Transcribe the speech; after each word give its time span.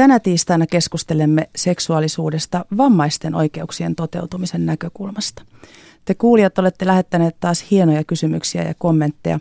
Tänä 0.00 0.20
tiistaina 0.20 0.66
keskustelemme 0.66 1.50
seksuaalisuudesta 1.56 2.64
vammaisten 2.76 3.34
oikeuksien 3.34 3.94
toteutumisen 3.94 4.66
näkökulmasta. 4.66 5.42
Te 6.04 6.14
kuulijat 6.14 6.58
olette 6.58 6.86
lähettäneet 6.86 7.36
taas 7.40 7.64
hienoja 7.70 8.04
kysymyksiä 8.04 8.62
ja 8.62 8.74
kommentteja. 8.78 9.38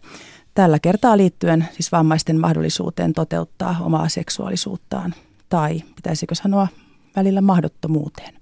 Tällä 0.53 0.79
kertaa 0.79 1.17
liittyen 1.17 1.67
siis 1.71 1.91
vammaisten 1.91 2.39
mahdollisuuteen 2.39 3.13
toteuttaa 3.13 3.75
omaa 3.81 4.09
seksuaalisuuttaan 4.09 5.13
tai 5.49 5.81
pitäisikö 5.95 6.35
sanoa 6.35 6.67
välillä 7.15 7.41
mahdottomuuteen. 7.41 8.33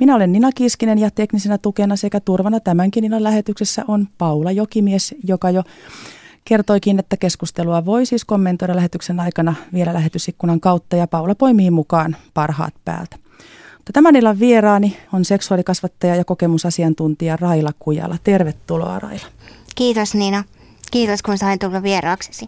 Minä 0.00 0.14
olen 0.14 0.32
Nina 0.32 0.52
Kiiskinen 0.52 0.98
ja 0.98 1.10
teknisenä 1.10 1.58
tukena 1.58 1.96
sekä 1.96 2.20
turvana 2.20 2.60
tämänkin 2.60 3.02
Ninan 3.02 3.24
lähetyksessä 3.24 3.84
on 3.88 4.08
Paula 4.18 4.52
Jokimies, 4.52 5.14
joka 5.24 5.50
jo 5.50 5.62
kertoikin, 6.48 6.98
että 6.98 7.16
keskustelua 7.16 7.84
voi 7.84 8.06
siis 8.06 8.24
kommentoida 8.24 8.76
lähetyksen 8.76 9.20
aikana 9.20 9.54
vielä 9.72 9.94
lähetysikkunan 9.94 10.60
kautta 10.60 10.96
ja 10.96 11.06
Paula 11.06 11.34
poimii 11.34 11.70
mukaan 11.70 12.16
parhaat 12.34 12.74
päältä. 12.84 13.16
Mutta 13.76 13.92
tämän 13.92 14.16
illan 14.16 14.38
vieraani 14.38 14.96
on 15.12 15.24
seksuaalikasvattaja 15.24 16.16
ja 16.16 16.24
kokemusasiantuntija 16.24 17.36
Raila 17.36 17.70
Kujala. 17.78 18.16
Tervetuloa 18.24 18.98
Raila. 18.98 19.26
Kiitos 19.74 20.14
Niina. 20.14 20.44
Kiitos 20.90 21.22
kun 21.22 21.38
sain 21.38 21.58
tulla 21.58 21.82
vieraaksesi. 21.82 22.46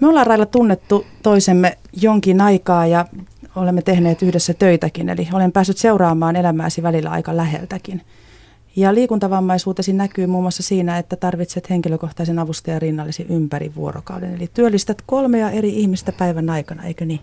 Me 0.00 0.08
ollaan 0.08 0.26
Raila 0.26 0.46
tunnettu 0.46 1.06
toisemme 1.22 1.78
jonkin 2.02 2.40
aikaa 2.40 2.86
ja 2.86 3.06
olemme 3.56 3.82
tehneet 3.82 4.22
yhdessä 4.22 4.54
töitäkin, 4.54 5.08
eli 5.08 5.28
olen 5.32 5.52
päässyt 5.52 5.78
seuraamaan 5.78 6.36
elämääsi 6.36 6.82
välillä 6.82 7.10
aika 7.10 7.36
läheltäkin. 7.36 8.02
Ja 8.76 8.94
liikuntavammaisuutesi 8.94 9.92
näkyy 9.92 10.26
muun 10.26 10.44
muassa 10.44 10.62
siinä, 10.62 10.98
että 10.98 11.16
tarvitset 11.16 11.70
henkilökohtaisen 11.70 12.38
avustajan 12.38 12.82
rinnallesi 12.82 13.26
ympäri 13.28 13.74
vuorokauden. 13.74 14.34
Eli 14.34 14.50
työllistät 14.54 15.02
kolmea 15.06 15.50
eri 15.50 15.80
ihmistä 15.80 16.12
päivän 16.12 16.50
aikana, 16.50 16.84
eikö 16.84 17.04
niin? 17.04 17.20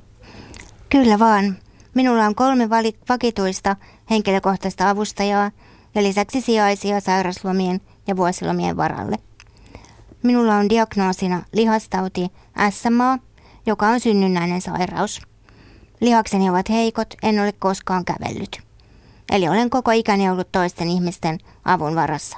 Kyllä 0.89 1.19
vaan. 1.19 1.57
Minulla 1.93 2.25
on 2.25 2.35
kolme 2.35 2.69
vakituista 3.09 3.75
henkilökohtaista 4.09 4.89
avustajaa 4.89 5.51
ja 5.95 6.03
lisäksi 6.03 6.41
sijaisia 6.41 6.99
sairaslomien 6.99 7.81
ja 8.07 8.17
vuosilomien 8.17 8.77
varalle. 8.77 9.15
Minulla 10.23 10.55
on 10.55 10.69
diagnoosina 10.69 11.43
lihastauti 11.53 12.27
SMA, 12.69 13.19
joka 13.65 13.87
on 13.87 13.99
synnynnäinen 13.99 14.61
sairaus. 14.61 15.21
Lihakseni 15.99 16.49
ovat 16.49 16.69
heikot, 16.69 17.13
en 17.23 17.39
ole 17.39 17.51
koskaan 17.51 18.05
kävellyt. 18.05 18.62
Eli 19.31 19.49
olen 19.49 19.69
koko 19.69 19.91
ikäni 19.91 20.29
ollut 20.29 20.51
toisten 20.51 20.87
ihmisten 20.87 21.37
avun 21.65 21.95
varassa. 21.95 22.37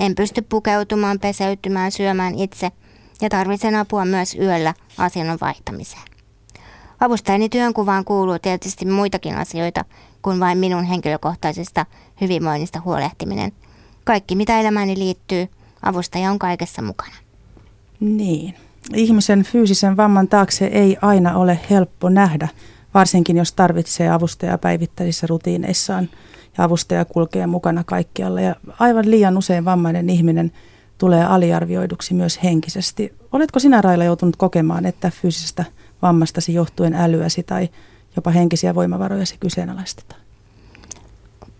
En 0.00 0.14
pysty 0.14 0.42
pukeutumaan, 0.42 1.18
peseytymään, 1.18 1.92
syömään 1.92 2.34
itse 2.34 2.70
ja 3.20 3.28
tarvitsen 3.28 3.74
apua 3.74 4.04
myös 4.04 4.34
yöllä 4.34 4.74
asennon 4.98 5.38
vaihtamiseen. 5.40 6.02
Avustajani 7.00 7.48
työnkuvaan 7.48 8.04
kuuluu 8.04 8.38
tietysti 8.38 8.86
muitakin 8.86 9.36
asioita 9.36 9.84
kuin 10.22 10.40
vain 10.40 10.58
minun 10.58 10.84
henkilökohtaisesta 10.84 11.86
hyvinvoinnista 12.20 12.80
huolehtiminen. 12.84 13.52
Kaikki 14.04 14.36
mitä 14.36 14.60
elämääni 14.60 14.98
liittyy, 14.98 15.48
avustaja 15.82 16.30
on 16.30 16.38
kaikessa 16.38 16.82
mukana. 16.82 17.14
Niin. 18.00 18.54
Ihmisen 18.94 19.42
fyysisen 19.42 19.96
vamman 19.96 20.28
taakse 20.28 20.66
ei 20.66 20.96
aina 21.02 21.36
ole 21.36 21.60
helppo 21.70 22.08
nähdä, 22.08 22.48
varsinkin 22.94 23.36
jos 23.36 23.52
tarvitsee 23.52 24.10
avustajaa 24.10 24.58
päivittäisissä 24.58 25.26
rutiineissaan 25.26 26.08
ja 26.58 26.64
avustaja 26.64 27.04
kulkee 27.04 27.46
mukana 27.46 27.84
kaikkialla. 27.84 28.40
Ja 28.40 28.56
aivan 28.78 29.10
liian 29.10 29.38
usein 29.38 29.64
vammainen 29.64 30.10
ihminen 30.10 30.52
tulee 30.98 31.24
aliarvioiduksi 31.24 32.14
myös 32.14 32.42
henkisesti. 32.42 33.12
Oletko 33.32 33.58
sinä 33.58 33.80
Raila 33.80 34.04
joutunut 34.04 34.36
kokemaan, 34.36 34.86
että 34.86 35.10
fyysisestä 35.10 35.64
vammastasi 36.02 36.54
johtuen 36.54 36.94
älyäsi 36.94 37.42
tai 37.42 37.68
jopa 38.16 38.30
henkisiä 38.30 38.74
voimavarojasi 38.74 39.36
kyseenalaistetaan? 39.40 40.20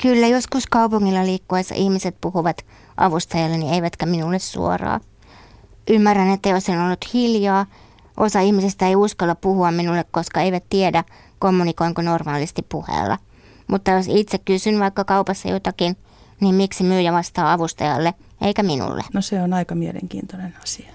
Kyllä, 0.02 0.26
joskus 0.26 0.66
kaupungilla 0.66 1.26
liikkuessa 1.26 1.74
ihmiset 1.74 2.16
puhuvat 2.20 2.56
avustajalleni 2.96 3.74
eivätkä 3.74 4.06
minulle 4.06 4.38
suoraan. 4.38 5.00
Ymmärrän, 5.88 6.30
että 6.30 6.48
jos 6.48 6.68
en 6.68 6.80
ollut 6.80 7.14
hiljaa, 7.14 7.66
osa 8.16 8.40
ihmisistä 8.40 8.86
ei 8.86 8.96
uskalla 8.96 9.34
puhua 9.34 9.70
minulle, 9.70 10.04
koska 10.10 10.40
eivät 10.40 10.64
tiedä, 10.70 11.04
kommunikoinko 11.38 12.02
normaalisti 12.02 12.62
puheella. 12.68 13.18
Mutta 13.68 13.90
jos 13.90 14.06
itse 14.08 14.38
kysyn 14.38 14.80
vaikka 14.80 15.04
kaupassa 15.04 15.48
jotakin, 15.48 15.96
niin 16.40 16.54
miksi 16.54 16.84
myyjä 16.84 17.12
vastaa 17.12 17.52
avustajalle 17.52 18.14
eikä 18.40 18.62
minulle? 18.62 19.02
No 19.14 19.20
se 19.22 19.42
on 19.42 19.52
aika 19.52 19.74
mielenkiintoinen 19.74 20.54
asia. 20.62 20.90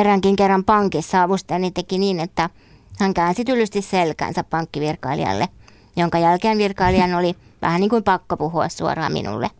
Eräänkin 0.00 0.36
kerran 0.36 0.64
pankissa 0.64 1.22
avustajani 1.22 1.70
teki 1.70 1.98
niin, 1.98 2.20
että 2.20 2.50
hän 2.98 3.14
käänsi 3.14 3.44
tylysti 3.44 3.82
selkänsä 3.82 4.44
pankkivirkailijalle, 4.44 5.48
jonka 5.96 6.18
jälkeen 6.18 6.58
virkailijan 6.58 7.14
oli 7.14 7.34
vähän 7.62 7.80
niin 7.80 7.90
kuin 7.90 8.04
pakko 8.04 8.36
puhua 8.36 8.68
suoraan 8.68 9.12
minulle. 9.12 9.50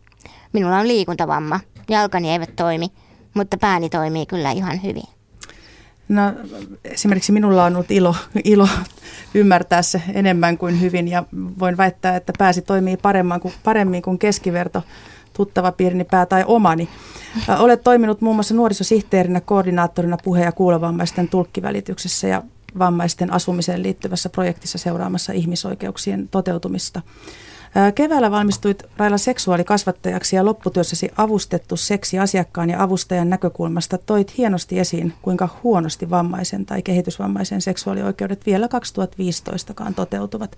Minulla 0.53 0.77
on 0.77 0.87
liikuntavamma, 0.87 1.59
jalkani 1.89 2.31
eivät 2.31 2.55
toimi, 2.55 2.87
mutta 3.33 3.57
pääni 3.57 3.89
toimii 3.89 4.25
kyllä 4.25 4.51
ihan 4.51 4.83
hyvin. 4.83 5.18
No, 6.09 6.21
esimerkiksi 6.83 7.31
minulla 7.31 7.65
on 7.65 7.75
ollut 7.75 7.91
ilo, 7.91 8.15
ilo 8.43 8.67
ymmärtää 9.33 9.81
se 9.81 10.01
enemmän 10.13 10.57
kuin 10.57 10.81
hyvin 10.81 11.07
ja 11.07 11.23
voin 11.33 11.77
väittää, 11.77 12.15
että 12.15 12.33
pääsi 12.37 12.61
toimii 12.61 12.97
paremmin 12.97 13.39
kuin, 13.39 13.53
paremmin 13.63 14.01
kuin 14.01 14.19
keskiverto 14.19 14.83
tuttava 15.33 15.71
piirini 15.71 16.03
pää 16.03 16.25
tai 16.25 16.43
omani. 16.47 16.89
Olet 17.59 17.83
toiminut 17.83 18.21
muun 18.21 18.35
muassa 18.35 18.53
nuorisosihteerinä, 18.53 19.41
koordinaattorina 19.41 20.17
puhe- 20.23 20.43
ja 20.43 20.51
kuulovammaisten 20.51 21.27
tulkkivälityksessä 21.27 22.27
ja 22.27 22.43
vammaisten 22.79 23.33
asumiseen 23.33 23.83
liittyvässä 23.83 24.29
projektissa 24.29 24.77
seuraamassa 24.77 25.33
ihmisoikeuksien 25.33 26.27
toteutumista. 26.27 27.01
Keväällä 27.95 28.31
valmistuit 28.31 28.83
Raila 28.97 29.17
seksuaalikasvattajaksi 29.17 30.35
ja 30.35 30.45
lopputyössäsi 30.45 31.11
avustettu 31.17 31.77
seksi 31.77 32.19
asiakkaan 32.19 32.69
ja 32.69 32.83
avustajan 32.83 33.29
näkökulmasta 33.29 33.97
toit 33.97 34.37
hienosti 34.37 34.79
esiin, 34.79 35.13
kuinka 35.21 35.49
huonosti 35.63 36.09
vammaisen 36.09 36.65
tai 36.65 36.81
kehitysvammaisen 36.81 37.61
seksuaalioikeudet 37.61 38.45
vielä 38.45 38.67
2015kaan 38.67 39.93
toteutuvat. 39.93 40.57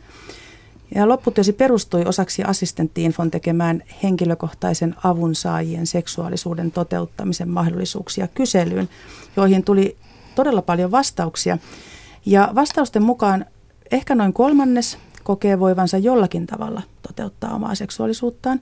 Ja 0.95 1.09
lopputyösi 1.09 1.53
perustui 1.53 2.05
osaksi 2.05 2.43
assistenttiinfon 2.43 3.31
tekemään 3.31 3.83
henkilökohtaisen 4.03 4.95
avun 5.03 5.35
saajien 5.35 5.87
seksuaalisuuden 5.87 6.71
toteuttamisen 6.71 7.49
mahdollisuuksia 7.49 8.27
kyselyyn, 8.27 8.89
joihin 9.35 9.63
tuli 9.63 9.97
todella 10.35 10.61
paljon 10.61 10.91
vastauksia. 10.91 11.57
Ja 12.25 12.51
vastausten 12.55 13.03
mukaan 13.03 13.45
ehkä 13.91 14.15
noin 14.15 14.33
kolmannes 14.33 14.97
kokee 15.23 15.59
voivansa 15.59 15.97
jollakin 15.97 16.47
tavalla 16.47 16.81
toteuttaa 17.07 17.55
omaa 17.55 17.75
seksuaalisuuttaan, 17.75 18.59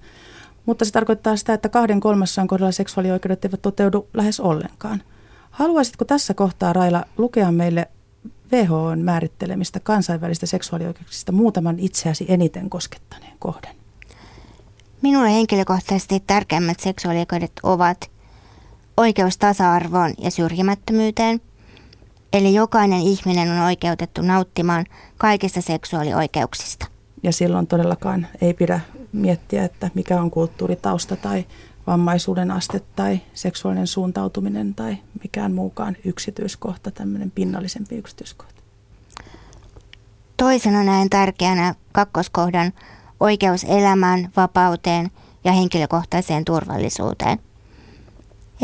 mutta 0.66 0.86
se 0.86 0.92
tarkoittaa 0.92 1.36
sitä, 1.36 1.54
että 1.54 1.70
kahden 1.70 2.00
kolmassaan 2.00 2.48
kohdalla 2.48 2.72
seksuaalioikeudet 2.72 3.46
eivät 3.46 3.62
toteudu 3.62 4.08
lähes 4.14 4.40
ollenkaan. 4.40 5.04
Haluaisitko 5.52 6.06
tässä 6.06 6.34
kohtaa, 6.34 6.74
Raila, 6.74 7.06
lukea 7.18 7.52
meille 7.52 7.88
WHOn 8.52 9.00
määrittelemistä 9.00 9.80
kansainvälistä 9.80 10.46
seksuaalioikeuksista 10.46 11.32
muutaman 11.32 11.80
itseäsi 11.80 12.26
eniten 12.28 12.70
koskettaneen 12.70 13.34
kohden? 13.40 13.76
Minulle 15.02 15.34
henkilökohtaisesti 15.34 16.24
tärkeimmät 16.28 16.80
seksuaalioikeudet 16.80 17.52
ovat 17.64 18.12
oikeus 18.98 19.38
tasa-arvoon 19.38 20.14
ja 20.18 20.32
syrjimättömyyteen– 20.32 21.42
Eli 22.34 22.54
jokainen 22.54 23.00
ihminen 23.00 23.52
on 23.52 23.60
oikeutettu 23.60 24.22
nauttimaan 24.22 24.86
kaikista 25.18 25.62
seksuaalioikeuksista. 25.62 26.88
Ja 27.24 27.34
silloin 27.34 27.68
todellakaan 27.68 28.28
ei 28.42 28.54
pidä 28.54 28.80
miettiä, 29.14 29.66
että 29.66 29.92
mikä 29.94 30.22
on 30.22 30.32
kulttuuritausta 30.32 31.16
tai 31.16 31.46
vammaisuuden 31.88 32.52
aste 32.52 32.82
tai 32.96 33.20
seksuaalinen 33.34 33.88
suuntautuminen 33.88 34.76
tai 34.76 34.98
mikään 35.24 35.54
muukaan 35.54 35.98
yksityiskohta, 36.06 36.92
tämmöinen 36.92 37.32
pinnallisempi 37.32 37.96
yksityiskohta. 37.96 38.62
Toisena 40.38 40.84
näen 40.84 41.10
tärkeänä 41.10 41.76
kakkoskohdan 41.92 42.74
oikeus 43.20 43.64
elämään, 43.64 44.30
vapauteen 44.38 45.10
ja 45.44 45.52
henkilökohtaiseen 45.52 46.46
turvallisuuteen, 46.46 47.40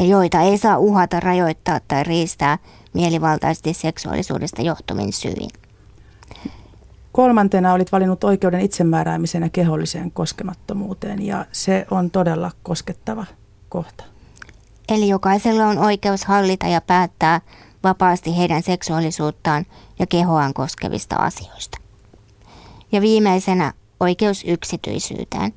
joita 0.03 0.41
ei 0.41 0.57
saa 0.57 0.77
uhata, 0.77 1.19
rajoittaa 1.19 1.79
tai 1.87 2.03
riistää 2.03 2.57
mielivaltaisesti 2.93 3.73
seksuaalisuudesta 3.73 4.61
johtumin 4.61 5.13
syin. 5.13 5.49
Kolmantena 7.11 7.73
olit 7.73 7.91
valinnut 7.91 8.23
oikeuden 8.23 8.61
itsemääräämiseen 8.61 9.43
ja 9.43 9.49
keholliseen 9.49 10.11
koskemattomuuteen 10.11 11.25
ja 11.25 11.45
se 11.51 11.85
on 11.91 12.11
todella 12.11 12.51
koskettava 12.63 13.25
kohta. 13.69 14.03
Eli 14.89 15.09
jokaisella 15.09 15.67
on 15.67 15.77
oikeus 15.77 16.25
hallita 16.25 16.67
ja 16.67 16.81
päättää 16.81 17.41
vapaasti 17.83 18.37
heidän 18.37 18.63
seksuaalisuuttaan 18.63 19.65
ja 19.99 20.07
kehoaan 20.07 20.53
koskevista 20.53 21.15
asioista. 21.15 21.77
Ja 22.91 23.01
viimeisenä 23.01 23.73
oikeus 23.99 24.43
yksityisyyteen. 24.47 25.53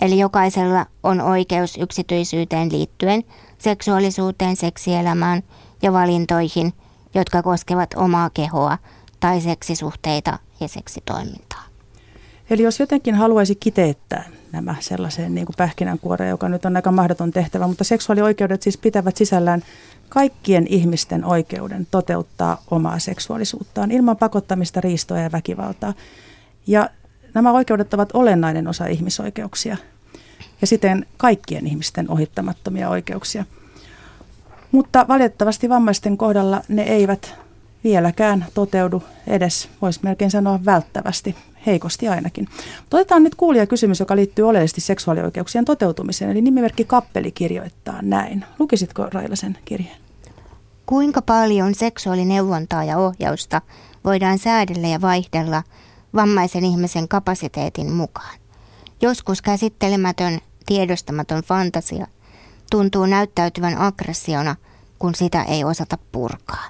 Eli 0.00 0.18
jokaisella 0.18 0.86
on 1.02 1.20
oikeus 1.20 1.76
yksityisyyteen 1.76 2.72
liittyen 2.72 3.24
seksuaalisuuteen, 3.58 4.56
seksielämään 4.56 5.42
ja 5.82 5.92
valintoihin, 5.92 6.72
jotka 7.14 7.42
koskevat 7.42 7.94
omaa 7.96 8.30
kehoa 8.30 8.78
tai 9.20 9.40
seksisuhteita 9.40 10.38
ja 10.60 10.68
seksitoimintaa. 10.68 11.64
Eli 12.50 12.62
jos 12.62 12.80
jotenkin 12.80 13.14
haluaisi 13.14 13.54
kiteyttää 13.54 14.28
nämä 14.52 14.74
sellaiseen 14.80 15.34
niin 15.34 15.46
kuin 15.46 15.56
pähkinänkuoreen, 15.56 16.30
joka 16.30 16.48
nyt 16.48 16.64
on 16.64 16.76
aika 16.76 16.92
mahdoton 16.92 17.30
tehtävä, 17.30 17.66
mutta 17.66 17.84
seksuaalioikeudet 17.84 18.62
siis 18.62 18.78
pitävät 18.78 19.16
sisällään 19.16 19.62
kaikkien 20.08 20.66
ihmisten 20.66 21.24
oikeuden 21.24 21.86
toteuttaa 21.90 22.62
omaa 22.70 22.98
seksuaalisuuttaan 22.98 23.90
ilman 23.90 24.16
pakottamista, 24.16 24.80
riistoa 24.80 25.18
ja 25.18 25.32
väkivaltaa. 25.32 25.94
Ja 26.66 26.90
nämä 27.34 27.52
oikeudet 27.52 27.94
ovat 27.94 28.08
olennainen 28.14 28.68
osa 28.68 28.86
ihmisoikeuksia 28.86 29.76
ja 30.60 30.66
siten 30.66 31.06
kaikkien 31.16 31.66
ihmisten 31.66 32.10
ohittamattomia 32.10 32.88
oikeuksia. 32.88 33.44
Mutta 34.72 35.06
valitettavasti 35.08 35.68
vammaisten 35.68 36.16
kohdalla 36.16 36.62
ne 36.68 36.82
eivät 36.82 37.34
vieläkään 37.84 38.46
toteudu 38.54 39.02
edes, 39.26 39.68
voisi 39.82 40.00
melkein 40.02 40.30
sanoa 40.30 40.64
välttävästi, 40.64 41.36
heikosti 41.66 42.08
ainakin. 42.08 42.48
Otetaan 42.92 43.22
nyt 43.22 43.34
kuulija 43.34 43.66
kysymys, 43.66 44.00
joka 44.00 44.16
liittyy 44.16 44.48
oleellisesti 44.48 44.80
seksuaalioikeuksien 44.80 45.64
toteutumiseen. 45.64 46.30
Eli 46.30 46.40
nimimerkki 46.40 46.84
Kappeli 46.84 47.30
kirjoittaa 47.30 48.02
näin. 48.02 48.44
Lukisitko 48.58 49.06
Raila 49.12 49.36
sen 49.36 49.58
kirjeen? 49.64 49.96
Kuinka 50.86 51.22
paljon 51.22 51.74
seksuaalineuvontaa 51.74 52.84
ja 52.84 52.98
ohjausta 52.98 53.60
voidaan 54.04 54.38
säädellä 54.38 54.88
ja 54.88 55.00
vaihdella 55.00 55.62
vammaisen 56.14 56.64
ihmisen 56.64 57.08
kapasiteetin 57.08 57.92
mukaan? 57.92 58.38
Joskus 59.02 59.42
käsittelemätön, 59.42 60.40
tiedostamaton 60.66 61.42
fantasia 61.42 62.06
tuntuu 62.70 63.06
näyttäytyvän 63.06 63.78
aggressiona, 63.78 64.56
kun 64.98 65.14
sitä 65.14 65.42
ei 65.42 65.64
osata 65.64 65.98
purkaa. 66.12 66.64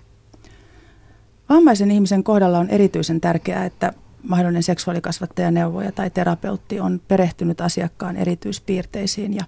Vammaisen 1.48 1.90
ihmisen 1.90 2.24
kohdalla 2.24 2.58
on 2.58 2.70
erityisen 2.70 3.20
tärkeää, 3.20 3.64
että 3.64 3.92
mahdollinen 4.28 4.62
seksuaalikasvattaja, 4.62 5.50
neuvoja 5.50 5.92
tai 5.92 6.10
terapeutti 6.10 6.80
on 6.80 7.00
perehtynyt 7.08 7.60
asiakkaan 7.60 8.16
erityispiirteisiin 8.16 9.34
ja 9.34 9.44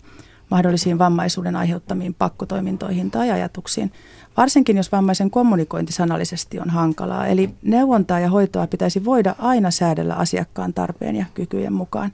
mahdollisiin 0.50 0.98
vammaisuuden 0.98 1.56
aiheuttamiin 1.56 2.14
pakkotoimintoihin 2.14 3.10
tai 3.10 3.30
ajatuksiin, 3.30 3.92
varsinkin 4.36 4.76
jos 4.76 4.92
vammaisen 4.92 5.30
kommunikointi 5.30 5.92
sanallisesti 5.92 6.60
on 6.60 6.70
hankalaa. 6.70 7.26
Eli 7.26 7.50
neuvontaa 7.62 8.20
ja 8.20 8.30
hoitoa 8.30 8.66
pitäisi 8.66 9.04
voida 9.04 9.34
aina 9.38 9.70
säädellä 9.70 10.14
asiakkaan 10.14 10.74
tarpeen 10.74 11.16
ja 11.16 11.24
kykyjen 11.34 11.72
mukaan. 11.72 12.12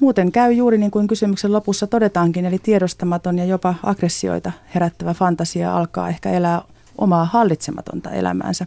Muuten 0.00 0.32
käy 0.32 0.52
juuri 0.52 0.78
niin 0.78 0.90
kuin 0.90 1.06
kysymyksen 1.06 1.52
lopussa 1.52 1.86
todetaankin, 1.86 2.44
eli 2.44 2.58
tiedostamaton 2.58 3.38
ja 3.38 3.44
jopa 3.44 3.74
aggressioita 3.82 4.52
herättävä 4.74 5.14
fantasia 5.14 5.76
alkaa 5.76 6.08
ehkä 6.08 6.30
elää 6.30 6.62
omaa 6.98 7.24
hallitsematonta 7.24 8.10
elämäänsä. 8.10 8.66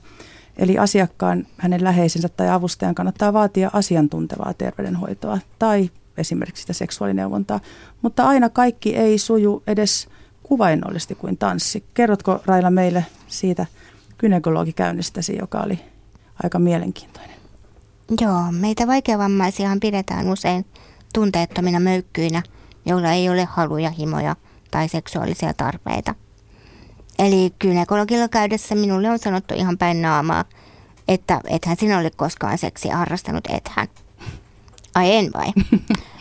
Eli 0.58 0.78
asiakkaan, 0.78 1.48
hänen 1.58 1.84
läheisensä 1.84 2.30
tai 2.30 2.50
avustajan 2.50 2.96
kannattaa 2.96 3.34
vaatia 3.34 3.70
asiantuntevaa 3.74 4.54
terveydenhoitoa 4.54 5.40
tai 5.60 5.90
esimerkiksi 6.18 6.62
sitä 6.62 6.74
seksuaalineuvontaa, 6.74 7.60
mutta 8.02 8.24
aina 8.24 8.50
kaikki 8.50 8.96
ei 8.96 9.18
suju 9.18 9.64
edes 9.68 10.08
kuvainnollisesti 10.54 11.16
kuin 11.16 11.38
tanssi. 11.38 11.84
Kerrotko 11.94 12.40
Raila 12.46 12.70
meille 12.70 13.06
siitä 13.28 13.66
gynekologikäynnistäsi, 14.20 15.38
joka 15.40 15.60
oli 15.60 15.80
aika 16.44 16.60
mielenkiintoinen? 16.60 17.36
Joo, 18.22 18.52
meitä 18.52 18.88
vaikeavammaisiahan 18.88 19.80
pidetään 19.80 20.30
usein 20.30 20.66
tunteettomina 21.14 21.80
möykkyinä, 21.80 22.44
joilla 22.86 23.12
ei 23.12 23.30
ole 23.30 23.46
haluja, 23.46 23.90
himoja 23.90 24.36
tai 24.72 24.90
seksuaalisia 24.90 25.54
tarpeita. 25.54 26.16
Eli 27.20 27.54
gynekologilla 27.60 28.28
käydessä 28.28 28.76
minulle 28.76 29.10
on 29.10 29.20
sanottu 29.20 29.54
ihan 29.54 29.78
päin 29.78 30.02
naamaa, 30.02 30.46
että 31.08 31.42
ethän 31.50 31.78
sinä 31.80 32.00
ole 32.00 32.12
koskaan 32.16 32.58
seksiä 32.58 32.98
harrastanut, 32.98 33.48
ethän. 33.50 33.88
Ai 34.96 35.16
en 35.16 35.32
vai? 35.34 35.48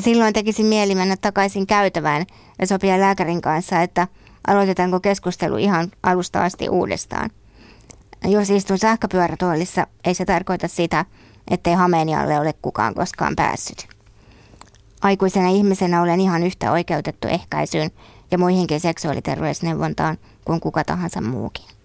Silloin 0.00 0.32
tekisin 0.34 0.66
mieli 0.66 0.94
mennä 0.94 1.16
takaisin 1.16 1.66
käytävään 1.66 2.26
ja 2.58 2.66
sopia 2.66 3.00
lääkärin 3.00 3.40
kanssa, 3.40 3.82
että 3.82 4.08
aloitetaanko 4.46 5.00
keskustelu 5.00 5.56
ihan 5.56 5.90
alusta 6.02 6.44
asti 6.44 6.68
uudestaan. 6.68 7.30
Jos 8.24 8.50
istun 8.50 8.78
sähköpyörätuolissa, 8.78 9.86
ei 10.04 10.14
se 10.14 10.24
tarkoita 10.24 10.68
sitä, 10.68 11.04
ettei 11.50 11.74
hameeni 11.74 12.16
alle 12.16 12.40
ole 12.40 12.54
kukaan 12.62 12.94
koskaan 12.94 13.36
päässyt. 13.36 13.88
Aikuisena 15.02 15.48
ihmisenä 15.48 16.02
olen 16.02 16.20
ihan 16.20 16.42
yhtä 16.42 16.72
oikeutettu 16.72 17.28
ehkäisyyn 17.28 17.90
ja 18.30 18.38
muihinkin 18.38 18.80
seksuaaliterveysneuvontaan 18.80 20.18
kuin 20.44 20.60
kuka 20.60 20.84
tahansa 20.84 21.20
muukin. 21.20 21.79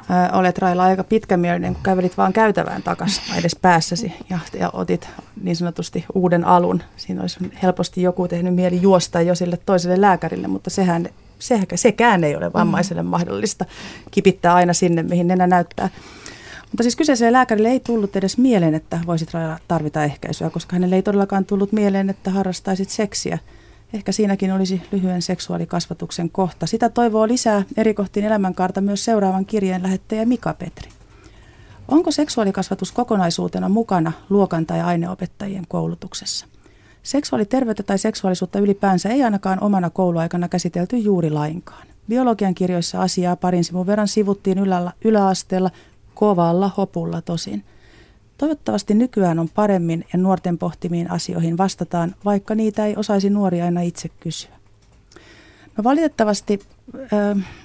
Ö, 0.00 0.36
olet 0.36 0.58
Raila 0.58 0.84
aika 0.84 1.04
pitkämielinen, 1.04 1.74
kun 1.74 1.82
kävelit 1.82 2.16
vaan 2.16 2.32
käytävään 2.32 2.82
takaisin 2.82 3.22
edes 3.38 3.56
päässäsi 3.62 4.12
ja, 4.30 4.38
ja 4.58 4.70
otit 4.72 5.08
niin 5.42 5.56
sanotusti 5.56 6.04
uuden 6.14 6.44
alun. 6.44 6.82
Siinä 6.96 7.20
olisi 7.20 7.52
helposti 7.62 8.02
joku 8.02 8.28
tehnyt 8.28 8.54
mieli 8.54 8.82
juosta 8.82 9.20
jo 9.20 9.34
sille 9.34 9.58
toiselle 9.66 10.00
lääkärille, 10.00 10.48
mutta 10.48 10.70
sehän, 10.70 11.08
sehän 11.38 11.66
sekään 11.74 12.24
ei 12.24 12.36
ole 12.36 12.52
vammaiselle 12.52 13.02
mm. 13.02 13.08
mahdollista 13.08 13.64
kipittää 14.10 14.54
aina 14.54 14.72
sinne, 14.72 15.02
mihin 15.02 15.28
nenä 15.28 15.46
näyttää. 15.46 15.88
Mutta 16.70 16.82
siis 16.82 16.96
kyseiselle 16.96 17.32
lääkärille 17.32 17.68
ei 17.68 17.80
tullut 17.80 18.16
edes 18.16 18.38
mieleen, 18.38 18.74
että 18.74 19.00
voisit 19.06 19.30
tarvita 19.68 20.04
ehkäisyä, 20.04 20.50
koska 20.50 20.76
hänelle 20.76 20.96
ei 20.96 21.02
todellakaan 21.02 21.44
tullut 21.44 21.72
mieleen, 21.72 22.10
että 22.10 22.30
harrastaisit 22.30 22.90
seksiä. 22.90 23.38
Ehkä 23.92 24.12
siinäkin 24.12 24.52
olisi 24.52 24.82
lyhyen 24.92 25.22
seksuaalikasvatuksen 25.22 26.30
kohta. 26.30 26.66
Sitä 26.66 26.88
toivoo 26.88 27.28
lisää 27.28 27.62
eri 27.76 27.94
kohtiin 27.94 28.26
elämänkaarta 28.26 28.80
myös 28.80 29.04
seuraavan 29.04 29.46
kirjeen 29.46 29.82
lähettäjä 29.82 30.24
Mika 30.24 30.54
Petri. 30.54 30.90
Onko 31.88 32.10
seksuaalikasvatus 32.10 32.92
kokonaisuutena 32.92 33.68
mukana 33.68 34.12
luokan 34.30 34.66
tai 34.66 34.80
aineopettajien 34.80 35.64
koulutuksessa? 35.68 36.46
Seksuaaliterveyttä 37.02 37.82
tai 37.82 37.98
seksuaalisuutta 37.98 38.58
ylipäänsä 38.58 39.08
ei 39.08 39.22
ainakaan 39.22 39.62
omana 39.62 39.90
kouluaikana 39.90 40.48
käsitelty 40.48 40.96
juuri 40.98 41.30
lainkaan. 41.30 41.86
Biologian 42.08 42.54
kirjoissa 42.54 43.02
asiaa 43.02 43.36
parin 43.36 43.64
sivun 43.64 43.86
verran 43.86 44.08
sivuttiin 44.08 44.58
ylä- 44.58 44.92
yläasteella 45.04 45.70
kovalla 46.14 46.70
hopulla 46.76 47.22
tosin. 47.22 47.64
Toivottavasti 48.40 48.94
nykyään 48.94 49.38
on 49.38 49.48
paremmin 49.54 50.04
ja 50.12 50.18
nuorten 50.18 50.58
pohtimiin 50.58 51.10
asioihin 51.10 51.58
vastataan, 51.58 52.14
vaikka 52.24 52.54
niitä 52.54 52.86
ei 52.86 52.96
osaisi 52.96 53.30
nuori 53.30 53.62
aina 53.62 53.80
itse 53.80 54.08
kysyä. 54.20 54.50
No 55.76 55.84
valitettavasti 55.84 56.60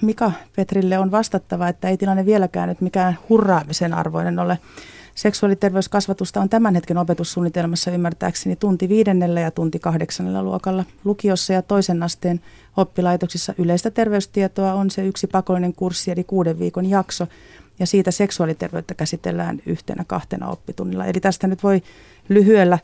Mika 0.02 0.32
Petrille 0.56 0.98
on 0.98 1.10
vastattava, 1.10 1.68
että 1.68 1.88
ei 1.88 1.96
tilanne 1.96 2.26
vieläkään 2.26 2.68
nyt 2.68 2.80
mikään 2.80 3.18
hurraamisen 3.28 3.94
arvoinen 3.94 4.38
ole. 4.38 4.58
Seksuaaliterveyskasvatusta 5.14 6.40
on 6.40 6.48
tämän 6.48 6.74
hetken 6.74 6.98
opetussuunnitelmassa 6.98 7.90
ymmärtääkseni 7.90 8.56
tunti 8.56 8.88
viidennellä 8.88 9.40
ja 9.40 9.50
tunti 9.50 9.78
kahdeksannella 9.78 10.42
luokalla. 10.42 10.84
Lukiossa 11.04 11.52
ja 11.52 11.62
toisen 11.62 12.02
asteen 12.02 12.40
oppilaitoksissa 12.76 13.54
yleistä 13.58 13.90
terveystietoa 13.90 14.74
on 14.74 14.90
se 14.90 15.06
yksi 15.06 15.26
pakollinen 15.26 15.74
kurssi 15.74 16.10
eli 16.10 16.24
kuuden 16.24 16.58
viikon 16.58 16.86
jakso, 16.86 17.26
ja 17.78 17.86
siitä 17.86 18.10
seksuaaliterveyttä 18.10 18.94
käsitellään 18.94 19.62
yhtenä 19.66 20.04
kahtena 20.06 20.48
oppitunnilla. 20.48 21.04
Eli 21.04 21.20
tästä 21.20 21.46
nyt 21.46 21.62
voi 21.62 21.82
lyhyellä 22.28 22.78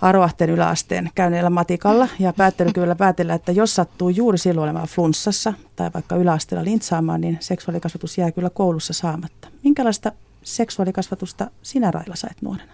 arvahteen 0.00 0.50
yläasteen 0.50 1.10
käyneellä 1.14 1.50
matikalla 1.50 2.08
ja 2.18 2.32
päättelykyvyllä 2.32 2.94
päätellä, 2.94 3.34
että 3.34 3.52
jos 3.52 3.74
sattuu 3.74 4.08
juuri 4.08 4.38
silloin 4.38 4.64
olemaan 4.64 4.88
flunssassa 4.88 5.52
tai 5.76 5.90
vaikka 5.94 6.16
yläasteella 6.16 6.64
lintsaamaan, 6.64 7.20
niin 7.20 7.38
seksuaalikasvatus 7.40 8.18
jää 8.18 8.32
kyllä 8.32 8.50
koulussa 8.50 8.92
saamatta. 8.92 9.48
Minkälaista 9.64 10.12
seksuaalikasvatusta 10.42 11.50
sinä 11.62 11.90
Raila 11.90 12.16
sait 12.16 12.42
nuorena? 12.42 12.72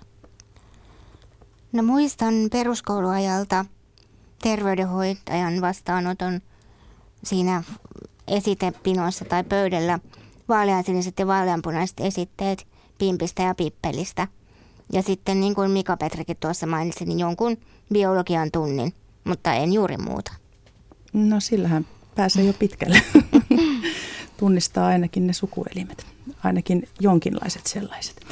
No 1.72 1.82
muistan 1.82 2.34
peruskouluajalta 2.52 3.64
terveydenhoitajan 4.42 5.60
vastaanoton 5.60 6.40
siinä 7.24 7.62
esitepinossa 8.28 9.24
tai 9.24 9.44
pöydällä– 9.44 9.98
vaaleansiniset 10.48 11.18
ja 11.18 11.26
vaaleanpunaiset 11.26 12.00
esitteet 12.00 12.66
Pimpistä 12.98 13.42
ja 13.42 13.54
Pippelistä. 13.54 14.28
Ja 14.92 15.02
sitten 15.02 15.40
niin 15.40 15.54
kuin 15.54 15.70
Mika 15.70 15.96
Petrikin 15.96 16.36
tuossa 16.40 16.66
mainitsi, 16.66 17.04
niin 17.04 17.18
jonkun 17.18 17.56
biologian 17.92 18.50
tunnin, 18.50 18.92
mutta 19.24 19.54
en 19.54 19.72
juuri 19.72 19.96
muuta. 19.96 20.32
No 21.12 21.40
sillähän 21.40 21.86
pääsee 22.14 22.44
jo 22.44 22.52
pitkälle. 22.52 23.00
Tunnistaa 24.36 24.86
ainakin 24.86 25.26
ne 25.26 25.32
sukuelimet, 25.32 26.06
ainakin 26.44 26.88
jonkinlaiset 27.00 27.66
sellaiset. 27.66 28.26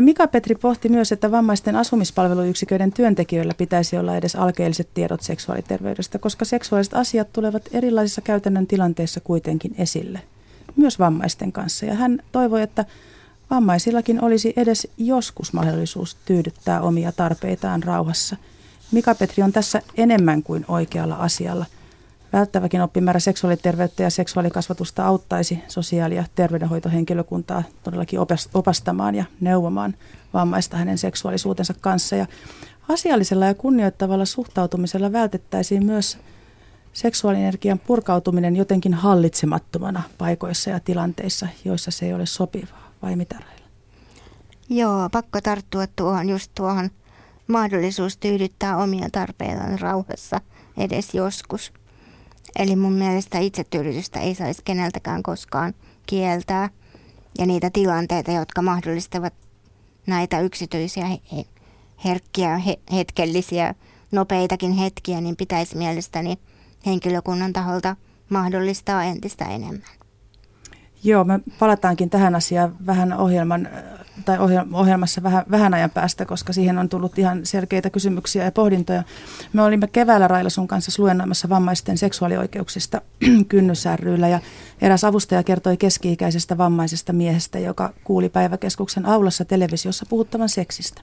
Mika 0.00 0.26
Petri 0.26 0.54
pohti 0.54 0.88
myös, 0.88 1.12
että 1.12 1.30
vammaisten 1.30 1.76
asumispalveluyksiköiden 1.76 2.92
työntekijöillä 2.92 3.54
pitäisi 3.54 3.96
olla 3.96 4.16
edes 4.16 4.36
alkeelliset 4.36 4.88
tiedot 4.94 5.20
seksuaaliterveydestä, 5.20 6.18
koska 6.18 6.44
seksuaaliset 6.44 6.94
asiat 6.94 7.32
tulevat 7.32 7.68
erilaisissa 7.72 8.20
käytännön 8.20 8.66
tilanteissa 8.66 9.20
kuitenkin 9.20 9.74
esille– 9.78 10.20
myös 10.76 10.98
vammaisten 10.98 11.52
kanssa. 11.52 11.86
Ja 11.86 11.94
hän 11.94 12.22
toivoi, 12.32 12.62
että 12.62 12.84
vammaisillakin 13.50 14.24
olisi 14.24 14.52
edes 14.56 14.88
joskus 14.98 15.52
mahdollisuus 15.52 16.16
tyydyttää 16.24 16.80
omia 16.80 17.12
tarpeitaan 17.12 17.82
rauhassa. 17.82 18.36
Mika 18.92 19.14
Petri 19.14 19.42
on 19.42 19.52
tässä 19.52 19.82
enemmän 19.96 20.42
kuin 20.42 20.64
oikealla 20.68 21.14
asialla. 21.14 21.66
Välttäväkin 22.32 22.80
oppimäärä 22.80 23.20
seksuaaliterveyttä 23.20 24.02
ja 24.02 24.10
seksuaalikasvatusta 24.10 25.06
auttaisi 25.06 25.58
sosiaali- 25.68 26.16
ja 26.16 26.24
terveydenhoitohenkilökuntaa 26.34 27.62
todellakin 27.82 28.20
opastamaan 28.54 29.14
ja 29.14 29.24
neuvomaan 29.40 29.94
vammaista 30.34 30.76
hänen 30.76 30.98
seksuaalisuutensa 30.98 31.74
kanssa. 31.80 32.16
Ja 32.16 32.26
asiallisella 32.88 33.46
ja 33.46 33.54
kunnioittavalla 33.54 34.24
suhtautumisella 34.24 35.12
vältettäisiin 35.12 35.86
myös 35.86 36.18
seksuaalienergian 36.98 37.78
purkautuminen 37.78 38.56
jotenkin 38.56 38.94
hallitsemattomana 38.94 40.02
paikoissa 40.18 40.70
ja 40.70 40.80
tilanteissa, 40.80 41.48
joissa 41.64 41.90
se 41.90 42.06
ei 42.06 42.14
ole 42.14 42.26
sopivaa. 42.26 42.92
Vai 43.02 43.16
mitä 43.16 43.34
Raila? 43.34 43.66
Joo, 44.68 45.08
pakko 45.12 45.40
tarttua 45.40 45.86
tuohon 45.86 46.28
just 46.28 46.50
tuohon 46.54 46.90
mahdollisuus 47.46 48.16
tyydyttää 48.16 48.76
omia 48.76 49.08
tarpeitaan 49.12 49.78
rauhassa 49.78 50.40
edes 50.76 51.14
joskus. 51.14 51.72
Eli 52.58 52.76
mun 52.76 52.92
mielestä 52.92 53.38
itsetyydytystä 53.38 54.20
ei 54.20 54.34
saisi 54.34 54.62
keneltäkään 54.64 55.22
koskaan 55.22 55.74
kieltää. 56.06 56.70
Ja 57.38 57.46
niitä 57.46 57.70
tilanteita, 57.70 58.32
jotka 58.32 58.62
mahdollistavat 58.62 59.34
näitä 60.06 60.40
yksityisiä, 60.40 61.06
herkkiä, 62.04 62.60
hetkellisiä, 62.92 63.74
nopeitakin 64.12 64.72
hetkiä, 64.72 65.20
niin 65.20 65.36
pitäisi 65.36 65.76
mielestäni 65.76 66.38
henkilökunnan 66.86 67.52
taholta 67.52 67.96
mahdollistaa 68.28 69.04
entistä 69.04 69.44
enemmän. 69.44 69.98
Joo, 71.04 71.24
me 71.24 71.40
palataankin 71.58 72.10
tähän 72.10 72.34
asiaan 72.34 72.76
vähän 72.86 73.12
ohjelman 73.12 73.68
tai 74.24 74.38
ohjelmassa 74.72 75.22
vähän, 75.22 75.44
vähän 75.50 75.74
ajan 75.74 75.90
päästä, 75.90 76.24
koska 76.24 76.52
siihen 76.52 76.78
on 76.78 76.88
tullut 76.88 77.18
ihan 77.18 77.46
selkeitä 77.46 77.90
kysymyksiä 77.90 78.44
ja 78.44 78.52
pohdintoja. 78.52 79.02
Me 79.52 79.62
olimme 79.62 79.86
keväällä 79.86 80.28
Raila 80.28 80.50
sun 80.50 80.68
kanssa 80.68 81.02
luennoimassa 81.02 81.48
vammaisten 81.48 81.98
seksuaalioikeuksista 81.98 83.00
kynnysärryillä 83.48 84.28
ja 84.28 84.40
eräs 84.80 85.04
avustaja 85.04 85.42
kertoi 85.42 85.76
keski-ikäisestä 85.76 86.58
vammaisesta 86.58 87.12
miehestä, 87.12 87.58
joka 87.58 87.92
kuuli 88.04 88.28
päiväkeskuksen 88.28 89.06
aulassa 89.06 89.44
televisiossa 89.44 90.06
puhuttavan 90.08 90.48
seksistä. 90.48 91.02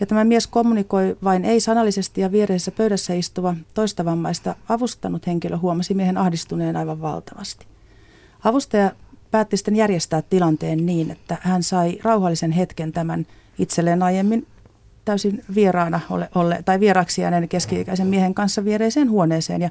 Ja 0.00 0.06
tämä 0.06 0.24
mies 0.24 0.46
kommunikoi 0.46 1.16
vain 1.24 1.44
ei-sanallisesti 1.44 2.20
ja 2.20 2.32
viereisessä 2.32 2.70
pöydässä 2.70 3.14
istuva 3.14 3.54
toista 3.74 4.04
vammaista 4.04 4.54
avustanut 4.68 5.26
henkilö 5.26 5.56
huomasi 5.56 5.94
miehen 5.94 6.16
ahdistuneen 6.16 6.76
aivan 6.76 7.00
valtavasti. 7.00 7.66
Avustaja 8.44 8.90
päätti 9.30 9.56
sitten 9.56 9.76
järjestää 9.76 10.22
tilanteen 10.22 10.86
niin, 10.86 11.10
että 11.10 11.36
hän 11.40 11.62
sai 11.62 11.98
rauhallisen 12.02 12.52
hetken 12.52 12.92
tämän 12.92 13.26
itselleen 13.58 14.02
aiemmin 14.02 14.46
täysin 15.04 15.44
vieraana 15.54 16.00
ole, 16.10 16.28
ole, 16.34 16.62
tai 16.64 16.80
vieraaksi 16.80 17.22
jääneen 17.22 17.48
keski-ikäisen 17.48 18.06
miehen 18.06 18.34
kanssa 18.34 18.64
viereiseen 18.64 19.10
huoneeseen. 19.10 19.62
Ja 19.62 19.70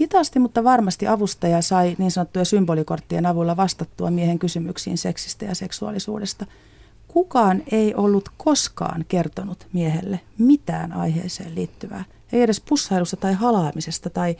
hitaasti, 0.00 0.38
mutta 0.38 0.64
varmasti 0.64 1.06
avustaja 1.06 1.62
sai 1.62 1.94
niin 1.98 2.10
sanottuja 2.10 2.44
symbolikorttien 2.44 3.26
avulla 3.26 3.56
vastattua 3.56 4.10
miehen 4.10 4.38
kysymyksiin 4.38 4.98
seksistä 4.98 5.44
ja 5.44 5.54
seksuaalisuudesta. 5.54 6.46
Kukaan 7.16 7.62
ei 7.72 7.94
ollut 7.94 8.28
koskaan 8.36 9.04
kertonut 9.08 9.66
miehelle 9.72 10.20
mitään 10.38 10.92
aiheeseen 10.92 11.54
liittyvää. 11.54 12.04
Ei 12.32 12.42
edes 12.42 12.60
pussailusta 12.60 13.16
tai 13.16 13.32
halaamisesta 13.32 14.10
tai, 14.10 14.36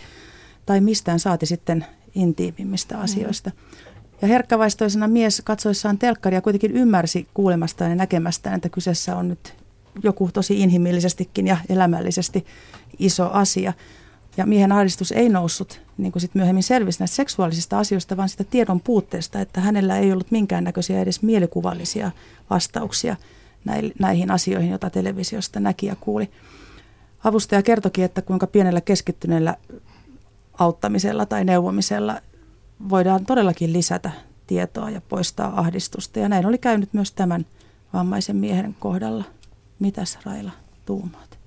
tai 0.67 0.81
mistään 0.81 1.21
saati 1.21 1.47
sitten 1.47 1.87
intiimimmistä 2.15 2.99
asioista. 2.99 3.51
Mm. 3.51 3.57
Ja 4.23 4.29
herkkävaistoisena 4.29 5.09
mies 5.09 5.43
katsoissaan 5.45 5.99
telkkaria 5.99 6.41
kuitenkin 6.41 6.71
ymmärsi 6.71 7.29
kuulemastaan 7.35 7.91
ja 7.91 7.95
näkemästään, 7.95 8.57
että 8.57 8.69
kyseessä 8.69 9.17
on 9.17 9.29
nyt 9.29 9.55
joku 10.03 10.31
tosi 10.33 10.61
inhimillisestikin 10.61 11.47
ja 11.47 11.57
elämällisesti 11.69 12.47
iso 12.99 13.31
asia. 13.33 13.73
Ja 14.37 14.47
miehen 14.47 14.73
ahdistus 14.73 15.13
ei 15.13 15.29
noussut, 15.29 15.81
niin 15.99 16.13
kuin 16.13 16.21
sitten 16.21 16.41
myöhemmin 16.41 16.63
selvisi 16.63 16.99
näistä 16.99 17.17
seksuaalisista 17.17 17.79
asioista, 17.79 18.17
vaan 18.17 18.29
sitä 18.29 18.45
tiedon 18.45 18.81
puutteesta, 18.81 19.41
että 19.41 19.61
hänellä 19.61 19.99
ei 19.99 20.13
ollut 20.13 20.31
minkäännäköisiä 20.31 21.01
edes 21.01 21.23
mielikuvallisia 21.23 22.11
vastauksia 22.51 23.17
näihin 23.99 24.31
asioihin, 24.31 24.71
joita 24.71 24.91
televisiosta 24.91 25.61
näki 25.61 25.87
ja 25.87 25.97
kuuli. 26.01 26.31
Avustaja 27.25 27.63
kertoki, 27.63 28.03
että 28.03 28.23
kuinka 28.23 28.47
pienellä 28.47 28.81
keskittyneellä 28.81 29.57
auttamisella 30.59 31.27
tai 31.27 31.45
neuvomisella 31.45 32.21
voidaan 32.89 33.27
todellakin 33.27 33.73
lisätä 33.73 34.11
tietoa 34.47 34.91
ja 34.91 35.01
poistaa 35.01 35.61
ahdistusta. 35.61 36.19
Ja 36.19 36.29
näin 36.29 36.47
oli 36.47 36.59
käynyt 36.59 36.93
myös 36.93 37.13
tämän 37.13 37.47
vammaisen 37.93 38.37
miehen 38.37 38.77
kohdalla. 38.81 39.25
Mitäs 39.79 40.19
Raila 40.25 40.53
tuumaat? 40.87 41.39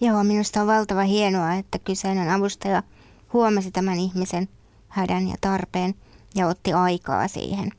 Joo, 0.00 0.24
minusta 0.24 0.60
on 0.60 0.66
valtava 0.66 1.02
hienoa, 1.02 1.54
että 1.54 1.78
kyseinen 1.78 2.30
avustaja 2.30 2.82
huomasi 3.32 3.70
tämän 3.70 3.98
ihmisen 3.98 4.48
hädän 4.88 5.28
ja 5.28 5.34
tarpeen 5.40 5.94
ja 6.34 6.46
otti 6.46 6.72
aikaa 6.72 7.28
siihen. 7.28 7.70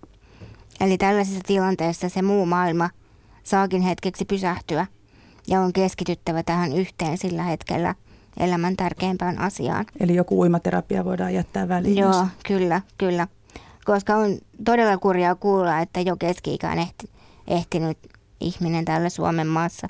Eli 0.82 0.98
tällaisessa 0.98 1.42
tilanteessa 1.48 2.10
se 2.10 2.22
muu 2.22 2.46
maailma 2.46 2.90
saakin 3.44 3.82
hetkeksi 3.82 4.26
pysähtyä 4.26 4.88
ja 5.48 5.62
on 5.62 5.74
keskityttävä 5.74 6.44
tähän 6.44 6.74
yhteen 6.74 7.18
sillä 7.18 7.44
hetkellä– 7.44 7.96
elämän 8.40 8.76
tärkeimpään 8.76 9.40
asiaan. 9.40 9.86
Eli 10.00 10.16
joku 10.16 10.40
uimaterapia 10.40 11.06
voidaan 11.06 11.34
jättää 11.34 11.68
väliin. 11.68 11.98
Joo, 11.98 12.28
kyllä, 12.46 12.82
kyllä. 12.98 13.28
Koska 13.86 14.16
on 14.16 14.38
todella 14.66 14.98
kurjaa 14.98 15.36
kuulla, 15.36 15.80
että 15.80 16.02
jo 16.02 16.16
keski-ikään 16.16 16.80
ehti, 16.80 17.10
ehtinyt 17.48 17.98
ihminen 18.42 18.86
täällä 18.86 19.10
Suomen 19.10 19.48
maassa 19.48 19.88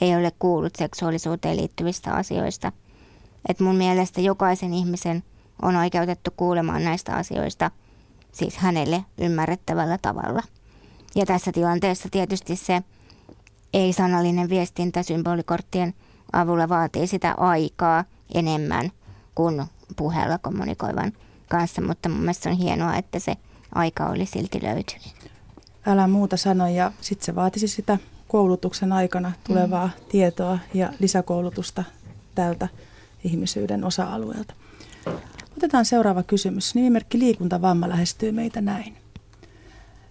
ei 0.00 0.16
ole 0.16 0.32
kuullut 0.38 0.76
seksuaalisuuteen 0.76 1.56
liittyvistä 1.56 2.14
asioista. 2.14 2.72
Et 3.48 3.60
mun 3.60 3.76
mielestä 3.76 4.20
jokaisen 4.20 4.74
ihmisen 4.74 5.22
on 5.62 5.76
oikeutettu 5.76 6.30
kuulemaan 6.36 6.84
näistä 6.84 7.16
asioista, 7.16 7.70
siis 8.32 8.56
hänelle 8.56 9.04
ymmärrettävällä 9.18 9.98
tavalla. 10.02 10.42
Ja 11.14 11.26
tässä 11.26 11.52
tilanteessa 11.52 12.08
tietysti 12.10 12.56
se 12.56 12.82
ei-sanallinen 13.72 14.48
viestintä 14.48 15.02
symbolikorttien 15.02 15.94
avulla 16.32 16.68
vaatii 16.68 17.06
sitä 17.06 17.34
aikaa 17.36 18.04
enemmän 18.34 18.90
kuin 19.34 19.64
puheella 19.96 20.38
kommunikoivan 20.38 21.12
kanssa, 21.48 21.82
mutta 21.82 22.08
mun 22.08 22.20
mielestä 22.20 22.50
on 22.50 22.56
hienoa, 22.56 22.96
että 22.96 23.18
se 23.18 23.36
aika 23.74 24.06
oli 24.06 24.26
silti 24.26 24.62
löytynyt. 24.62 25.30
Älä 25.86 26.08
muuta 26.08 26.36
sano 26.36 26.68
ja 26.68 26.92
sitten 27.00 27.26
se 27.26 27.34
vaatisi 27.34 27.68
sitä 27.68 27.98
koulutuksen 28.32 28.92
aikana 28.92 29.32
tulevaa 29.46 29.86
mm. 29.86 30.04
tietoa 30.08 30.58
ja 30.74 30.92
lisäkoulutusta 30.98 31.84
tältä 32.34 32.68
ihmisyyden 33.24 33.84
osa-alueelta. 33.84 34.54
Otetaan 35.56 35.84
seuraava 35.84 36.22
kysymys. 36.22 36.74
Nimimerkki 36.74 37.18
liikuntavamma 37.18 37.88
lähestyy 37.88 38.32
meitä 38.32 38.60
näin. 38.60 38.96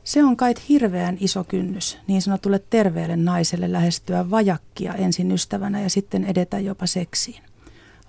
Se 0.04 0.24
on 0.24 0.38
kait 0.38 0.70
hirveän 0.70 1.18
iso 1.20 1.44
kynnys 1.44 1.98
niin 2.08 2.22
sanotulle 2.22 2.62
terveelle 2.70 3.16
naiselle 3.16 3.72
lähestyä 3.72 4.30
vajakkia 4.30 4.94
ensin 4.94 5.32
ystävänä 5.32 5.82
ja 5.82 5.90
sitten 5.90 6.25
edetä 6.25 6.60
jopa 6.60 6.86
seksiin. 6.86 7.44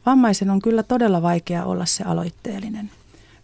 Vammaisen 0.07 0.51
on 0.51 0.63
kyllä 0.63 0.83
todella 0.83 1.23
vaikea 1.23 1.65
olla 1.65 1.87
se 1.87 2.05
aloitteellinen. 2.05 2.91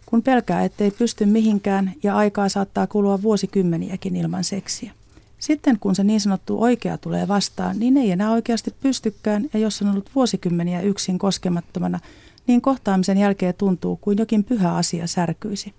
Kun 0.05 0.23
pelkää, 0.23 0.63
ettei 0.63 0.91
pysty 0.91 1.25
mihinkään 1.25 1.93
ja 2.03 2.15
aikaa 2.17 2.49
saattaa 2.49 2.87
kulua 2.87 3.21
vuosikymmeniäkin 3.21 4.15
ilman 4.15 4.43
seksiä. 4.43 4.98
Sitten 5.39 5.79
kun 5.79 5.95
se 5.95 6.03
niin 6.03 6.21
sanottu 6.21 6.61
oikea 6.61 6.97
tulee 6.97 7.27
vastaan, 7.27 7.79
niin 7.79 7.97
ei 7.97 8.11
enää 8.11 8.31
oikeasti 8.31 8.75
pystykään 8.81 9.49
ja 9.53 9.59
jos 9.59 9.81
on 9.81 9.89
ollut 9.89 10.09
vuosikymmeniä 10.15 10.81
yksin 10.81 11.19
koskemattomana, 11.19 11.99
niin 12.47 12.61
kohtaamisen 12.61 13.17
jälkeen 13.17 13.53
tuntuu 13.57 13.97
kuin 14.01 14.17
jokin 14.17 14.43
pyhä 14.43 14.75
asia 14.75 15.07
särkyisi. 15.07 15.73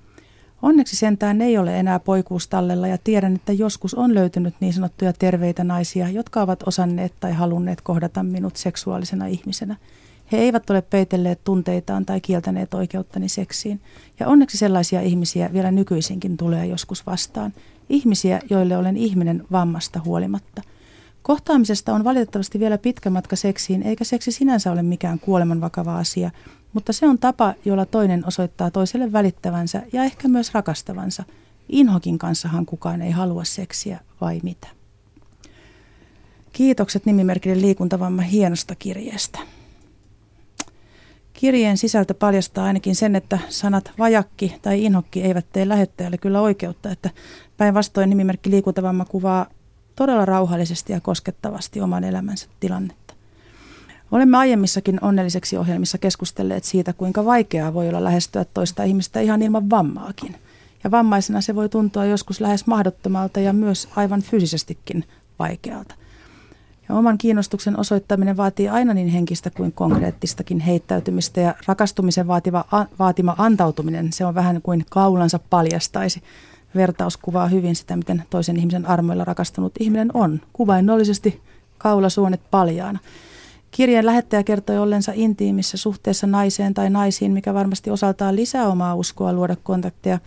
Onneksi 0.63 0.97
sentään 0.97 1.41
ei 1.41 1.59
ole 1.59 1.81
enää 1.81 1.99
poikuustallella 1.99 2.87
ja 2.87 2.99
tiedän, 3.05 3.35
että 3.35 3.53
joskus 3.53 3.95
on 3.95 4.15
löytynyt 4.15 4.55
niin 4.61 4.73
sanottuja 4.73 5.13
terveitä 5.13 5.65
naisia, 5.65 6.09
jotka 6.09 6.43
ovat 6.43 6.63
osanneet 6.69 7.13
tai 7.21 7.33
halunneet 7.33 7.81
kohdata 7.81 8.23
minut 8.23 8.57
seksuaalisena 8.57 9.27
ihmisenä. 9.27 9.77
He 10.33 10.39
eivät 10.39 10.71
ole 10.71 10.83
peitelleet 10.83 11.45
tunteitaan 11.45 12.07
tai 12.07 12.21
kieltäneet 12.21 12.75
oikeuttani 12.75 13.29
seksiin. 13.29 13.81
Ja 14.21 14.29
onneksi 14.29 14.59
sellaisia 14.59 15.01
ihmisiä 15.01 15.53
vielä 15.53 15.71
nykyisinkin 15.71 16.37
tulee 16.37 16.67
joskus 16.67 17.07
vastaan. 17.07 17.53
Ihmisiä, 17.91 18.41
joille 18.51 18.77
olen 18.77 18.97
ihminen 18.97 19.47
vammasta 19.53 20.01
huolimatta. 20.05 20.63
Kohtaamisesta 21.23 21.95
on 21.95 22.05
valitettavasti 22.05 22.61
vielä 22.61 22.79
pitkä 22.79 23.11
matka 23.11 23.37
seksiin, 23.37 23.83
eikä 23.83 24.05
seksi 24.05 24.33
sinänsä 24.33 24.73
ole 24.73 24.83
mikään 24.83 25.19
kuoleman 25.19 25.61
vakava 25.61 25.99
asia, 25.99 26.31
mutta 26.73 26.93
se 26.93 27.07
on 27.07 27.19
tapa, 27.19 27.55
jolla 27.65 27.87
toinen 27.87 28.27
osoittaa 28.27 28.71
toiselle 28.71 29.13
välittävänsä 29.13 29.83
ja 29.93 30.05
ehkä 30.05 30.29
myös 30.29 30.55
rakastavansa. 30.55 31.25
Inhokin 31.69 32.19
kanssahan 32.19 32.67
kukaan 32.67 33.03
ei 33.03 33.11
halua 33.11 33.45
seksiä, 33.45 34.01
vai 34.21 34.41
mitä? 34.43 34.69
Kiitokset 36.53 37.07
nimimerkille 37.07 37.61
liikuntavamma 37.61 38.23
hienosta 38.23 38.75
kirjeestä. 38.75 39.39
Kirjeen 41.41 41.77
sisältö 41.77 42.15
paljastaa 42.15 42.65
ainakin 42.65 42.97
sen, 42.97 43.17
että 43.17 43.39
sanat 43.49 43.91
vajakki 43.99 44.57
tai 44.63 44.85
inhokki 44.85 45.23
eivät 45.23 45.47
tee 45.53 45.69
lähettäjälle 45.69 46.19
kyllä 46.19 46.41
oikeutta, 46.41 46.91
että 46.91 47.11
päinvastoin 47.57 48.11
nimimerkki 48.11 48.51
liikuntavamma 48.51 49.05
kuvaa 49.05 49.47
todella 49.97 50.25
rauhallisesti 50.25 50.93
ja 50.93 51.01
koskettavasti 51.01 51.81
oman 51.81 52.05
elämänsä 52.05 52.49
tilannetta. 52.61 53.15
Olemme 54.11 54.37
aiemmissakin 54.37 54.99
onnelliseksi 55.05 55.57
ohjelmissa 55.57 55.99
keskustelleet 55.99 56.65
siitä, 56.65 56.93
kuinka 56.93 57.25
vaikeaa 57.25 57.75
voi 57.75 57.89
olla 57.89 58.05
lähestyä 58.05 58.45
toista 58.45 58.85
ihmistä 58.85 59.21
ihan 59.21 59.43
ilman 59.43 59.71
vammaakin. 59.71 60.37
Ja 60.85 60.91
vammaisena 60.91 61.41
se 61.41 61.55
voi 61.55 61.69
tuntua 61.69 62.05
joskus 62.05 62.41
lähes 62.41 62.67
mahdottomalta 62.67 63.41
ja 63.41 63.53
myös 63.53 63.89
aivan 63.97 64.23
fyysisestikin 64.23 65.05
vaikealta. 65.39 65.95
Ja 66.91 66.97
oman 66.97 67.19
kiinnostuksen 67.19 67.81
osoittaminen 67.81 68.37
vaatii 68.37 68.69
aina 68.69 68.95
niin 68.95 69.09
henkistä 69.09 69.51
kuin 69.51 69.73
konkreettistakin 69.73 70.61
heittäytymistä 70.61 71.41
ja 71.41 71.55
rakastumisen 71.67 72.27
vaativa, 72.27 72.65
a, 72.73 72.85
vaatima 72.99 73.35
antautuminen, 73.39 74.13
se 74.13 74.25
on 74.25 74.35
vähän 74.35 74.63
kuin 74.63 74.87
kaulansa 74.91 75.41
paljastaisi. 75.51 76.23
Vertaus 76.75 77.17
kuvaa 77.17 77.47
hyvin 77.47 77.77
sitä, 77.77 77.97
miten 77.97 78.23
toisen 78.31 78.57
ihmisen 78.57 78.87
armoilla 78.87 79.25
rakastunut 79.25 79.73
ihminen 79.81 80.11
on, 80.15 80.41
kuvainnollisesti 80.53 81.41
kaulasuonet 81.79 82.41
paljaana. 82.51 82.99
Kirjeen 83.71 84.07
lähettäjä 84.07 84.43
kertoi 84.43 84.79
ollensa 84.79 85.13
intiimissä 85.15 85.77
suhteessa 85.77 86.27
naiseen 86.27 86.75
tai 86.75 86.91
naisiin, 86.91 87.33
mikä 87.33 87.55
varmasti 87.55 87.91
osaltaan 87.91 88.37
lisää 88.37 88.69
omaa 88.69 88.95
uskoa 88.95 89.33
luoda 89.33 89.57
kontakteja. 89.63 90.19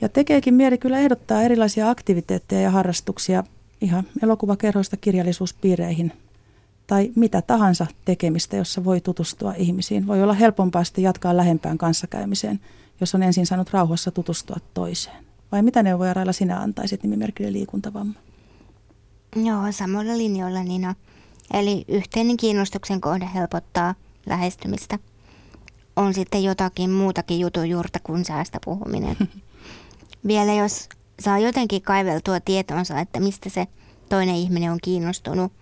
Ja 0.00 0.08
tekeekin 0.08 0.54
mieli 0.54 0.78
kyllä 0.78 0.98
ehdottaa 0.98 1.42
erilaisia 1.42 1.90
aktiviteetteja 1.90 2.60
ja 2.60 2.70
harrastuksia 2.70 3.44
ihan 3.80 4.04
elokuvakerhoista 4.22 4.96
kirjallisuuspiireihin 4.96 6.12
tai 6.86 7.12
mitä 7.16 7.42
tahansa 7.42 7.86
tekemistä, 8.04 8.56
jossa 8.56 8.84
voi 8.84 9.00
tutustua 9.00 9.54
ihmisiin. 9.56 10.06
Voi 10.06 10.22
olla 10.22 10.32
helpompaa 10.32 10.84
sitten 10.84 11.04
jatkaa 11.04 11.36
lähempään 11.36 11.78
kanssakäymiseen, 11.78 12.60
jos 13.00 13.14
on 13.14 13.22
ensin 13.22 13.46
saanut 13.46 13.70
rauhassa 13.70 14.10
tutustua 14.10 14.56
toiseen. 14.74 15.24
Vai 15.52 15.62
mitä 15.62 15.82
neuvoja 15.82 16.14
Raila 16.14 16.32
sinä 16.32 16.60
antaisit 16.60 17.02
nimimerkille 17.02 17.52
liikuntavamma? 17.52 18.14
Joo, 19.36 19.72
samalla 19.72 20.18
linjoilla 20.18 20.62
Nina. 20.62 20.94
Eli 21.54 21.84
yhteinen 21.88 22.36
kiinnostuksen 22.36 23.00
kohde 23.00 23.28
helpottaa 23.34 23.94
lähestymistä. 24.26 24.98
On 25.96 26.14
sitten 26.14 26.44
jotakin 26.44 26.90
muutakin 26.90 27.40
jutun 27.40 27.68
juurta 27.68 27.98
kuin 28.02 28.24
säästä 28.24 28.58
puhuminen. 28.64 29.16
Vielä 30.26 30.52
jos 30.52 30.88
saa 31.20 31.38
jotenkin 31.38 31.82
kaiveltua 31.82 32.40
tietonsa, 32.40 33.00
että 33.00 33.20
mistä 33.20 33.48
se 33.48 33.66
toinen 34.08 34.34
ihminen 34.34 34.72
on 34.72 34.78
kiinnostunut, 34.82 35.52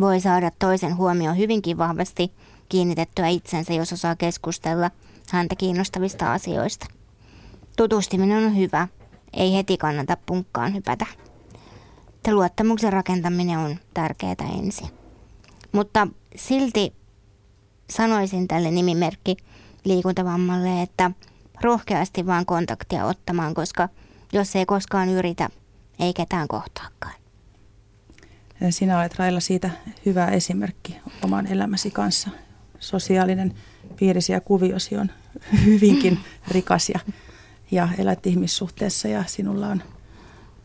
voi 0.00 0.20
saada 0.20 0.50
toisen 0.58 0.96
huomioon 0.96 1.38
hyvinkin 1.38 1.78
vahvasti 1.78 2.32
kiinnitettyä 2.68 3.28
itsensä, 3.28 3.72
jos 3.72 3.92
osaa 3.92 4.16
keskustella 4.16 4.90
häntä 5.30 5.56
kiinnostavista 5.56 6.32
asioista. 6.32 6.86
Tutustuminen 7.76 8.46
on 8.46 8.56
hyvä, 8.56 8.88
ei 9.32 9.54
heti 9.54 9.76
kannata 9.76 10.16
punkkaan 10.26 10.74
hypätä. 10.74 11.06
Että 12.08 12.34
luottamuksen 12.34 12.92
rakentaminen 12.92 13.58
on 13.58 13.76
tärkeää 13.94 14.34
ensin. 14.58 14.88
Mutta 15.72 16.08
silti 16.36 16.92
sanoisin 17.90 18.48
tälle 18.48 18.70
nimimerkki 18.70 19.36
liikuntavammalle, 19.84 20.82
että 20.82 21.10
rohkeasti 21.62 22.26
vaan 22.26 22.46
kontaktia 22.46 23.04
ottamaan, 23.04 23.54
koska 23.54 23.88
jos 24.32 24.56
ei 24.56 24.66
koskaan 24.66 25.08
yritä, 25.08 25.48
ei 25.98 26.14
ketään 26.14 26.48
kohtaakaan. 26.48 27.14
Sinä 28.70 28.98
olet 28.98 29.18
Railla 29.18 29.40
siitä 29.40 29.70
hyvä 30.06 30.26
esimerkki 30.26 31.00
oman 31.24 31.46
elämäsi 31.46 31.90
kanssa. 31.90 32.30
Sosiaalinen 32.78 33.54
piirisi 33.96 34.32
ja 34.32 34.40
kuviosi 34.40 34.96
on 34.96 35.10
hyvinkin 35.64 36.18
rikas 36.48 36.88
ja, 36.88 37.00
ja 37.70 37.88
elät 37.98 38.26
ihmissuhteessa 38.26 39.08
ja 39.08 39.24
sinulla 39.26 39.66
on 39.66 39.82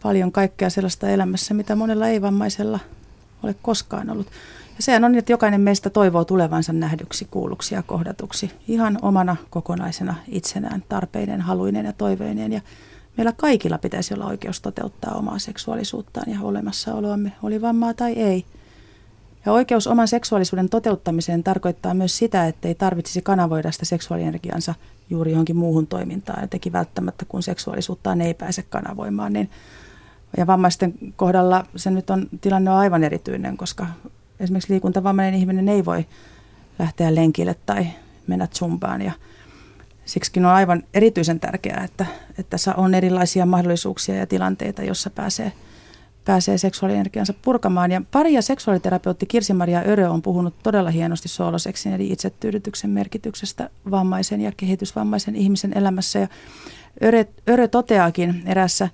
paljon 0.04 0.32
kaikkea 0.32 0.70
sellaista 0.70 1.10
elämässä, 1.10 1.54
mitä 1.54 1.76
monella 1.76 2.08
ei-vammaisella 2.08 2.80
ole 3.44 3.56
koskaan 3.62 4.10
ollut. 4.10 4.28
Ja 4.78 4.84
sehän 4.84 5.04
on 5.04 5.12
niin, 5.12 5.20
että 5.20 5.34
jokainen 5.34 5.62
meistä 5.62 5.90
toivoo 5.90 6.26
tulevansa 6.26 6.74
nähdyksi, 6.74 7.28
kuulluksi 7.32 7.76
ja 7.76 7.84
kohdatuksi 7.84 8.52
ihan 8.68 9.00
omana 9.02 9.36
kokonaisena 9.50 10.16
itsenään, 10.28 10.84
tarpeinen, 10.90 11.42
haluinen 11.42 11.86
ja 11.86 11.94
toiveinen. 11.94 12.54
Ja 12.54 12.62
meillä 13.18 13.34
kaikilla 13.38 13.78
pitäisi 13.78 14.14
olla 14.14 14.26
oikeus 14.26 14.62
toteuttaa 14.62 15.16
omaa 15.16 15.40
seksuaalisuuttaan 15.40 16.32
ja 16.32 16.40
olemassaoloamme, 16.42 17.32
oli 17.44 17.62
vammaa 17.62 17.94
tai 17.94 18.14
ei. 18.14 18.46
Ja 19.46 19.52
oikeus 19.52 19.88
oman 19.88 20.08
seksuaalisuuden 20.08 20.70
toteuttamiseen 20.70 21.44
tarkoittaa 21.44 21.94
myös 21.94 22.18
sitä, 22.18 22.48
että 22.48 22.68
ei 22.68 22.76
tarvitsisi 22.76 23.22
kanavoida 23.22 23.72
sitä 23.72 23.86
seksuaalienergiansa 23.86 24.76
juuri 25.10 25.32
johonkin 25.32 25.56
muuhun 25.56 25.88
toimintaan, 25.88 26.41
jotenkin 26.41 26.74
välttämättä 26.74 27.26
kun 27.26 27.44
seksuaalisuuttaan 27.44 28.22
ei 28.22 28.34
pääse 28.34 28.63
kanavoimaan. 28.63 29.34
Niin 29.34 29.50
ja 30.38 30.48
vammaisten 30.48 30.94
kohdalla 31.15 31.65
se 31.76 31.91
nyt 31.91 32.10
on, 32.10 32.28
tilanne 32.41 32.72
on 32.72 32.78
aivan 32.78 33.04
erityinen, 33.04 33.58
koska 33.58 33.88
esimerkiksi 34.39 34.74
liikuntavammainen 34.74 35.39
ihminen 35.39 35.70
ei 35.70 35.86
voi 35.86 36.06
lähteä 36.80 37.15
lenkille 37.15 37.56
tai 37.65 37.88
mennä 38.28 38.48
zumbaan 38.56 39.02
ja 39.02 39.12
siksikin 40.08 40.46
on 40.46 40.52
aivan 40.52 40.84
erityisen 40.93 41.39
tärkeää, 41.39 41.84
että, 41.84 42.06
että 42.30 42.50
tässä 42.50 42.76
on 42.76 42.96
erilaisia 42.96 43.46
mahdollisuuksia 43.46 44.15
ja 44.15 44.28
tilanteita, 44.28 44.84
jossa 44.84 45.10
pääsee, 45.10 45.52
pääsee 46.26 46.58
seksuaalienergiansa 46.58 47.34
purkamaan. 47.41 47.91
Ja 47.91 48.02
pari 48.12 48.34
ja 48.34 48.41
seksuaaliterapeutti 48.41 49.26
Kirsi-Maria 49.26 49.84
Örö 49.88 50.10
on 50.10 50.22
puhunut 50.22 50.56
todella 50.63 50.89
hienosti 50.89 51.28
sooloseksin 51.28 51.93
eli 51.93 52.12
itsetyydytyksen 52.12 52.89
merkityksestä 52.89 53.70
vammaisen 53.91 54.41
ja 54.41 54.52
kehitysvammaisen 54.58 55.36
ihmisen 55.36 55.78
elämässä. 55.78 56.20
Ja 56.20 56.28
Örö, 57.04 57.26
Örö 57.50 57.67
toteaakin 57.67 58.43
erässä 58.46 58.89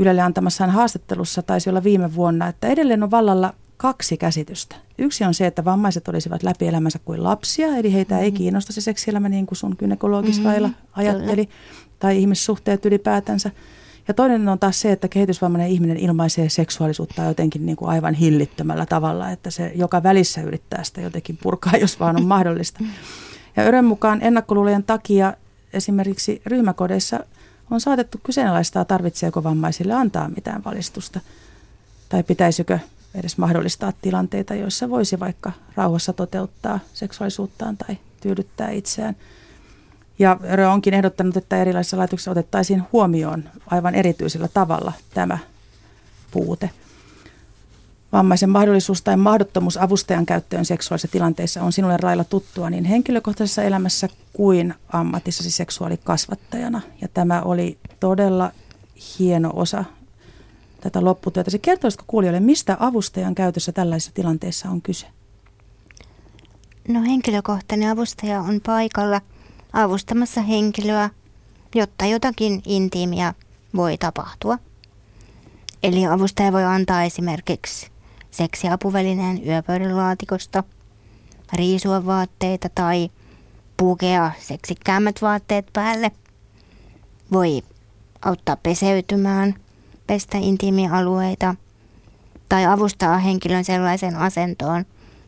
Ylelle 0.00 0.22
antamassaan 0.22 0.70
haastattelussa, 0.70 1.42
taisi 1.42 1.70
olla 1.70 1.84
viime 1.84 2.14
vuonna, 2.14 2.48
että 2.48 2.68
edelleen 2.68 3.02
on 3.02 3.10
vallalla 3.10 3.54
kaksi 3.76 4.16
käsitystä. 4.16 4.76
Yksi 4.98 5.24
on 5.24 5.34
se, 5.34 5.46
että 5.46 5.64
vammaiset 5.64 6.08
olisivat 6.08 6.42
läpi 6.42 6.66
elämänsä 6.66 6.98
kuin 7.04 7.22
lapsia, 7.22 7.76
eli 7.76 7.92
heitä 7.92 8.14
mm-hmm. 8.14 8.24
ei 8.24 8.32
kiinnosta 8.32 8.72
se 8.72 8.80
seksielämä 8.80 9.28
niin 9.28 9.46
kuin 9.46 9.58
sun 9.58 9.76
gynekologis 9.78 10.40
mm-hmm. 10.40 10.74
ajatteli, 10.92 11.46
Kyllä. 11.46 11.58
tai 11.98 12.18
ihmissuhteet 12.18 12.86
ylipäätänsä. 12.86 13.50
Ja 14.08 14.14
toinen 14.14 14.48
on 14.48 14.58
taas 14.58 14.80
se, 14.80 14.92
että 14.92 15.08
kehitysvammainen 15.08 15.70
ihminen 15.70 15.96
ilmaisee 15.96 16.48
seksuaalisuutta 16.48 17.22
jotenkin 17.22 17.66
niin 17.66 17.76
kuin 17.76 17.88
aivan 17.88 18.14
hillittömällä 18.14 18.86
tavalla, 18.86 19.30
että 19.30 19.50
se 19.50 19.72
joka 19.74 20.02
välissä 20.02 20.42
yrittää 20.42 20.84
sitä 20.84 21.00
jotenkin 21.00 21.38
purkaa, 21.42 21.76
jos 21.80 22.00
vaan 22.00 22.16
on 22.16 22.26
mahdollista. 22.26 22.84
Ja 23.56 23.62
Örön 23.62 23.84
mukaan 23.84 24.22
ennakkoluulojen 24.22 24.84
takia 24.84 25.34
esimerkiksi 25.72 26.42
ryhmäkodeissa 26.46 27.20
on 27.70 27.80
saatettu 27.80 28.20
kyseenalaistaa, 28.22 28.84
tarvitseeko 28.84 29.44
vammaisille 29.44 29.94
antaa 29.94 30.28
mitään 30.28 30.64
valistusta, 30.64 31.20
tai 32.08 32.22
pitäisikö 32.22 32.78
edes 33.14 33.38
mahdollistaa 33.38 33.92
tilanteita, 34.02 34.54
joissa 34.54 34.90
voisi 34.90 35.20
vaikka 35.20 35.52
rauhassa 35.74 36.12
toteuttaa 36.12 36.80
seksuaalisuuttaan 36.94 37.76
tai 37.76 37.98
tyydyttää 38.20 38.70
itseään. 38.70 39.16
Ja 40.18 40.38
Rö 40.52 40.70
onkin 40.70 40.94
ehdottanut, 40.94 41.36
että 41.36 41.56
erilaisissa 41.56 41.98
laitoksissa 41.98 42.30
otettaisiin 42.30 42.82
huomioon 42.92 43.44
aivan 43.66 43.94
erityisellä 43.94 44.48
tavalla 44.48 44.92
tämä 45.14 45.38
puute. 46.30 46.70
Vammaisen 48.12 48.50
mahdollisuus 48.50 49.02
tai 49.02 49.16
mahdottomuus 49.16 49.76
avustajan 49.76 50.26
käyttöön 50.26 50.64
seksuaalisissa 50.64 51.12
tilanteissa 51.12 51.62
on 51.62 51.72
sinulle 51.72 51.96
Railla 51.96 52.24
tuttua 52.24 52.70
niin 52.70 52.84
henkilökohtaisessa 52.84 53.62
elämässä 53.62 54.08
kuin 54.32 54.74
ammatissasi 54.92 55.50
seksuaalikasvattajana. 55.50 56.80
Ja 57.00 57.08
tämä 57.08 57.42
oli 57.42 57.78
todella 58.00 58.52
hieno 59.18 59.50
osa 59.54 59.84
tätä 60.84 61.04
lopputyötä. 61.04 61.50
Se 61.50 61.58
kertoisiko 61.58 62.04
kuulijoille, 62.06 62.40
mistä 62.40 62.76
avustajan 62.80 63.34
käytössä 63.34 63.72
tällaisissa 63.72 64.14
tilanteissa 64.14 64.68
on 64.68 64.82
kyse? 64.82 65.06
No 66.88 67.02
henkilökohtainen 67.02 67.90
avustaja 67.90 68.40
on 68.40 68.60
paikalla 68.66 69.20
avustamassa 69.72 70.42
henkilöä, 70.42 71.10
jotta 71.74 72.06
jotakin 72.06 72.62
intiimiä 72.66 73.34
voi 73.76 73.98
tapahtua. 73.98 74.58
Eli 75.82 76.06
avustaja 76.06 76.52
voi 76.52 76.64
antaa 76.64 77.04
esimerkiksi 77.04 77.90
seksiapuvälineen 78.30 79.48
yöpöydän 79.48 79.96
laatikosta, 79.96 80.64
riisua 81.52 82.06
vaatteita 82.06 82.68
tai 82.74 83.10
pukea 83.76 84.32
seksikkäämmät 84.38 85.22
vaatteet 85.22 85.66
päälle. 85.72 86.10
Voi 87.32 87.62
auttaa 88.22 88.56
peseytymään– 88.56 89.54
pestä 90.06 90.38
intiimialueita 90.38 91.54
tai 92.48 92.66
avustaa 92.66 93.18
henkilön 93.18 93.64
sellaisen 93.64 94.16
asentoon, 94.16 94.84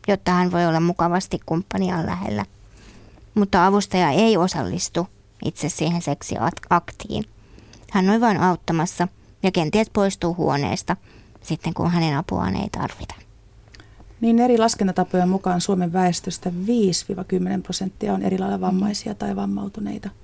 jotta 0.07 0.31
hän 0.31 0.51
voi 0.51 0.65
olla 0.65 0.79
mukavasti 0.79 1.39
kumppaniaan 1.45 2.05
lähellä. 2.05 2.45
Mutta 3.35 3.65
avustaja 3.65 4.09
ei 4.09 4.37
osallistu 4.37 5.07
itse 5.45 5.69
siihen 5.69 6.01
seksiaktiin. 6.01 7.25
Hän 7.91 8.09
on 8.09 8.21
vain 8.21 8.41
auttamassa 8.41 9.07
ja 9.43 9.51
kenties 9.51 9.89
poistuu 9.89 10.35
huoneesta 10.35 10.95
sitten, 11.41 11.73
kun 11.73 11.91
hänen 11.91 12.17
apuaan 12.17 12.55
ei 12.55 12.69
tarvita. 12.71 13.15
Niin 14.21 14.39
eri 14.39 14.57
laskentatapojen 14.57 15.29
mukaan 15.29 15.61
Suomen 15.61 15.93
väestöstä 15.93 16.49
5-10 16.49 16.53
prosenttia 17.63 18.13
on 18.13 18.21
eri 18.21 18.37
lailla 18.39 18.61
vammaisia 18.61 19.15
tai 19.15 19.35
vammautuneita– 19.35 20.09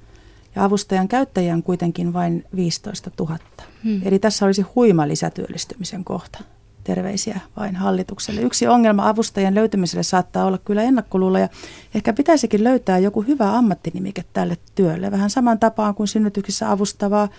ja 0.55 0.63
avustajan 0.63 1.07
käyttäjiä 1.07 1.53
on 1.53 1.63
kuitenkin 1.63 2.13
vain 2.13 2.45
15 2.55 3.11
000. 3.19 3.37
Hmm. 3.83 4.01
Eli 4.05 4.19
tässä 4.19 4.45
olisi 4.45 4.61
huima 4.61 5.07
lisätyöllistymisen 5.07 6.03
kohta. 6.03 6.39
Terveisiä 6.83 7.39
vain 7.57 7.75
hallitukselle. 7.75 8.41
Yksi 8.41 8.67
ongelma 8.67 9.09
avustajien 9.09 9.55
löytymiselle 9.55 10.03
saattaa 10.03 10.45
olla 10.45 10.57
kyllä 10.57 10.83
ennakkoluulla 10.83 11.39
ja 11.39 11.49
ehkä 11.95 12.13
pitäisikin 12.13 12.63
löytää 12.63 12.97
joku 12.97 13.21
hyvä 13.21 13.57
ammattinimike 13.57 14.23
tälle 14.33 14.57
työlle. 14.75 15.11
Vähän 15.11 15.29
saman 15.29 15.59
tapaan 15.59 15.95
kuin 15.95 16.07
synnytyksissä 16.07 16.71
avustavaa 16.71 17.29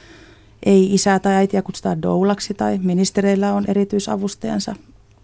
ei 0.62 0.94
isää 0.94 1.18
tai 1.18 1.34
äitiä 1.34 1.62
kutsutaan 1.62 2.02
doulaksi 2.02 2.54
tai 2.54 2.78
ministereillä 2.82 3.52
on 3.52 3.64
erityisavustajansa 3.68 4.76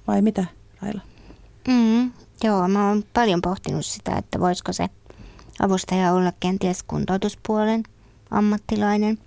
vai 0.06 0.22
mitä 0.22 0.44
Raila? 0.82 1.00
Mm, 1.68 2.12
joo, 2.44 2.68
mä 2.68 2.88
oon 2.88 3.04
paljon 3.14 3.42
pohtinut 3.42 3.86
sitä, 3.86 4.16
että 4.16 4.40
voisiko 4.40 4.72
se 4.72 4.86
avustaja 5.62 6.12
olla 6.12 6.32
kenties 6.40 6.82
kuntoutuspuolen 6.82 7.82
ammattilainen. 8.30 9.18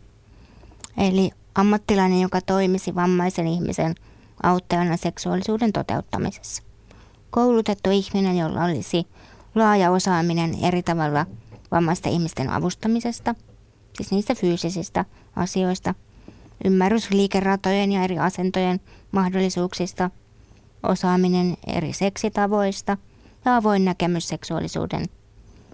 Eli 0.97 1.31
ammattilainen, 1.55 2.21
joka 2.21 2.41
toimisi 2.41 2.95
vammaisen 2.95 3.47
ihmisen 3.47 3.95
auttajana 4.43 4.97
seksuaalisuuden 4.97 5.73
toteuttamisessa. 5.73 6.63
Koulutettu 7.29 7.89
ihminen, 7.89 8.37
jolla 8.37 8.63
olisi 8.63 9.07
laaja 9.55 9.91
osaaminen 9.91 10.55
eri 10.63 10.83
tavalla 10.83 11.25
vammaisten 11.71 12.11
ihmisten 12.11 12.49
avustamisesta, 12.49 13.35
siis 13.97 14.11
niistä 14.11 14.35
fyysisistä 14.35 15.05
asioista, 15.35 15.95
ymmärrys 16.65 17.11
liikeratojen 17.11 17.91
ja 17.91 18.03
eri 18.03 18.19
asentojen 18.19 18.79
mahdollisuuksista, 19.11 20.09
osaaminen 20.83 21.57
eri 21.67 21.93
seksitavoista 21.93 22.97
ja 23.45 23.55
avoin 23.55 23.85
näkemys 23.85 24.27
seksuaalisuuden, 24.27 25.05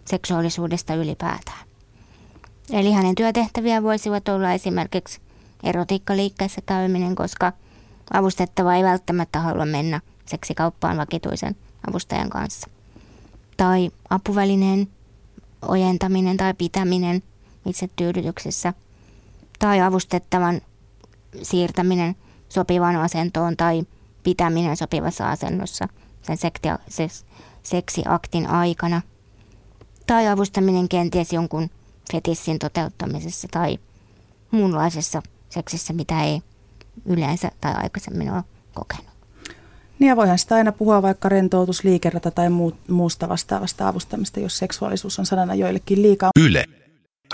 seksuaalisuudesta 0.10 0.96
ylipäätään. 0.96 1.68
Eli 2.72 2.92
hänen 2.92 3.16
työtehtäviä 3.16 3.84
voisivat 3.84 4.28
olla 4.30 4.54
esimerkiksi 4.54 5.20
erotiikkaliikkeessä 5.64 6.62
käyminen, 6.66 7.16
koska 7.16 7.54
avustettava 8.14 8.76
ei 8.76 8.84
välttämättä 8.84 9.40
halua 9.40 9.66
mennä 9.66 10.02
seksikauppaan 10.26 10.98
vakituisen 10.98 11.56
avustajan 11.90 12.30
kanssa. 12.30 12.70
Tai 13.58 13.92
apuvälineen 14.10 14.88
ojentaminen 15.62 16.38
tai 16.38 16.54
pitäminen 16.54 17.24
itse 17.66 17.90
tyydytyksessä. 17.96 18.74
Tai 19.60 19.82
avustettavan 19.82 20.62
siirtäminen 21.42 22.16
sopivaan 22.50 22.96
asentoon 22.96 23.58
tai 23.58 23.84
pitäminen 24.24 24.78
sopivassa 24.78 25.30
asennossa 25.30 25.88
sen 26.22 26.38
seksiaktin 27.64 28.48
aikana. 28.50 29.02
Tai 30.10 30.28
avustaminen 30.28 30.90
kenties 30.90 31.34
jonkun 31.34 31.70
fetissin 32.12 32.60
toteuttamisessa 32.60 33.48
tai 33.52 33.80
muunlaisessa 34.52 35.22
seksissä, 35.50 35.94
mitä 35.94 36.24
ei 36.24 36.42
yleensä 37.06 37.52
tai 37.62 37.74
aikaisemmin 37.76 38.32
ole 38.32 38.44
kokenut. 38.74 39.14
Niin 40.00 40.10
ja 40.10 40.16
voihan 40.16 40.40
sitä 40.40 40.56
aina 40.56 40.72
puhua 40.72 41.02
vaikka 41.02 41.30
rentoutus, 41.30 41.84
liikerata 41.84 42.32
tai 42.32 42.50
muu, 42.50 42.74
muusta 42.88 43.30
vastaavasta 43.30 43.88
avustamista, 43.88 44.40
jos 44.40 44.58
seksuaalisuus 44.58 45.20
on 45.20 45.26
sanana 45.26 45.56
joillekin 45.56 46.02
liikaa. 46.02 46.32
Yle. 46.40 46.66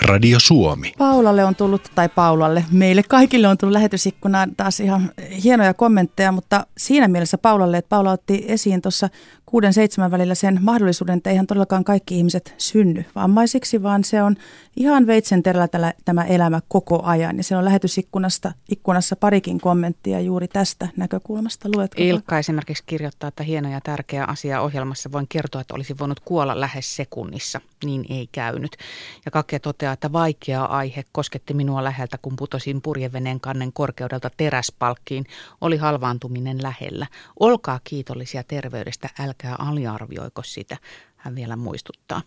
Radio 0.02 0.40
Suomi. 0.40 0.94
Paulalle 0.98 1.46
on 1.46 1.56
tullut, 1.56 1.92
tai 1.96 2.10
Paulalle, 2.10 2.66
meille 2.72 3.04
kaikille 3.04 3.48
on 3.48 3.58
tullut 3.58 3.74
lähetysikkunaan 3.74 4.56
taas 4.58 4.80
ihan 4.80 5.12
hienoja 5.44 5.74
kommentteja, 5.74 6.32
mutta 6.32 6.68
siinä 6.78 7.08
mielessä 7.08 7.38
Paulalle, 7.38 7.78
että 7.78 7.90
Paula 7.90 8.12
otti 8.12 8.46
esiin 8.48 8.82
tuossa 8.82 9.10
kuuden 9.56 9.74
seitsemän 9.74 10.12
välillä 10.12 10.36
sen 10.36 10.60
mahdollisuuden, 10.62 11.18
että 11.18 11.30
eihän 11.30 11.48
todellakaan 11.48 11.84
kaikki 11.84 12.18
ihmiset 12.18 12.54
synny 12.58 13.06
vammaisiksi, 13.16 13.84
vaan 13.84 14.04
se 14.04 14.24
on 14.24 14.36
ihan 14.76 15.08
veitsen 15.08 15.44
terällä 15.44 15.94
tämä 16.06 16.24
elämä 16.24 16.62
koko 16.68 17.04
ajan. 17.04 17.38
Ja 17.38 17.44
se 17.44 17.58
on 17.58 17.66
lähetysikkunasta 17.66 18.52
ikkunassa 18.70 19.16
parikin 19.16 19.60
kommenttia 19.60 20.20
juuri 20.20 20.48
tästä 20.48 20.88
näkökulmasta. 20.98 21.70
Luetko? 21.76 22.02
Ilkka 22.02 22.40
esimerkiksi 22.40 22.84
kirjoittaa, 22.86 23.28
että 23.28 23.44
hieno 23.44 23.72
ja 23.72 23.82
tärkeä 23.82 24.24
asia 24.24 24.62
ohjelmassa. 24.62 25.12
Voin 25.12 25.28
kertoa, 25.28 25.62
että 25.62 25.74
olisi 25.74 25.96
voinut 26.00 26.20
kuolla 26.20 26.60
lähes 26.60 26.96
sekunnissa. 26.96 27.62
Niin 27.86 28.06
ei 28.10 28.30
käynyt. 28.32 28.78
Ja 29.26 29.32
Kake 29.32 29.60
toteaa, 29.60 29.94
että 29.94 30.12
vaikea 30.12 30.64
aihe 30.64 31.04
kosketti 31.12 31.54
minua 31.54 31.84
läheltä, 31.84 32.18
kun 32.22 32.36
putosin 32.36 32.82
purjeveneen 32.82 33.40
kannen 33.40 33.74
korkeudelta 33.74 34.30
teräspalkkiin. 34.38 35.26
Oli 35.62 35.78
halvaantuminen 35.78 36.64
lähellä. 36.64 37.08
Olkaa 37.40 37.80
kiitollisia 37.84 38.44
terveydestä, 38.44 39.10
älkää 39.20 39.45
älkää 39.46 39.68
aliarvioiko 39.68 40.44
sitä, 40.44 40.78
hän 41.16 41.36
vielä 41.36 41.56
muistuttaa. 41.56 42.22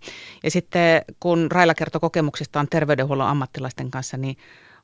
Ja 0.45 0.51
sitten 0.51 1.03
kun 1.21 1.51
Raila 1.51 1.75
kertoi 1.75 2.01
kokemuksistaan 2.01 2.69
terveydenhuollon 2.71 3.27
ammattilaisten 3.27 3.91
kanssa, 3.91 4.17
niin 4.17 4.37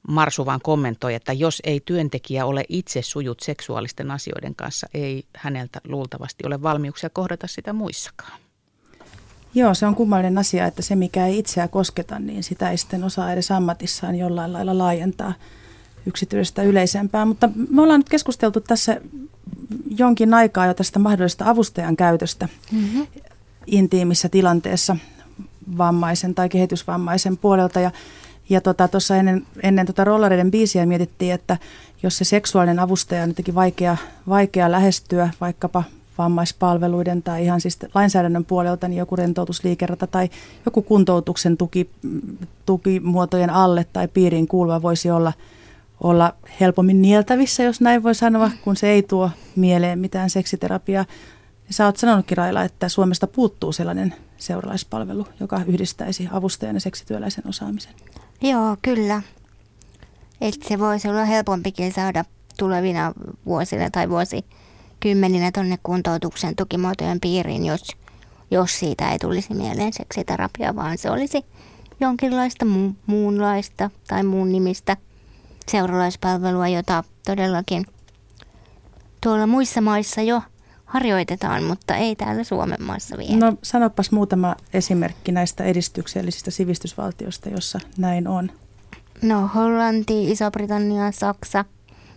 Marsu 0.08 0.46
vaan 0.46 0.60
kommentoi, 0.60 1.14
että 1.14 1.32
jos 1.32 1.62
ei 1.64 1.80
työntekijä 1.84 2.46
ole 2.46 2.64
itse 2.68 3.02
sujut 3.02 3.40
seksuaalisten 3.40 4.10
asioiden 4.10 4.54
kanssa, 4.54 4.86
ei 4.94 5.24
häneltä 5.36 5.80
luultavasti 5.84 6.46
ole 6.46 6.62
valmiuksia 6.62 7.10
kohdata 7.10 7.46
sitä 7.46 7.72
muissakaan. 7.72 8.40
Joo, 9.54 9.74
se 9.74 9.86
on 9.86 9.94
kummallinen 9.94 10.38
asia, 10.38 10.66
että 10.66 10.82
se 10.82 10.96
mikä 10.96 11.26
ei 11.26 11.38
itseä 11.38 11.68
kosketa, 11.68 12.18
niin 12.18 12.42
sitä 12.42 12.70
ei 12.70 12.78
sitten 12.78 13.04
osaa 13.04 13.32
edes 13.32 13.50
ammatissaan 13.50 14.14
jollain 14.14 14.52
lailla 14.52 14.78
laajentaa 14.78 15.34
yksityisestä 16.06 16.62
yleisempää. 16.62 17.24
Mutta 17.24 17.48
me 17.70 17.82
ollaan 17.82 18.00
nyt 18.00 18.08
keskusteltu 18.08 18.60
tässä 18.60 19.00
jonkin 19.98 20.34
aikaa 20.34 20.66
jo 20.66 20.74
tästä 20.74 20.98
mahdollisesta 20.98 21.50
avustajan 21.50 21.96
käytöstä 21.96 22.48
mm-hmm. 22.72 23.06
intiimissä 23.66 24.28
tilanteessa 24.28 24.96
vammaisen 25.78 26.34
tai 26.34 26.48
kehitysvammaisen 26.48 27.36
puolelta. 27.36 27.80
Ja 27.80 27.90
ja 28.48 28.60
tuossa 28.60 28.88
tota, 28.88 29.16
ennen, 29.16 29.46
ennen 29.62 29.86
tota 29.86 30.04
rollareiden 30.04 30.50
biisiä 30.50 30.86
mietittiin, 30.86 31.34
että 31.34 31.56
jos 32.02 32.18
se 32.18 32.24
seksuaalinen 32.24 32.78
avustaja 32.78 33.22
on 33.22 33.28
jotenkin 33.28 33.54
vaikea, 33.54 33.96
vaikea 34.28 34.70
lähestyä 34.70 35.30
vaikkapa 35.40 35.84
vammaispalveluiden 36.18 37.22
tai 37.22 37.44
ihan 37.44 37.60
siis 37.60 37.78
lainsäädännön 37.94 38.44
puolelta, 38.44 38.88
niin 38.88 38.98
joku 38.98 39.16
rentoutusliikerata 39.16 40.06
tai 40.06 40.30
joku 40.66 40.82
kuntoutuksen 40.82 41.56
tuki, 41.56 41.90
tukimuotojen 42.66 43.50
alle 43.50 43.86
tai 43.92 44.08
piiriin 44.08 44.48
kuuluva 44.48 44.82
voisi 44.82 45.10
olla– 45.10 45.32
olla 46.04 46.34
helpommin 46.60 47.02
nieltävissä, 47.02 47.62
jos 47.62 47.80
näin 47.80 48.02
voi 48.02 48.14
sanoa, 48.14 48.50
kun 48.64 48.76
se 48.76 48.88
ei 48.90 49.02
tuo 49.02 49.30
mieleen 49.56 49.98
mitään 49.98 50.30
seksiterapiaa. 50.30 51.04
Sä 51.70 51.86
oot 51.86 51.96
sanonutkin 51.96 52.36
Raila, 52.36 52.62
että 52.62 52.88
Suomesta 52.88 53.26
puuttuu 53.26 53.72
sellainen 53.72 54.14
seuralaispalvelu, 54.36 55.26
joka 55.40 55.60
yhdistäisi 55.66 56.28
avustajan 56.32 56.76
ja 56.76 56.80
seksityöläisen 56.80 57.48
osaamisen. 57.48 57.92
Joo, 58.42 58.76
kyllä. 58.82 59.22
Että 60.40 60.68
se 60.68 60.78
voisi 60.78 61.08
olla 61.08 61.24
helpompikin 61.24 61.92
saada 61.92 62.24
tulevina 62.58 63.12
vuosina 63.46 63.90
tai 63.90 64.08
vuosikymmeninä 64.08 65.50
tuonne 65.52 65.78
kuntoutuksen 65.82 66.56
tukimuotojen 66.56 67.20
piiriin, 67.20 67.66
jos, 67.66 67.88
jos 68.50 68.78
siitä 68.78 69.12
ei 69.12 69.18
tulisi 69.18 69.54
mieleen 69.54 69.92
seksiterapia, 69.92 70.76
vaan 70.76 70.98
se 70.98 71.10
olisi 71.10 71.44
jonkinlaista 72.00 72.66
mu- 72.66 72.94
muunlaista 73.06 73.90
tai 74.08 74.22
muun 74.22 74.52
nimistä– 74.52 74.96
seuralaispalvelua, 75.70 76.68
jota 76.68 77.04
todellakin 77.26 77.86
tuolla 79.20 79.46
muissa 79.46 79.80
maissa 79.80 80.22
jo 80.22 80.42
harjoitetaan, 80.84 81.62
mutta 81.62 81.96
ei 81.96 82.16
täällä 82.16 82.44
Suomen 82.44 82.82
maassa 82.82 83.18
vielä. 83.18 83.36
No 83.36 83.56
sanopas 83.62 84.10
muutama 84.10 84.56
esimerkki 84.72 85.32
näistä 85.32 85.64
edistyksellisistä 85.64 86.50
sivistysvaltioista, 86.50 87.48
jossa 87.48 87.80
näin 87.98 88.28
on. 88.28 88.50
No 89.22 89.50
Hollanti, 89.54 90.30
Iso-Britannia, 90.30 91.12
Saksa 91.12 91.64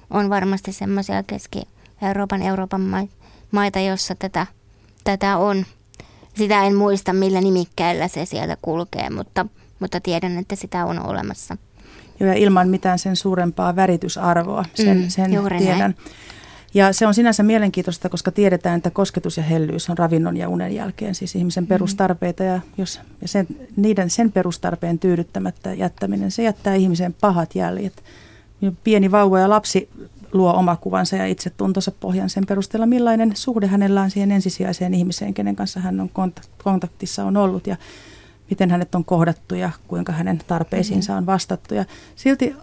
on 0.10 0.30
varmasti 0.30 0.72
semmoisia 0.72 1.24
Keski-Euroopan, 1.24 2.42
Euroopan 2.42 3.10
maita, 3.52 3.80
jossa 3.80 4.16
tätä, 4.16 4.48
tätä 5.04 5.38
on. 5.38 5.66
Sitä 6.36 6.64
en 6.64 6.76
muista, 6.76 7.14
millä 7.14 7.42
nimikkeellä 7.42 8.08
se 8.08 8.26
siellä 8.26 8.58
kulkee, 8.62 9.10
mutta, 9.10 9.46
mutta 9.80 10.02
tiedän, 10.02 10.38
että 10.38 10.56
sitä 10.56 10.86
on 10.86 11.08
olemassa 11.08 11.58
ja 12.20 12.34
ilman 12.34 12.70
mitään 12.70 13.00
sen 13.00 13.16
suurempaa 13.16 13.76
väritysarvoa, 13.76 14.66
sen, 14.74 14.98
mm, 14.98 15.08
sen 15.08 15.32
tiedän. 15.58 15.80
Näin. 15.80 15.96
Ja 16.74 16.94
se 16.94 17.08
on 17.08 17.14
sinänsä 17.14 17.44
mielenkiintoista, 17.44 18.10
koska 18.10 18.32
tiedetään, 18.32 18.78
että 18.78 18.92
kosketus 18.92 19.38
ja 19.38 19.44
hellyys 19.44 19.90
on 19.90 19.98
ravinnon 19.98 20.38
ja 20.38 20.50
unen 20.50 20.76
jälkeen 20.76 21.16
siis 21.16 21.36
ihmisen 21.36 21.64
mm. 21.64 21.68
perustarpeita. 21.68 22.44
Ja, 22.44 22.62
jos, 22.78 23.02
ja 23.22 23.28
sen, 23.28 23.48
niiden, 23.76 24.10
sen 24.10 24.32
perustarpeen 24.32 25.00
tyydyttämättä 25.00 25.74
jättäminen, 25.74 26.32
se 26.32 26.44
jättää 26.44 26.76
ihmisen 26.76 27.16
pahat 27.22 27.56
jäljet. 27.56 28.04
Pieni 28.84 29.12
vauva 29.12 29.40
ja 29.40 29.50
lapsi 29.50 29.90
luo 30.34 30.54
omakuvansa 30.54 31.16
ja 31.16 31.26
itsetuntonsa 31.26 31.92
pohjan 32.00 32.30
sen 32.30 32.46
perusteella, 32.46 32.86
millainen 32.86 33.32
suhde 33.36 33.68
hänellä 33.68 34.02
on 34.02 34.12
siihen 34.12 34.32
ensisijaiseen 34.32 34.94
ihmiseen, 34.94 35.34
kenen 35.34 35.56
kanssa 35.56 35.80
hän 35.80 36.00
on 36.00 36.10
kontaktissa 36.64 37.26
on 37.26 37.38
ollut. 37.38 37.68
Ja 37.68 37.76
miten 38.50 38.72
hänet 38.72 38.96
on 38.96 39.06
kohdattu 39.06 39.56
ja 39.56 39.72
kuinka 39.88 40.12
hänen 40.12 40.40
tarpeisiinsa 40.48 41.16
on 41.16 41.26
vastattu. 41.26 41.74
Ja 41.74 41.86
silti 42.16 42.56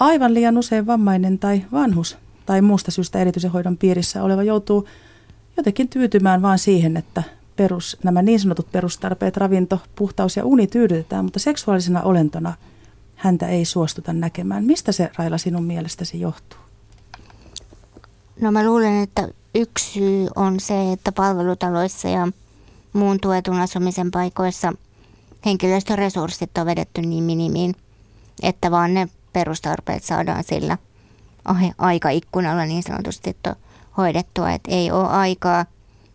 aivan 0.00 0.34
liian 0.34 0.58
usein 0.58 0.86
vammainen 0.86 1.38
tai 1.38 1.64
vanhus 1.72 2.18
tai 2.46 2.62
muusta 2.62 2.90
syystä 2.90 3.18
erityisen 3.18 3.50
hoidon 3.50 3.76
piirissä 3.76 4.22
oleva 4.22 4.42
joutuu 4.42 4.88
jotenkin 5.56 5.88
tyytymään 5.88 6.42
vaan 6.42 6.58
siihen, 6.58 6.96
että 6.96 7.22
perus, 7.56 7.96
nämä 8.04 8.22
niin 8.22 8.40
sanotut 8.40 8.72
perustarpeet, 8.72 9.36
ravinto, 9.36 9.80
puhtaus 9.96 10.36
ja 10.36 10.44
uni 10.44 10.66
tyydytetään, 10.66 11.24
mutta 11.24 11.38
seksuaalisena 11.38 12.02
olentona 12.02 12.54
häntä 13.16 13.48
ei 13.48 13.64
suostuta 13.64 14.12
näkemään. 14.12 14.64
Mistä 14.64 14.92
se 14.92 15.10
Raila 15.16 15.38
sinun 15.38 15.64
mielestäsi 15.64 16.20
johtuu? 16.20 16.58
No 18.40 18.52
mä 18.52 18.66
luulen, 18.66 19.02
että 19.02 19.28
yksi 19.54 19.92
syy 19.92 20.28
on 20.36 20.60
se, 20.60 20.92
että 20.92 21.12
palvelutaloissa 21.12 22.08
ja 22.08 22.28
muun 22.92 23.20
tuetun 23.20 23.60
asumisen 23.60 24.10
paikoissa 24.10 24.72
henkilöstöresurssit 25.44 26.58
on 26.58 26.66
vedetty 26.66 27.02
niin 27.02 27.24
minimiin, 27.24 27.74
että 28.42 28.70
vaan 28.70 28.94
ne 28.94 29.08
perustarpeet 29.32 30.04
saadaan 30.04 30.44
sillä 30.44 30.78
aikaikkunalla 31.78 32.64
niin 32.64 32.82
sanotusti 32.82 33.36
hoidettua, 33.96 34.50
että 34.50 34.70
ei 34.70 34.90
ole 34.90 35.08
aikaa 35.08 35.66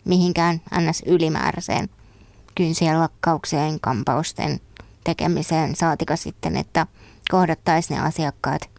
mihinkään 0.06 0.62
ns. 0.80 1.04
ylimääräiseen 1.06 1.90
kynsien 2.56 3.00
lakkaukseen, 3.00 3.80
kampausten 3.80 4.60
tekemiseen, 5.04 5.76
saatika 5.76 6.16
sitten, 6.16 6.58
että 6.58 6.88
kohdattaisiin 7.32 7.98
ne 7.98 8.08
asiakkaat, 8.08 8.70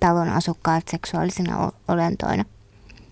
talon 0.00 0.28
asukkaat 0.28 0.88
seksuaalisina 0.90 1.72
olentoina. 1.88 2.44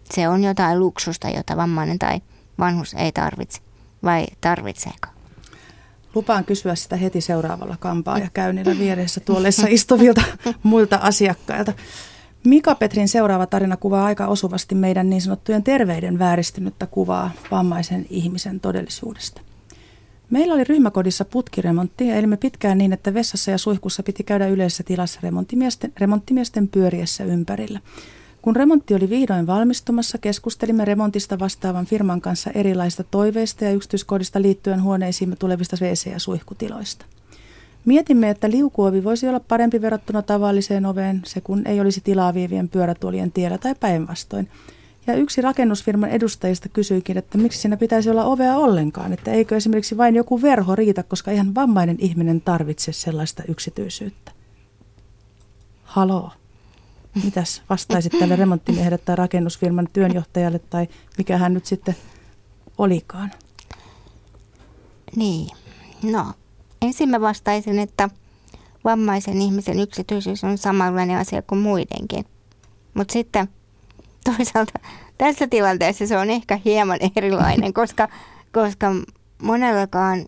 Se 0.05 0.29
on 0.29 0.45
jotain 0.45 0.81
luksusta, 0.81 1.29
jota 1.29 1.57
vammainen 1.57 1.99
tai 1.99 2.21
vanhus 2.59 2.95
ei 2.95 3.13
tarvitse, 3.13 3.61
vai 4.05 4.27
tarvitseeko? 4.41 5.09
Lupaan 6.15 6.45
kysyä 6.45 6.75
sitä 6.75 6.97
heti 6.97 7.21
seuraavalla 7.21 7.77
kampaa 7.81 8.19
ja 8.19 8.29
käynnillä 8.33 8.79
vieressä 8.79 9.21
tuolleissa 9.21 9.67
istuvilta 9.71 10.23
muilta 10.63 10.97
asiakkailta. 10.97 11.73
Mika 12.45 12.75
Petrin 12.75 13.09
seuraava 13.09 13.47
tarina 13.47 13.77
kuvaa 13.77 14.05
aika 14.05 14.27
osuvasti 14.27 14.75
meidän 14.75 15.11
niin 15.11 15.23
sanottujen 15.23 15.63
terveiden 15.63 16.19
vääristynyttä 16.19 16.87
kuvaa 16.87 17.31
vammaisen 17.51 18.07
ihmisen 18.11 18.61
todellisuudesta. 18.61 19.41
Meillä 20.31 20.55
oli 20.55 20.65
ryhmäkodissa 20.65 21.25
putkiremontti 21.25 22.09
ja 22.09 22.15
elimme 22.15 22.37
pitkään 22.37 22.79
niin, 22.79 22.93
että 22.93 23.15
vessassa 23.15 23.51
ja 23.51 23.59
suihkussa 23.59 24.03
piti 24.03 24.23
käydä 24.23 24.47
yleisessä 24.47 24.83
tilassa 24.83 25.21
remonttimiesten, 25.23 25.93
remonttimiesten 26.01 26.69
pyöriessä 26.69 27.25
ympärillä. 27.25 27.81
Kun 28.43 28.57
remontti 28.57 28.95
oli 28.95 29.11
vihdoin 29.11 29.47
valmistumassa, 29.47 30.19
keskustelimme 30.19 30.85
remontista 30.85 31.39
vastaavan 31.39 31.87
firman 31.87 32.21
kanssa 32.21 32.51
erilaisista 32.51 33.05
toiveista 33.05 33.65
ja 33.65 33.73
yksityiskohdista 33.73 34.43
liittyen 34.43 34.83
huoneisiimme 34.83 35.37
tulevista 35.37 35.77
WC- 35.77 36.11
ja 36.13 36.19
suihkutiloista. 36.19 37.05
Mietimme, 37.85 38.31
että 38.31 38.51
liukuovi 38.51 39.05
voisi 39.05 39.29
olla 39.29 39.41
parempi 39.41 39.81
verrattuna 39.81 40.23
tavalliseen 40.23 40.87
oveen, 40.87 41.23
se 41.25 41.41
kun 41.41 41.67
ei 41.67 41.81
olisi 41.81 42.01
tilaa 42.01 42.35
viivien 42.35 42.69
pyörätuolien 42.69 43.33
tiellä 43.33 43.59
tai 43.59 43.75
päinvastoin. 43.81 44.49
Ja 45.07 45.15
yksi 45.15 45.41
rakennusfirman 45.41 46.11
edustajista 46.11 46.69
kysyikin, 46.69 47.19
että 47.19 47.39
miksi 47.39 47.59
siinä 47.59 47.77
pitäisi 47.77 48.11
olla 48.11 48.25
ovea 48.25 48.57
ollenkaan, 48.57 49.13
että 49.13 49.31
eikö 49.31 49.57
esimerkiksi 49.57 49.97
vain 49.97 50.15
joku 50.15 50.43
verho 50.43 50.77
riitä, 50.77 51.03
koska 51.03 51.31
ihan 51.31 51.55
vammainen 51.55 51.97
ihminen 51.99 52.41
tarvitse 52.41 52.93
sellaista 52.93 53.43
yksityisyyttä. 53.49 54.33
Haloo. 55.83 56.31
Mitäs 57.25 57.63
vastaisit 57.71 58.13
tälle 58.19 58.37
remonttimiehelle 58.37 58.99
tai 58.99 59.17
rakennusfirman 59.17 59.89
työnjohtajalle 59.93 60.59
tai 60.59 60.89
mikä 61.19 61.39
hän 61.39 61.55
nyt 61.55 61.67
sitten 61.67 61.97
olikaan? 62.79 63.31
Niin, 65.17 65.49
no 66.03 66.33
ensin 66.83 67.09
mä 67.09 67.21
vastaisin, 67.21 67.79
että 67.79 68.09
vammaisen 68.85 69.43
ihmisen 69.43 69.81
yksityisyys 69.81 70.45
on 70.45 70.59
samanlainen 70.59 71.19
asia 71.19 71.43
kuin 71.43 71.59
muidenkin. 71.59 72.25
Mutta 72.95 73.13
sitten 73.13 73.49
toisaalta 74.25 74.73
tässä 75.19 75.47
tilanteessa 75.47 76.07
se 76.07 76.19
on 76.19 76.31
ehkä 76.31 76.59
hieman 76.65 76.99
erilainen, 77.17 77.73
koska, 77.83 78.09
koska 78.53 78.87
monellakaan, 79.43 80.27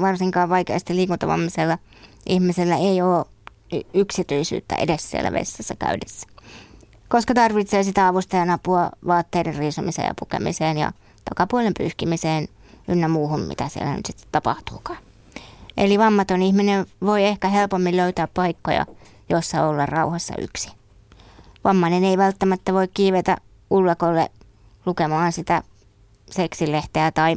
varsinkaan 0.00 0.48
vaikeasti 0.48 0.96
liikuntavammaisella 0.96 1.78
ihmisellä 2.26 2.76
ei 2.76 3.02
ole 3.02 3.24
yksityisyyttä 3.94 4.76
edes 4.76 5.10
siellä 5.10 5.32
vessassa 5.32 5.74
käydessä. 5.76 6.26
Koska 7.08 7.34
tarvitsee 7.34 7.82
sitä 7.82 8.08
avustajan 8.08 8.50
apua 8.50 8.90
vaatteiden 9.06 9.54
riisumiseen 9.54 10.08
ja 10.08 10.14
pukemiseen 10.18 10.78
ja 10.78 10.92
takapuolen 11.24 11.72
pyyhkimiseen 11.78 12.48
ynnä 12.88 13.08
muuhun, 13.08 13.40
mitä 13.40 13.68
siellä 13.68 13.96
nyt 13.96 14.06
sitten 14.06 14.28
tapahtuukaan. 14.32 14.98
Eli 15.76 15.98
vammaton 15.98 16.42
ihminen 16.42 16.86
voi 17.00 17.24
ehkä 17.24 17.48
helpommin 17.48 17.96
löytää 17.96 18.28
paikkoja, 18.34 18.86
jossa 19.28 19.66
olla 19.68 19.86
rauhassa 19.86 20.34
yksin. 20.38 20.72
Vammainen 21.64 22.04
ei 22.04 22.18
välttämättä 22.18 22.72
voi 22.72 22.88
kiivetä 22.88 23.36
ullakolle 23.70 24.30
lukemaan 24.86 25.32
sitä 25.32 25.62
seksilehteä 26.30 27.10
tai 27.10 27.36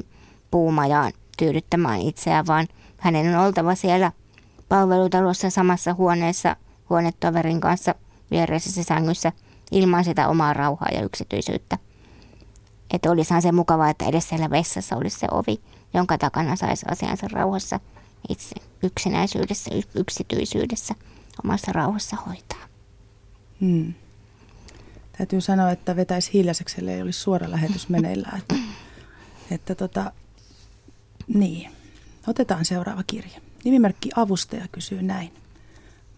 puumajaan 0.52 1.14
tyydyttämään 1.38 2.02
itseään, 2.02 2.48
vaan 2.48 2.68
hänen 2.98 3.36
on 3.36 3.46
oltava 3.46 3.76
siellä 3.76 4.12
palvelutalossa 4.70 5.50
samassa 5.50 5.94
huoneessa 5.94 6.56
huonetoverin 6.90 7.62
kanssa 7.62 7.96
viereisessä 8.32 8.84
sängyssä 8.84 9.32
ilman 9.72 10.04
sitä 10.04 10.28
omaa 10.28 10.54
rauhaa 10.54 10.90
ja 10.92 11.02
yksityisyyttä. 11.02 11.78
Että 12.94 13.12
olisihan 13.12 13.42
se 13.42 13.52
mukavaa, 13.52 13.90
että 13.90 14.06
edes 14.06 14.30
siellä 14.30 14.50
vessassa 14.50 14.96
olisi 14.96 15.20
se 15.20 15.28
ovi, 15.32 15.62
jonka 15.94 16.18
takana 16.18 16.56
saisi 16.56 16.86
asiansa 16.90 17.28
rauhassa 17.32 17.80
itse 18.30 18.56
yksinäisyydessä, 18.84 19.72
yksityisyydessä, 19.96 20.96
omassa 21.44 21.72
rauhassa 21.72 22.18
hoitaa. 22.28 22.66
Hmm. 23.62 23.94
Täytyy 25.18 25.42
sanoa, 25.42 25.72
että 25.72 25.96
vetäisi 25.96 26.34
hiljaiseksi, 26.34 26.92
ei 26.92 27.02
olisi 27.02 27.20
suora 27.20 27.52
lähetys 27.52 27.90
meneillään. 27.90 28.38
Että, 28.38 28.56
että 29.56 29.76
tota, 29.76 30.12
niin. 31.28 31.72
Otetaan 32.28 32.66
seuraava 32.66 33.04
kirja. 33.08 33.42
Nimimerkki 33.66 34.10
Avustaja 34.16 34.66
kysyy 34.72 35.02
näin. 35.02 35.32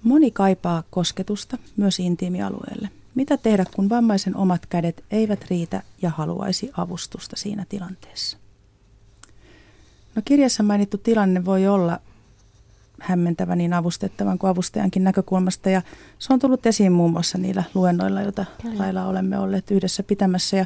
Moni 0.03 0.31
kaipaa 0.31 0.83
kosketusta 0.89 1.57
myös 1.77 1.99
intiimialueelle. 1.99 2.89
Mitä 3.15 3.37
tehdä, 3.37 3.65
kun 3.75 3.89
vammaisen 3.89 4.35
omat 4.35 4.65
kädet 4.65 5.03
eivät 5.11 5.45
riitä 5.49 5.83
ja 6.01 6.09
haluaisi 6.09 6.71
avustusta 6.77 7.35
siinä 7.35 7.65
tilanteessa? 7.69 8.37
No 10.15 10.21
kirjassa 10.25 10.63
mainittu 10.63 10.97
tilanne 10.97 11.45
voi 11.45 11.67
olla 11.67 11.99
hämmentävä 12.99 13.55
niin 13.55 13.73
avustettavan 13.73 14.37
kuin 14.37 14.49
avustajankin 14.49 15.03
näkökulmasta. 15.03 15.69
Ja 15.69 15.81
se 16.19 16.33
on 16.33 16.39
tullut 16.39 16.65
esiin 16.65 16.91
muun 16.91 17.11
muassa 17.11 17.37
niillä 17.37 17.63
luennoilla, 17.73 18.21
joita 18.21 18.45
Kyllä. 18.61 18.77
lailla 18.77 19.05
olemme 19.05 19.39
olleet 19.39 19.71
yhdessä 19.71 20.03
pitämässä. 20.03 20.57
Ja 20.57 20.65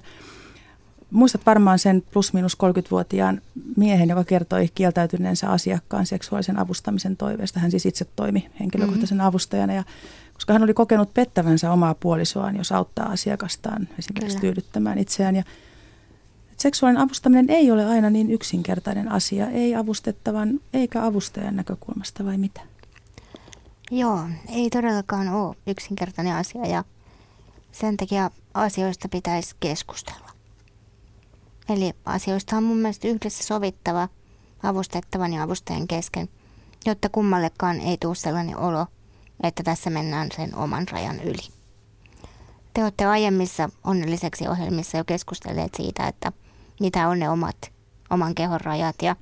muistat 1.11 1.45
varmaan 1.45 1.79
sen 1.79 2.03
plus 2.13 2.33
minus 2.33 2.57
30-vuotiaan 2.63 3.41
miehen, 3.77 4.09
joka 4.09 4.23
kertoi 4.23 4.69
kieltäytyneensä 4.75 5.49
asiakkaan 5.49 6.05
seksuaalisen 6.05 6.59
avustamisen 6.59 7.17
toiveesta. 7.17 7.59
Hän 7.59 7.71
siis 7.71 7.85
itse 7.85 8.05
toimi 8.15 8.49
henkilökohtaisen 8.59 9.17
mm-hmm. 9.17 9.27
avustajana 9.27 9.73
ja 9.73 9.83
koska 10.33 10.53
hän 10.53 10.63
oli 10.63 10.73
kokenut 10.73 11.13
pettävänsä 11.13 11.71
omaa 11.71 11.95
puolisoaan, 11.95 12.55
jos 12.55 12.71
auttaa 12.71 13.05
asiakastaan 13.05 13.87
esimerkiksi 13.99 14.37
Kyllä. 14.37 14.41
tyydyttämään 14.41 14.97
itseään. 14.97 15.35
Ja 15.35 15.43
seksuaalinen 16.57 17.03
avustaminen 17.03 17.49
ei 17.49 17.71
ole 17.71 17.85
aina 17.85 18.09
niin 18.09 18.31
yksinkertainen 18.31 19.11
asia, 19.11 19.49
ei 19.49 19.75
avustettavan 19.75 20.59
eikä 20.73 21.05
avustajan 21.05 21.55
näkökulmasta 21.55 22.25
vai 22.25 22.37
mitä? 22.37 22.61
Joo, 23.91 24.19
ei 24.49 24.69
todellakaan 24.69 25.29
ole 25.29 25.55
yksinkertainen 25.67 26.35
asia 26.35 26.65
ja 26.65 26.83
sen 27.71 27.97
takia 27.97 28.31
asioista 28.53 29.09
pitäisi 29.09 29.55
keskustella. 29.59 30.30
Eli 31.71 31.93
asioista 32.05 32.57
on 32.57 32.63
mun 32.63 32.77
mielestä 32.77 33.07
yhdessä 33.07 33.43
sovittava 33.43 34.09
avustettavan 34.63 35.33
ja 35.33 35.43
avustajan 35.43 35.87
kesken, 35.87 36.29
jotta 36.85 37.09
kummallekaan 37.09 37.79
ei 37.79 37.97
tule 37.97 38.15
sellainen 38.15 38.57
olo, 38.57 38.85
että 39.43 39.63
tässä 39.63 39.89
mennään 39.89 40.29
sen 40.35 40.55
oman 40.55 40.87
rajan 40.91 41.19
yli. 41.19 41.47
Te 42.73 42.83
olette 42.83 43.05
aiemmissa 43.05 43.69
onnelliseksi 43.83 44.47
ohjelmissa 44.47 44.97
jo 44.97 45.03
keskustelleet 45.05 45.71
siitä, 45.77 46.07
että 46.07 46.31
mitä 46.79 47.07
on 47.07 47.19
ne 47.19 47.29
omat, 47.29 47.71
oman 48.09 48.35
kehon 48.35 48.61
rajat 48.61 48.95
ja 49.01 49.15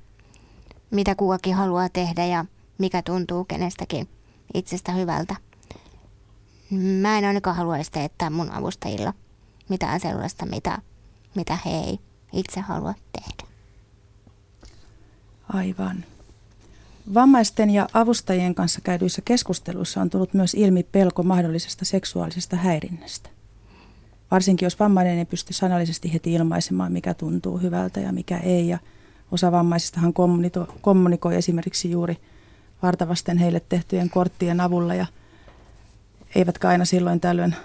mitä 0.90 1.14
kukakin 1.14 1.54
haluaa 1.54 1.88
tehdä 1.88 2.24
ja 2.24 2.44
mikä 2.78 3.02
tuntuu 3.02 3.44
kenestäkin 3.44 4.08
itsestä 4.54 4.92
hyvältä. 4.92 5.36
Mä 6.70 7.18
en 7.18 7.24
ainakaan 7.24 7.56
haluaisi 7.56 7.90
teettää 7.90 8.30
mun 8.30 8.52
avustajilla 8.52 9.14
mitään 9.68 10.00
sellaista, 10.00 10.46
mitä, 10.46 10.78
mitä 11.34 11.58
he 11.66 11.70
ei 11.70 12.09
itse 12.32 12.60
halua 12.60 12.94
tehdä. 13.12 13.50
Aivan. 15.48 16.04
Vammaisten 17.14 17.70
ja 17.70 17.88
avustajien 17.92 18.54
kanssa 18.54 18.80
käydyissä 18.80 19.22
keskusteluissa 19.24 20.00
on 20.00 20.10
tullut 20.10 20.34
myös 20.34 20.54
ilmi 20.54 20.82
pelko 20.82 21.22
mahdollisesta 21.22 21.84
seksuaalisesta 21.84 22.56
häirinnästä. 22.56 23.30
Varsinkin 24.30 24.66
jos 24.66 24.80
vammainen 24.80 25.18
ei 25.18 25.24
pysty 25.24 25.52
sanallisesti 25.52 26.12
heti 26.12 26.32
ilmaisemaan, 26.32 26.92
mikä 26.92 27.14
tuntuu 27.14 27.58
hyvältä 27.58 28.00
ja 28.00 28.12
mikä 28.12 28.38
ei. 28.38 28.68
Ja 28.68 28.78
osa 29.32 29.52
vammaisistahan 29.52 30.12
kommunikoi 30.80 31.36
esimerkiksi 31.36 31.90
juuri 31.90 32.16
vartavasten 32.82 33.38
heille 33.38 33.60
tehtyjen 33.68 34.10
korttien 34.10 34.60
avulla 34.60 34.94
ja 34.94 35.06
eivätkä 36.34 36.68
aina 36.68 36.84
silloin 36.84 37.20
tällöin 37.20 37.56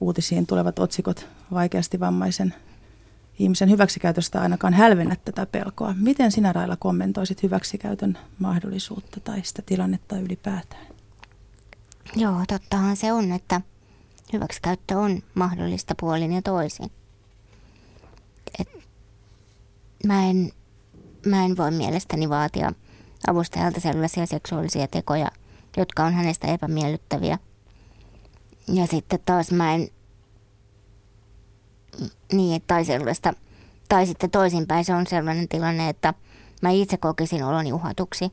uutisiin 0.00 0.46
tulevat 0.46 0.78
otsikot 0.78 1.26
vaikeasti 1.52 2.00
vammaisen 2.00 2.54
ihmisen 3.38 3.70
hyväksikäytöstä 3.70 4.40
ainakaan 4.40 4.74
hälvennä 4.74 5.16
tätä 5.24 5.46
pelkoa. 5.46 5.94
Miten 5.98 6.32
sinä 6.32 6.52
Raila 6.52 6.76
kommentoisit 6.76 7.42
hyväksikäytön 7.42 8.18
mahdollisuutta 8.38 9.20
tai 9.20 9.40
sitä 9.44 9.62
tilannetta 9.66 10.18
ylipäätään? 10.18 10.86
Joo, 12.16 12.44
tottahan 12.48 12.96
se 12.96 13.12
on, 13.12 13.32
että 13.32 13.60
hyväksikäyttö 14.32 14.98
on 14.98 15.22
mahdollista 15.34 15.94
puolin 16.00 16.32
ja 16.32 16.42
toisin. 16.42 16.90
Et 18.60 18.68
mä, 20.06 20.26
en, 20.26 20.52
mä 21.26 21.44
en 21.44 21.56
voi 21.56 21.70
mielestäni 21.70 22.28
vaatia 22.28 22.72
avustajalta 23.28 23.80
sellaisia 23.80 24.26
seksuaalisia 24.26 24.88
tekoja, 24.88 25.30
jotka 25.76 26.04
on 26.04 26.12
hänestä 26.12 26.46
epämiellyttäviä. 26.46 27.38
Ja 28.68 28.86
sitten 28.86 29.18
taas 29.26 29.52
mä 29.52 29.74
en 29.74 29.88
niin, 32.32 32.62
tai 32.66 32.84
sellaista, 32.84 33.32
tai 33.88 34.06
sitten 34.06 34.30
toisinpäin 34.30 34.84
se 34.84 34.94
on 34.94 35.06
sellainen 35.06 35.48
tilanne, 35.48 35.88
että 35.88 36.14
mä 36.62 36.70
itse 36.70 36.96
kokisin 36.96 37.44
oloni 37.44 37.72
uhatuksi 37.72 38.32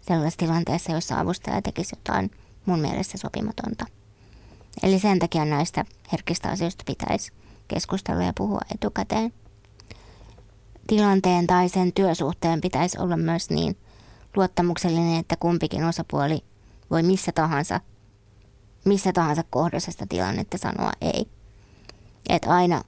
sellaisessa 0.00 0.38
tilanteessa, 0.38 0.92
jossa 0.92 1.20
avustaja 1.20 1.62
tekisi 1.62 1.96
jotain 1.96 2.30
mun 2.66 2.80
mielestä 2.80 3.18
sopimatonta. 3.18 3.86
Eli 4.82 4.98
sen 4.98 5.18
takia 5.18 5.44
näistä 5.44 5.84
herkistä 6.12 6.48
asioista 6.48 6.84
pitäisi 6.86 7.32
keskustella 7.68 8.22
ja 8.22 8.32
puhua 8.36 8.60
etukäteen. 8.74 9.32
Tilanteen 10.86 11.46
tai 11.46 11.68
sen 11.68 11.92
työsuhteen 11.92 12.60
pitäisi 12.60 12.98
olla 12.98 13.16
myös 13.16 13.50
niin 13.50 13.76
luottamuksellinen, 14.36 15.20
että 15.20 15.36
kumpikin 15.36 15.84
osapuoli 15.84 16.44
voi 16.90 17.02
missä 17.02 17.32
tahansa, 17.32 17.80
missä 18.84 19.12
tahansa 19.12 19.44
kohdassa 19.50 20.06
tilannetta 20.08 20.58
sanoa 20.58 20.92
ei. 21.00 21.35
Että 22.28 22.50
aina, 22.50 22.82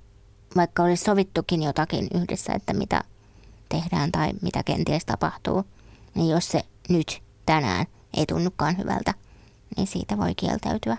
vaikka 0.57 0.83
olisi 0.83 1.05
sovittukin 1.05 1.63
jotakin 1.63 2.09
yhdessä, 2.15 2.53
että 2.53 2.73
mitä 2.73 3.05
tehdään 3.69 4.13
tai 4.13 4.33
mitä 4.43 4.63
kenties 4.63 5.05
tapahtuu, 5.05 5.65
niin 6.15 6.29
jos 6.29 6.49
se 6.49 6.63
nyt, 6.89 7.23
tänään, 7.47 7.87
ei 8.17 8.27
tunnukaan 8.27 8.79
hyvältä, 8.79 9.15
niin 9.77 9.87
siitä 9.87 10.19
voi 10.19 10.35
kieltäytyä. 10.35 10.97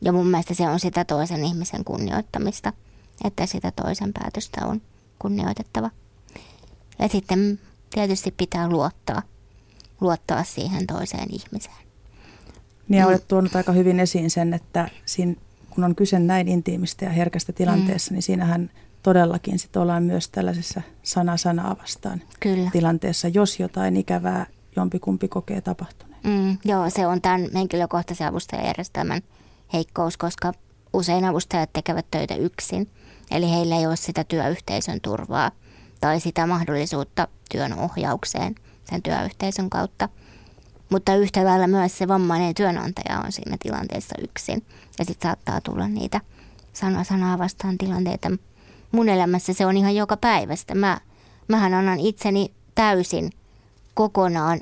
Ja 0.00 0.12
mun 0.12 0.26
mielestä 0.26 0.54
se 0.54 0.68
on 0.68 0.80
sitä 0.80 1.04
toisen 1.04 1.44
ihmisen 1.44 1.84
kunnioittamista, 1.84 2.72
että 3.24 3.46
sitä 3.46 3.70
toisen 3.70 4.12
päätöstä 4.12 4.66
on 4.66 4.82
kunnioitettava. 5.18 5.90
Ja 6.98 7.08
sitten 7.08 7.60
tietysti 7.90 8.30
pitää 8.30 8.68
luottaa, 8.68 9.22
luottaa 10.00 10.44
siihen 10.44 10.86
toiseen 10.86 11.28
ihmiseen. 11.30 11.88
Niin 12.88 12.98
ja 12.98 13.04
mm. 13.04 13.10
olet 13.10 13.28
tuonut 13.28 13.56
aika 13.56 13.72
hyvin 13.72 14.00
esiin 14.00 14.30
sen, 14.30 14.54
että 14.54 14.90
siinä, 15.04 15.34
kun 15.78 15.84
on 15.84 15.94
kyse 15.94 16.18
näin 16.18 16.48
intiimistä 16.48 17.04
ja 17.04 17.10
herkästä 17.10 17.52
tilanteessa, 17.52 18.10
mm. 18.10 18.14
niin 18.14 18.22
siinähän 18.22 18.70
todellakin 19.02 19.58
sit 19.58 19.76
ollaan 19.76 20.02
myös 20.02 20.28
tällaisessa 20.28 20.82
sana 21.02 21.36
sanaa 21.36 21.76
vastaan 21.78 22.22
Kyllä. 22.40 22.70
tilanteessa, 22.72 23.28
jos 23.28 23.60
jotain 23.60 23.96
ikävää 23.96 24.46
jompikumpi 24.76 25.28
kokee 25.28 25.60
tapahtuneen. 25.60 26.20
Mm, 26.24 26.58
joo, 26.64 26.90
se 26.90 27.06
on 27.06 27.20
tämän 27.20 27.48
henkilökohtaisen 27.54 28.26
avustajajärjestelmän 28.26 29.22
heikkous, 29.72 30.16
koska 30.16 30.52
usein 30.92 31.24
avustajat 31.24 31.72
tekevät 31.72 32.06
töitä 32.10 32.34
yksin. 32.34 32.90
Eli 33.30 33.50
heillä 33.50 33.76
ei 33.76 33.86
ole 33.86 33.96
sitä 33.96 34.24
työyhteisön 34.24 35.00
turvaa 35.00 35.50
tai 36.00 36.20
sitä 36.20 36.46
mahdollisuutta 36.46 37.28
työn 37.50 37.78
ohjaukseen 37.78 38.54
sen 38.90 39.02
työyhteisön 39.02 39.70
kautta. 39.70 40.08
Mutta 40.90 41.14
yhtä 41.14 41.44
lailla 41.44 41.66
myös 41.66 41.98
se 41.98 42.08
vammainen 42.08 42.54
työnantaja 42.54 43.20
on 43.20 43.32
siinä 43.32 43.56
tilanteessa 43.62 44.14
yksin. 44.24 44.66
Ja 44.98 45.04
sitten 45.04 45.28
saattaa 45.28 45.60
tulla 45.60 45.88
niitä 45.88 46.20
sana 46.72 47.04
sanaa 47.04 47.38
vastaan 47.38 47.78
tilanteita. 47.78 48.30
Mun 48.92 49.08
elämässä 49.08 49.52
se 49.52 49.66
on 49.66 49.76
ihan 49.76 49.96
joka 49.96 50.16
päivästä. 50.16 50.74
Mä, 50.74 51.00
mähän 51.48 51.74
annan 51.74 52.00
itseni 52.00 52.52
täysin 52.74 53.30
kokonaan 53.94 54.60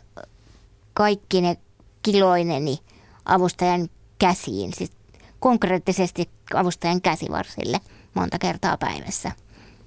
kaikki 0.94 1.40
ne 1.40 1.56
kiloineni 2.02 2.78
avustajan 3.24 3.88
käsiin, 4.18 4.72
siis 4.74 4.92
konkreettisesti 5.40 6.30
avustajan 6.54 7.00
käsivarsille 7.00 7.80
monta 8.14 8.38
kertaa 8.38 8.76
päivässä. 8.76 9.32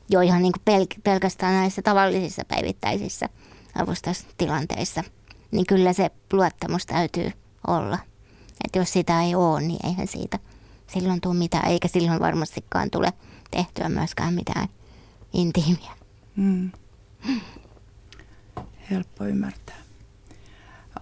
Jo 0.10 0.22
ihan 0.22 0.42
niin 0.42 0.54
kuin 0.54 0.82
pel- 0.82 1.02
pelkästään 1.04 1.54
näissä 1.54 1.82
tavallisissa 1.82 2.46
päivittäisissä 2.48 3.30
avustustilanteissa. 3.76 5.04
Niin 5.52 5.66
kyllä 5.66 5.94
se 5.94 6.10
luottamus 6.34 6.86
täytyy 6.86 7.32
olla. 7.68 8.00
Että 8.66 8.80
jos 8.80 8.94
sitä 8.94 9.22
ei 9.24 9.36
ole, 9.36 9.62
niin 9.62 9.86
eihän 9.86 10.08
siitä 10.08 10.40
silloin 10.88 11.22
tule 11.22 11.36
mitään, 11.36 11.72
eikä 11.72 11.88
silloin 11.88 12.20
varmastikaan 12.20 12.90
tule 12.90 13.14
tehtyä 13.52 13.90
myöskään 13.90 14.34
mitään 14.34 14.68
intiimiä. 15.34 15.92
Mm. 16.36 16.72
Helppo 18.92 19.26
ymmärtää. 19.26 19.76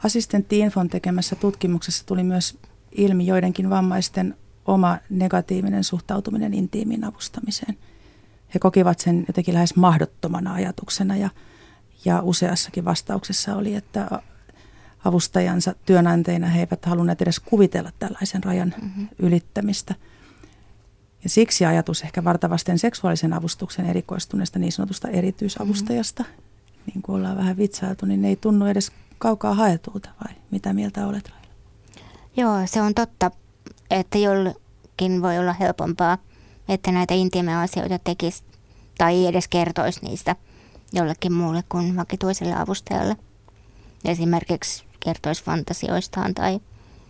Assistentti 0.03 0.60
Infon 0.60 0.89
tekemässä 0.89 1.36
tutkimuksessa 1.36 2.05
tuli 2.05 2.23
myös 2.23 2.57
ilmi 2.91 3.27
joidenkin 3.27 3.69
vammaisten 3.69 4.36
oma 4.65 4.97
negatiivinen 5.10 5.83
suhtautuminen 5.83 6.53
intiimin 6.53 7.03
avustamiseen. 7.03 7.77
He 8.53 8.60
kokivat 8.60 8.99
sen 8.99 9.25
jotenkin 9.27 9.53
lähes 9.53 9.75
mahdottomana 9.75 10.53
ajatuksena 10.53 11.15
ja, 11.15 11.29
ja 12.05 12.21
useassakin 12.21 12.86
vastauksessa 12.86 13.55
oli, 13.55 13.75
että 13.75 14.21
avustajansa 15.05 15.75
työnantajina 15.86 16.47
he 16.47 16.60
eivät 16.60 16.86
halunneet 16.86 17.21
edes 17.21 17.39
kuvitella 17.39 17.91
tällaisen 17.99 18.43
rajan 18.43 18.73
mm-hmm. 18.81 19.07
ylittämistä. 19.19 19.95
Ja 21.23 21.29
siksi 21.29 21.65
ajatus 21.65 22.01
ehkä 22.01 22.23
vartavasten 22.23 22.79
seksuaalisen 22.79 23.33
avustuksen 23.33 23.86
erikoistuneesta 23.86 24.60
niin 24.60 24.71
sanotusta 24.71 25.07
erityisavustajasta, 25.07 26.23
mm-hmm. 26.23 26.91
niin 26.93 27.01
kuin 27.01 27.15
ollaan 27.15 27.38
vähän 27.38 27.57
vitsailtu, 27.57 28.05
niin 28.05 28.21
ne 28.21 28.27
ei 28.27 28.36
tunnu 28.36 28.65
edes 28.65 28.91
kaukaa 29.17 29.53
haetulta 29.53 30.10
vai 30.25 30.36
mitä 30.51 30.73
mieltä 30.73 31.07
olet 31.07 31.29
Raila? 31.29 31.47
Joo, 32.38 32.67
se 32.67 32.81
on 32.81 32.93
totta, 32.93 33.31
että 33.91 34.17
jollekin 34.17 35.21
voi 35.21 35.38
olla 35.38 35.53
helpompaa, 35.53 36.17
että 36.69 36.91
näitä 36.91 37.13
intiimejä 37.13 37.60
asioita 37.60 37.99
tekisi 37.99 38.43
tai 38.97 39.25
edes 39.25 39.47
kertoisi 39.47 39.99
niistä 40.03 40.36
jollekin 40.93 41.33
muulle 41.33 41.63
kuin 41.69 41.95
vakituiselle 41.95 42.55
avustajalle. 42.55 43.15
Esimerkiksi 44.05 44.87
kertoisi 45.08 45.43
fantasioistaan 45.43 46.34
tai 46.34 46.60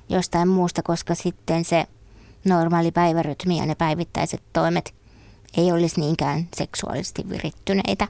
jostain 0.10 0.48
muusta, 0.48 0.84
koska 0.84 1.16
sitten 1.16 1.66
se 1.66 1.86
normaali 2.46 2.92
päivärytmi 2.92 3.58
ja 3.58 3.66
ne 3.66 3.76
päivittäiset 3.76 4.42
toimet 4.54 4.94
ei 5.58 5.72
olisi 5.72 6.00
niinkään 6.00 6.48
seksuaalisesti 6.56 7.30
virittyneitä. 7.30 8.08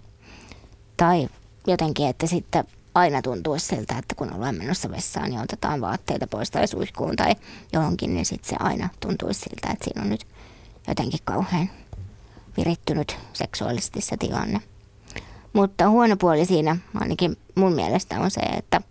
Tai 0.97 1.29
jotenkin, 1.67 2.07
että 2.07 2.27
sitten 2.27 2.63
aina 2.95 3.21
tuntuu 3.21 3.59
siltä, 3.59 3.97
että 3.97 4.15
kun 4.15 4.33
ollaan 4.33 4.55
menossa 4.55 4.91
vessaan, 4.91 5.29
niin 5.29 5.41
otetaan 5.41 5.81
vaatteita 5.81 6.27
pois 6.27 6.51
tai 6.51 6.67
suihkuun 6.67 7.15
tai 7.15 7.35
johonkin, 7.73 8.13
niin 8.13 8.25
sitten 8.25 8.49
se 8.49 8.55
aina 8.59 8.89
tuntuu 8.99 9.33
siltä, 9.33 9.69
että 9.71 9.85
siinä 9.85 10.01
on 10.01 10.09
nyt 10.09 10.27
jotenkin 10.87 11.19
kauhean 11.23 11.69
virittynyt 12.57 13.17
seksuaalisesti 13.33 14.01
se 14.01 14.17
tilanne. 14.17 14.61
Mutta 15.53 15.89
huono 15.89 16.17
puoli 16.17 16.45
siinä 16.45 16.77
ainakin 16.95 17.37
mun 17.55 17.73
mielestä 17.73 18.19
on 18.19 18.31
se, 18.31 18.41
että 18.41 18.81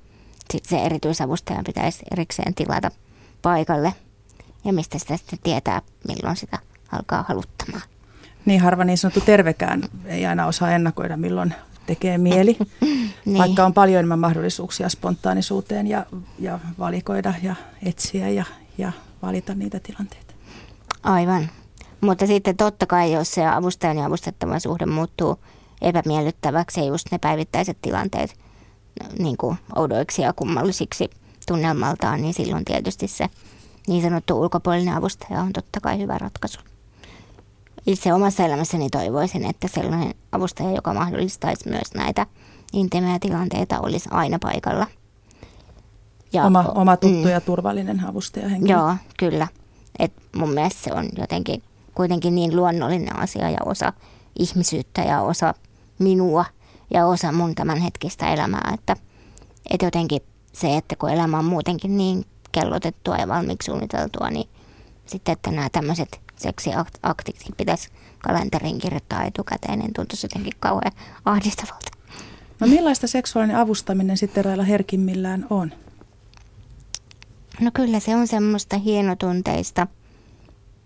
sit 0.52 0.64
se 0.64 0.78
erityisavustaja 0.78 1.62
pitäisi 1.66 2.04
erikseen 2.12 2.54
tilata 2.54 2.90
paikalle 3.42 3.94
ja 4.64 4.72
mistä 4.72 4.98
sitä 4.98 5.16
sitten 5.16 5.38
tietää, 5.42 5.82
milloin 6.08 6.36
sitä 6.36 6.58
alkaa 6.92 7.24
haluttamaan. 7.28 7.82
Niin 8.44 8.60
harva 8.60 8.84
niin 8.84 8.98
sanottu 8.98 9.20
tervekään 9.20 9.82
ei 10.04 10.26
aina 10.26 10.46
osaa 10.46 10.70
ennakoida, 10.70 11.16
milloin 11.16 11.54
tekee 11.86 12.18
mieli, 12.18 12.56
niin. 13.24 13.38
vaikka 13.38 13.64
on 13.64 13.74
paljon 13.74 13.98
enemmän 13.98 14.18
mahdollisuuksia 14.18 14.88
spontaanisuuteen 14.88 15.86
ja, 15.86 16.06
ja 16.38 16.58
valikoida 16.78 17.34
ja 17.42 17.54
etsiä 17.86 18.28
ja, 18.28 18.44
ja 18.78 18.92
valita 19.22 19.54
niitä 19.54 19.80
tilanteita. 19.80 20.34
Aivan. 21.02 21.50
Mutta 22.00 22.26
sitten 22.26 22.56
totta 22.56 22.86
kai, 22.86 23.12
jos 23.12 23.34
se 23.34 23.46
avustajan 23.46 23.98
ja 23.98 24.04
avustettavan 24.04 24.60
suhde 24.60 24.86
muuttuu 24.86 25.38
epämiellyttäväksi 25.82 26.80
ja 26.80 26.86
just 26.86 27.06
ne 27.10 27.18
päivittäiset 27.18 27.78
tilanteet 27.82 28.45
niin 29.18 29.36
kuin 29.36 29.56
oudoiksi 29.76 30.22
ja 30.22 30.32
kummallisiksi 30.32 31.10
tunnelmaltaan, 31.46 32.22
niin 32.22 32.34
silloin 32.34 32.64
tietysti 32.64 33.08
se 33.08 33.28
niin 33.88 34.02
sanottu 34.02 34.40
ulkopuolinen 34.40 34.94
avustaja 34.94 35.40
on 35.40 35.52
totta 35.52 35.80
kai 35.80 35.98
hyvä 35.98 36.18
ratkaisu 36.18 36.60
itse 37.86 38.12
omassa 38.12 38.44
elämässäni 38.44 38.90
toivoisin, 38.90 39.44
että 39.44 39.68
sellainen 39.68 40.14
avustaja, 40.32 40.70
joka 40.70 40.94
mahdollistaisi 40.94 41.68
myös 41.68 41.94
näitä 41.94 42.26
intimejä 42.72 43.18
tilanteita, 43.18 43.80
olisi 43.80 44.08
aina 44.12 44.38
paikalla. 44.38 44.86
Ja, 46.32 46.44
oma, 46.44 46.62
oma 46.74 46.96
tuttu 46.96 47.24
mm, 47.24 47.28
ja 47.28 47.40
turvallinen 47.40 48.04
avustaja 48.04 48.48
henkilö. 48.48 48.76
Joo, 48.76 48.94
kyllä. 49.18 49.48
Et 49.98 50.12
mun 50.36 50.50
mielestä 50.50 50.82
se 50.82 50.92
on 50.92 51.08
jotenkin 51.18 51.62
kuitenkin 51.94 52.34
niin 52.34 52.56
luonnollinen 52.56 53.16
asia 53.16 53.50
ja 53.50 53.58
osa 53.64 53.92
ihmisyyttä 54.38 55.02
ja 55.02 55.20
osa 55.20 55.54
minua 55.98 56.44
ja 56.90 57.06
osa 57.06 57.32
mun 57.32 57.54
tämänhetkistä 57.54 58.32
elämää, 58.32 58.70
että, 58.74 58.96
että 59.70 59.86
jotenkin 59.86 60.20
se, 60.52 60.76
että 60.76 60.96
kun 60.96 61.10
elämä 61.10 61.38
on 61.38 61.44
muutenkin 61.44 61.96
niin 61.96 62.24
kellotettua 62.52 63.16
ja 63.16 63.28
valmiiksi 63.28 63.66
suunniteltua, 63.66 64.30
niin 64.30 64.48
sitten, 65.06 65.32
että 65.32 65.50
nämä 65.50 65.68
tämmöiset 65.72 66.20
seksiaktitkin 66.36 67.56
pitäisi 67.56 67.88
kalenteriin 68.18 68.78
kirjoittaa 68.78 69.24
etukäteen, 69.24 69.78
niin 69.78 69.92
tuntuisi 69.92 70.24
jotenkin 70.24 70.52
kauhean 70.60 70.92
ahdistavalta. 71.24 71.90
No 72.60 72.66
millaista 72.66 73.06
seksuaalinen 73.06 73.56
avustaminen 73.56 74.16
sitten 74.16 74.44
Railla 74.44 74.64
herkimmillään 74.64 75.46
on? 75.50 75.72
No 77.60 77.70
kyllä 77.74 78.00
se 78.00 78.16
on 78.16 78.26
semmoista 78.26 78.78
hienotunteista, 78.78 79.86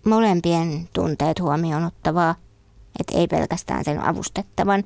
molempien 0.04 0.88
tunteet 0.92 1.40
huomioon 1.40 1.84
ottavaa, 1.84 2.34
että 3.00 3.18
ei 3.18 3.26
pelkästään 3.26 3.84
sen 3.84 4.04
avustettavan. 4.04 4.84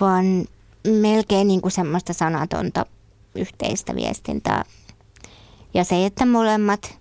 Vaan 0.00 0.44
melkein 1.00 1.48
niin 1.48 1.60
kuin 1.60 1.72
semmoista 1.72 2.12
sanatonta 2.12 2.86
yhteistä 3.34 3.94
viestintää. 3.94 4.64
Ja 5.74 5.84
se, 5.84 6.06
että 6.06 6.26
molemmat 6.26 6.98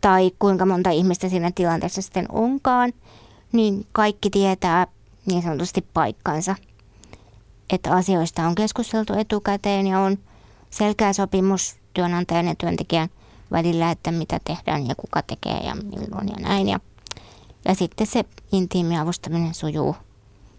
tai 0.00 0.30
kuinka 0.38 0.66
monta 0.66 0.90
ihmistä 0.90 1.28
siinä 1.28 1.50
tilanteessa 1.54 2.02
sitten 2.02 2.26
onkaan, 2.32 2.92
niin 3.52 3.86
kaikki 3.92 4.30
tietää 4.30 4.86
niin 5.26 5.42
sanotusti 5.42 5.86
paikkansa. 5.94 6.54
Että 7.70 7.92
asioista 7.92 8.46
on 8.46 8.54
keskusteltu 8.54 9.12
etukäteen 9.12 9.86
ja 9.86 10.00
on 10.00 10.18
selkeä 10.70 11.12
sopimus 11.12 11.76
työnantajan 11.94 12.46
ja 12.46 12.54
työntekijän 12.54 13.08
välillä, 13.52 13.90
että 13.90 14.12
mitä 14.12 14.40
tehdään 14.44 14.86
ja 14.86 14.94
kuka 14.94 15.22
tekee 15.22 15.60
ja 15.66 15.74
milloin 15.74 16.28
ja 16.28 16.36
näin. 16.40 16.68
Ja, 16.68 16.80
ja 17.64 17.74
sitten 17.74 18.06
se 18.06 18.24
intiimi 18.52 18.98
avustaminen 18.98 19.54
sujuu 19.54 19.96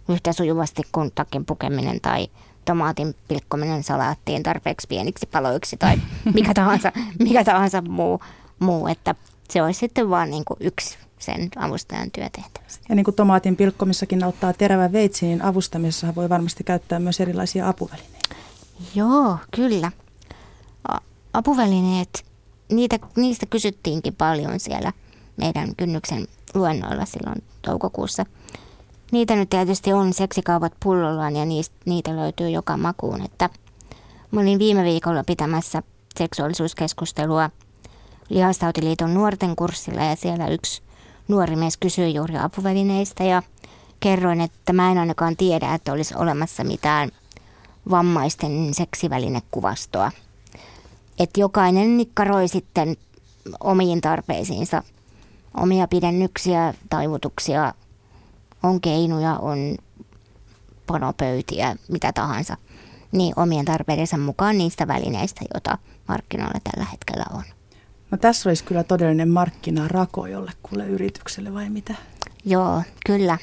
yhtä 0.10 0.34
sujuvasti 0.34 0.82
kuin 0.92 1.12
takin 1.16 1.46
pukeminen 1.46 2.02
tai 2.02 2.28
tomaatin 2.66 3.16
pilkkominen 3.28 3.84
salaattiin 3.84 4.44
tarpeeksi 4.44 4.88
pieniksi 4.88 5.26
paloiksi 5.26 5.78
tai 5.78 5.98
mikä 6.36 6.54
tahansa, 6.54 6.92
mikä 7.20 7.44
tahansa 7.44 7.82
muu, 7.82 8.20
muu, 8.60 8.88
että 8.88 9.16
se 9.50 9.64
olisi 9.64 9.80
sitten 9.80 10.10
vaan 10.10 10.30
niin 10.30 10.46
kuin 10.46 10.58
yksi 10.60 10.98
sen 11.20 11.50
avustajan 11.56 12.12
työtehtävistä. 12.12 12.86
Ja 12.90 12.96
niin 12.96 13.04
kuin 13.04 13.16
tomaatin 13.16 13.56
pilkkomissakin 13.56 14.24
auttaa 14.24 14.54
terävä 14.54 14.92
veitsi, 14.92 15.26
niin 15.26 15.42
avustamisessa 15.42 16.16
voi 16.16 16.30
varmasti 16.30 16.64
käyttää 16.64 17.00
myös 17.00 17.20
erilaisia 17.20 17.70
apuvälineitä. 17.70 18.36
Joo, 18.96 19.38
kyllä. 19.56 19.92
Apuvälineet, 21.34 22.26
niitä, 22.72 23.00
niistä 23.16 23.46
kysyttiinkin 23.46 24.16
paljon 24.16 24.60
siellä 24.60 24.94
meidän 25.38 25.76
kynnyksen 25.76 26.28
luennoilla 26.54 27.06
silloin 27.06 27.44
toukokuussa. 27.62 28.26
Niitä 29.14 29.36
nyt 29.36 29.50
tietysti 29.50 29.94
on 29.94 30.14
seksikaupat 30.14 30.74
pullollaan 30.84 31.36
ja 31.36 31.46
niistä, 31.46 31.76
niitä 31.86 32.16
löytyy 32.16 32.50
joka 32.50 32.78
makuun. 32.78 33.22
Että 33.22 33.50
mä 34.32 34.42
olin 34.42 34.60
viime 34.60 34.84
viikolla 34.84 35.24
pitämässä 35.24 35.84
seksuaalisuuskeskustelua 36.20 37.50
Lihastautiliiton 38.30 39.14
nuorten 39.14 39.56
kurssilla 39.56 40.04
ja 40.04 40.16
siellä 40.16 40.48
yksi 40.48 40.82
nuori 41.28 41.56
mies 41.56 41.78
kysyi 41.78 42.14
juuri 42.14 42.38
apuvälineistä 42.38 43.24
ja 43.24 43.44
kerroin, 44.00 44.42
että 44.42 44.74
mä 44.74 44.92
en 44.92 44.98
ainakaan 44.98 45.38
tiedä, 45.38 45.74
että 45.74 45.94
olisi 45.94 46.16
olemassa 46.16 46.64
mitään 46.64 47.10
vammaisten 47.90 48.74
seksivälinekuvastoa. 48.74 50.12
Että 51.20 51.40
jokainen 51.40 51.98
nikkaroi 51.98 52.48
sitten 52.48 52.98
omiin 53.60 54.02
tarpeisiinsa 54.02 54.84
omia 55.58 55.88
pidennyksiä, 55.88 56.74
taivutuksia, 56.90 57.74
on 58.64 58.82
keinuja, 58.82 59.38
on 59.38 59.76
panopöytiä, 60.88 61.76
mitä 61.92 62.14
tahansa, 62.14 62.58
niin 63.12 63.34
omien 63.36 63.66
tarpeidensa 63.66 64.18
mukaan 64.18 64.58
niistä 64.58 64.88
välineistä, 64.88 65.42
joita 65.54 65.78
markkinoilla 66.08 66.60
tällä 66.64 66.88
hetkellä 66.92 67.26
on. 67.34 67.44
No 68.12 68.18
tässä 68.18 68.50
olisi 68.50 68.64
kyllä 68.64 68.84
todellinen 68.84 69.30
markkinarako 69.30 70.28
jollekulle 70.28 70.88
yritykselle 70.88 71.54
vai 71.54 71.70
mitä? 71.70 71.96
Joo, 72.46 72.82
kyllä. 73.06 73.38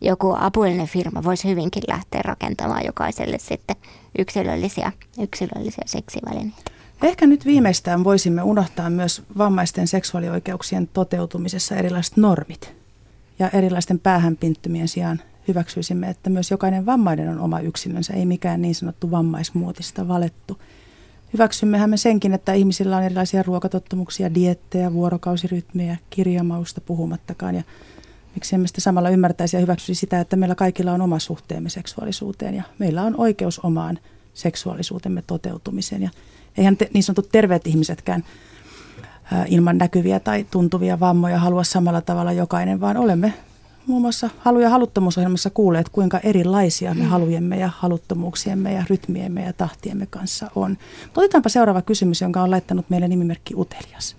Joku 0.00 0.36
apuellinen 0.38 0.86
firma 0.86 1.24
voisi 1.24 1.48
hyvinkin 1.48 1.82
lähteä 1.88 2.22
rakentamaan 2.22 2.84
jokaiselle 2.86 3.38
sitten 3.38 3.76
yksilöllisiä, 4.18 4.92
yksilöllisiä 5.20 5.84
seksivälineitä. 5.86 6.70
Ehkä 7.02 7.26
nyt 7.26 7.44
viimeistään 7.46 8.04
voisimme 8.04 8.42
unohtaa 8.42 8.90
myös 8.90 9.22
vammaisten 9.38 9.88
seksuaalioikeuksien 9.88 10.88
toteutumisessa 10.88 11.76
erilaiset 11.76 12.16
normit. 12.16 12.83
Ja 13.38 13.50
erilaisten 13.50 13.98
päähänpinttymien 13.98 14.88
sijaan 14.88 15.20
hyväksyisimme, 15.48 16.08
että 16.08 16.30
myös 16.30 16.50
jokainen 16.50 16.86
vammainen 16.86 17.28
on 17.28 17.40
oma 17.40 17.60
yksilönsä, 17.60 18.14
ei 18.14 18.26
mikään 18.26 18.62
niin 18.62 18.74
sanottu 18.74 19.10
vammaismuotista 19.10 20.08
valettu– 20.08 20.58
Hyväksymmehän 21.34 21.90
me 21.90 21.96
senkin, 21.96 22.34
että 22.34 22.52
ihmisillä 22.52 22.96
on 22.96 23.02
erilaisia 23.02 23.42
ruokatottumuksia, 23.42 24.34
diettejä, 24.34 24.92
vuorokausirytmejä, 24.92 25.96
kirjamausta 26.10 26.80
puhumattakaan. 26.80 27.54
Ja 27.54 27.62
miksi 28.34 28.54
emme 28.54 28.66
sitä 28.66 28.80
samalla 28.80 29.08
ilman 39.48 39.78
näkyviä 39.78 40.20
tai 40.20 40.46
tuntuvia 40.50 41.00
vammoja 41.00 41.38
halua 41.38 41.64
samalla 41.64 42.00
tavalla 42.00 42.32
jokainen, 42.32 42.80
vaan 42.80 42.96
olemme 42.96 43.34
muun 43.86 44.02
muassa 44.02 44.30
halu- 44.38 44.60
ja 44.60 44.70
haluttomuusohjelmassa 44.70 45.50
kuulleet, 45.50 45.88
kuinka 45.88 46.18
erilaisia 46.18 46.94
me 46.94 47.02
mm. 47.02 47.08
halujemme 47.08 47.58
ja 47.58 47.70
haluttomuuksiemme 47.78 48.72
ja 48.72 48.84
rytmiemme 48.90 49.44
ja 49.44 49.52
tahtiemme 49.52 50.06
kanssa 50.06 50.50
on. 50.54 50.78
Otetaanpa 51.16 51.48
seuraava 51.48 51.82
kysymys, 51.82 52.20
jonka 52.20 52.42
on 52.42 52.50
laittanut 52.50 52.90
meille 52.90 53.08
nimimerkki 53.08 53.54
Utelias. 53.56 54.16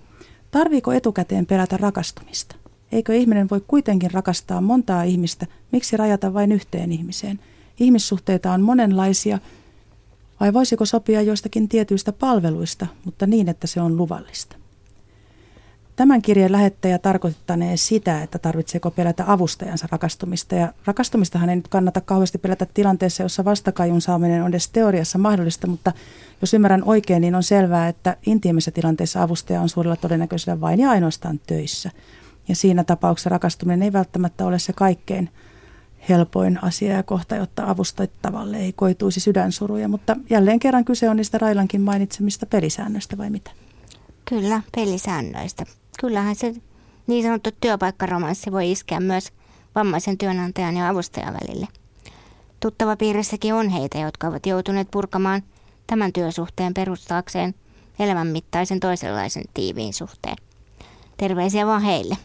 Tarviiko 0.50 0.92
etukäteen 0.92 1.46
pelätä 1.46 1.76
rakastumista? 1.76 2.56
Eikö 2.92 3.14
ihminen 3.14 3.50
voi 3.50 3.60
kuitenkin 3.68 4.10
rakastaa 4.10 4.60
montaa 4.60 5.02
ihmistä? 5.02 5.46
Miksi 5.72 5.96
rajata 5.96 6.34
vain 6.34 6.52
yhteen 6.52 6.92
ihmiseen? 6.92 7.40
Ihmissuhteita 7.80 8.52
on 8.52 8.62
monenlaisia. 8.62 9.38
Vai 10.40 10.52
voisiko 10.52 10.84
sopia 10.84 11.22
joistakin 11.22 11.68
tietyistä 11.68 12.12
palveluista, 12.12 12.86
mutta 13.04 13.26
niin, 13.26 13.48
että 13.48 13.66
se 13.66 13.80
on 13.80 13.96
luvallista? 13.96 14.56
Tämän 15.96 16.22
kirjeen 16.22 16.52
lähettäjä 16.52 16.98
tarkoittanee 16.98 17.76
sitä, 17.76 18.22
että 18.22 18.38
tarvitseeko 18.38 18.90
pelätä 18.90 19.24
avustajansa 19.26 19.88
rakastumista. 19.92 20.54
Ja 20.54 20.72
rakastumistahan 20.84 21.48
ei 21.48 21.56
nyt 21.56 21.68
kannata 21.68 22.00
kauheasti 22.00 22.38
pelätä 22.38 22.66
tilanteessa, 22.74 23.22
jossa 23.22 23.44
vastakajun 23.44 24.00
saaminen 24.00 24.42
on 24.42 24.50
edes 24.50 24.68
teoriassa 24.68 25.18
mahdollista, 25.18 25.66
mutta 25.66 25.92
jos 26.40 26.54
ymmärrän 26.54 26.84
oikein, 26.84 27.20
niin 27.20 27.34
on 27.34 27.42
selvää, 27.42 27.88
että 27.88 28.16
intiimissä 28.26 28.70
tilanteessa 28.70 29.22
avustaja 29.22 29.60
on 29.60 29.68
suurella 29.68 29.96
todennäköisyydellä 29.96 30.60
vain 30.60 30.80
ja 30.80 30.90
ainoastaan 30.90 31.40
töissä. 31.46 31.90
Ja 32.48 32.56
siinä 32.56 32.84
tapauksessa 32.84 33.30
rakastuminen 33.30 33.82
ei 33.82 33.92
välttämättä 33.92 34.46
ole 34.46 34.58
se 34.58 34.72
kaikkein 34.72 35.30
helpoin 36.08 36.64
asia 36.64 36.96
ja 36.96 37.02
kohta, 37.02 37.36
jotta 37.36 37.70
avustettavalle 37.70 38.56
ei 38.56 38.72
koituisi 38.72 39.20
sydänsuruja. 39.20 39.88
Mutta 39.88 40.16
jälleen 40.30 40.58
kerran 40.58 40.84
kyse 40.84 41.10
on 41.10 41.16
niistä 41.16 41.38
Railankin 41.38 41.80
mainitsemista 41.80 42.46
pelisäännöistä 42.46 43.18
vai 43.18 43.30
mitä? 43.30 43.50
Kyllä, 44.24 44.62
pelisäännöistä 44.76 45.64
kyllähän 45.96 46.36
se 46.36 46.54
niin 47.06 47.24
sanottu 47.24 47.50
työpaikkaromanssi 47.60 48.52
voi 48.52 48.72
iskeä 48.72 49.00
myös 49.00 49.32
vammaisen 49.74 50.18
työnantajan 50.18 50.76
ja 50.76 50.88
avustajan 50.88 51.34
välille. 51.34 51.68
Tuttava 52.60 52.96
piirissäkin 52.96 53.54
on 53.54 53.68
heitä, 53.68 53.98
jotka 53.98 54.26
ovat 54.26 54.46
joutuneet 54.46 54.90
purkamaan 54.90 55.42
tämän 55.86 56.12
työsuhteen 56.12 56.74
perustaakseen 56.74 57.54
elämänmittaisen 57.98 58.80
toisenlaisen 58.80 59.44
tiiviin 59.54 59.94
suhteen. 59.94 60.36
Terveisiä 61.16 61.66
vaan 61.66 61.82
heille. 61.82 62.16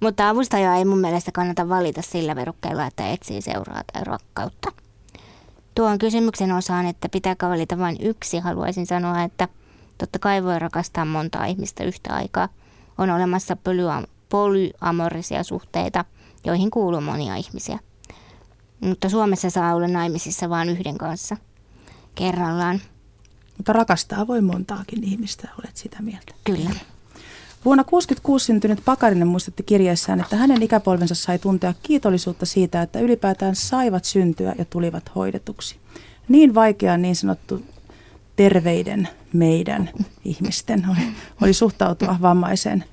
Mutta 0.00 0.28
avustajaa 0.28 0.76
ei 0.76 0.84
mun 0.84 0.98
mielestä 0.98 1.32
kannata 1.32 1.68
valita 1.68 2.02
sillä 2.02 2.36
verukkeella, 2.36 2.86
että 2.86 3.08
etsii 3.08 3.42
seuraa 3.42 3.82
tai 3.92 4.04
rakkautta. 4.04 4.72
Tuon 5.74 5.98
kysymyksen 5.98 6.52
osaan, 6.52 6.86
että 6.86 7.08
pitääkö 7.08 7.48
valita 7.48 7.78
vain 7.78 7.96
yksi, 8.00 8.38
haluaisin 8.38 8.86
sanoa, 8.86 9.22
että 9.22 9.48
totta 9.98 10.18
kai 10.18 10.44
voi 10.44 10.58
rakastaa 10.58 11.04
montaa 11.04 11.46
ihmistä 11.46 11.84
yhtä 11.84 12.14
aikaa– 12.14 12.48
on 12.98 13.10
olemassa 13.10 13.56
polyamorisia 14.28 15.42
suhteita, 15.42 16.04
joihin 16.44 16.70
kuuluu 16.70 17.00
monia 17.00 17.36
ihmisiä. 17.36 17.78
Mutta 18.80 19.08
Suomessa 19.08 19.50
saa 19.50 19.74
olla 19.74 19.88
naimisissa 19.88 20.50
vain 20.50 20.68
yhden 20.68 20.98
kanssa 20.98 21.36
kerrallaan. 22.14 22.80
Mutta 23.56 23.72
rakastaa 23.72 24.26
voi 24.26 24.40
montaakin 24.40 25.04
ihmistä, 25.04 25.48
olet 25.58 25.76
sitä 25.76 26.02
mieltä. 26.02 26.34
Kyllä. 26.44 26.70
Vuonna 27.64 27.84
1966 27.84 28.44
syntynyt 28.46 28.84
Pakarinen 28.84 29.28
muistutti 29.28 29.62
kirjeessään, 29.62 30.20
että 30.20 30.36
hänen 30.36 30.62
ikäpolvensa 30.62 31.14
sai 31.14 31.38
tuntea 31.38 31.74
kiitollisuutta 31.82 32.46
siitä, 32.46 32.82
että 32.82 33.00
ylipäätään 33.00 33.56
saivat 33.56 34.04
syntyä 34.04 34.54
ja 34.58 34.64
tulivat 34.64 35.14
hoidetuksi. 35.14 35.76
Niin 36.28 36.54
vaikea 36.54 36.96
niin 36.96 37.16
sanottu 37.16 37.62
terveiden 38.40 39.08
meidän 39.32 39.90
ihmisten 40.24 40.86
oli, 40.90 41.06
oli 41.42 41.52
suhtautua 41.52 42.16
vammaiseen 42.22 42.84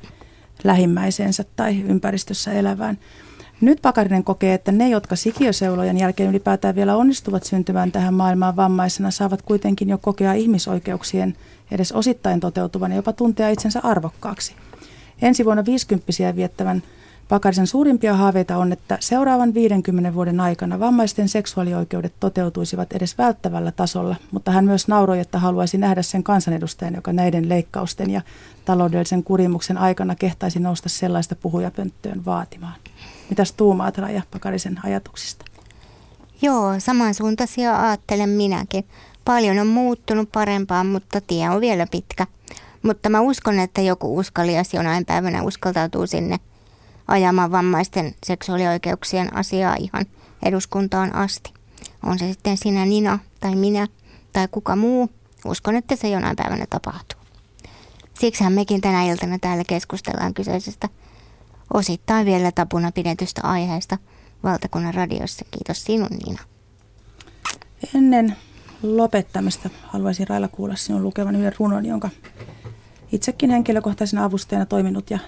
lähimmäisensä 0.63 1.43
tai 1.55 1.81
ympäristössä 1.81 2.51
elävään. 2.51 2.97
Nyt 3.61 3.81
Pakarinen 3.81 4.23
kokee, 4.23 4.53
että 4.53 4.71
ne, 4.71 4.89
jotka 4.89 5.15
sikiöseulojen 5.15 5.97
jälkeen 5.97 6.29
ylipäätään 6.29 6.75
vielä 6.75 6.95
onnistuvat 6.95 7.43
syntymään 7.43 7.91
tähän 7.91 8.13
maailmaan 8.13 8.55
vammaisena, 8.55 9.11
saavat 9.11 9.41
kuitenkin 9.41 9.89
jo 9.89 9.97
kokea 9.97 10.33
ihmisoikeuksien 10.33 11.35
edes 11.71 11.91
osittain 11.91 12.39
toteutuvan 12.39 12.91
ja 12.91 12.95
jopa 12.95 13.13
tuntea 13.13 13.49
itsensä 13.49 13.79
arvokkaaksi. 13.83 14.55
Ensi 15.21 15.45
vuonna 15.45 15.65
50 15.65 16.35
viettävän 16.35 16.83
Pakarisen 17.29 17.67
suurimpia 17.67 18.13
haaveita 18.13 18.57
on, 18.57 18.71
että 18.71 18.97
seuraavan 18.99 19.53
50 19.53 20.13
vuoden 20.13 20.39
aikana 20.39 20.79
vammaisten 20.79 21.29
seksuaalioikeudet 21.29 22.13
toteutuisivat 22.19 22.93
edes 22.93 23.17
välttävällä 23.17 23.71
tasolla, 23.71 24.15
mutta 24.31 24.51
hän 24.51 24.65
myös 24.65 24.87
nauroi, 24.87 25.19
että 25.19 25.39
haluaisi 25.39 25.77
nähdä 25.77 26.01
sen 26.01 26.23
kansanedustajan, 26.23 26.95
joka 26.95 27.13
näiden 27.13 27.49
leikkausten 27.49 28.09
ja 28.09 28.21
taloudellisen 28.65 29.23
kurimuksen 29.23 29.77
aikana 29.77 30.15
kehtaisi 30.15 30.59
nousta 30.59 30.89
sellaista 30.89 31.35
puhujapönttöön 31.35 32.25
vaatimaan. 32.25 32.75
Mitäs 33.29 33.53
tuumaat 33.53 33.97
Raija 33.97 34.21
Pakarisen 34.31 34.79
ajatuksista? 34.83 35.45
Joo, 36.41 36.79
samansuuntaisia 36.79 37.81
ajattelen 37.81 38.29
minäkin. 38.29 38.85
Paljon 39.25 39.59
on 39.59 39.67
muuttunut 39.67 40.31
parempaan, 40.31 40.87
mutta 40.87 41.21
tie 41.21 41.49
on 41.49 41.61
vielä 41.61 41.87
pitkä. 41.91 42.27
Mutta 42.83 43.09
mä 43.09 43.21
uskon, 43.21 43.59
että 43.59 43.81
joku 43.81 44.17
uskalias 44.17 44.73
jonain 44.73 45.05
päivänä 45.05 45.43
uskaltautuu 45.43 46.07
sinne 46.07 46.39
ajamaan 47.07 47.51
vammaisten 47.51 48.15
seksuaalioikeuksien 48.25 49.35
asiaa 49.35 49.75
ihan 49.79 50.05
eduskuntaan 50.43 51.15
asti. 51.15 51.53
On 52.03 52.19
se 52.19 52.27
sitten 52.27 52.57
sinä 52.57 52.85
Nina 52.85 53.19
tai 53.39 53.55
minä 53.55 53.87
tai 54.33 54.47
kuka 54.51 54.75
muu. 54.75 55.09
Uskon, 55.45 55.75
että 55.75 55.95
se 55.95 56.09
jonain 56.09 56.35
päivänä 56.35 56.65
tapahtuu. 56.69 57.19
Siksihän 58.19 58.53
mekin 58.53 58.81
tänä 58.81 59.03
iltana 59.03 59.39
täällä 59.39 59.63
keskustellaan 59.67 60.33
kyseisestä 60.33 60.89
osittain 61.73 62.25
vielä 62.25 62.51
tapuna 62.51 62.91
pidetystä 62.91 63.41
aiheesta 63.43 63.97
valtakunnan 64.43 64.93
radiossa. 64.93 65.45
Kiitos 65.51 65.83
sinun 65.83 66.09
Niina. 66.25 66.41
Ennen 67.95 68.35
lopettamista 68.83 69.69
haluaisin 69.87 70.27
Raila 70.27 70.47
kuulla 70.47 70.75
sinun 70.75 71.03
lukevan 71.03 71.35
yhden 71.35 71.53
runon, 71.59 71.85
jonka 71.85 72.09
itsekin 73.11 73.49
henkilökohtaisena 73.49 74.23
avustajana 74.23 74.65
toiminut 74.65 75.09
ja 75.11 75.19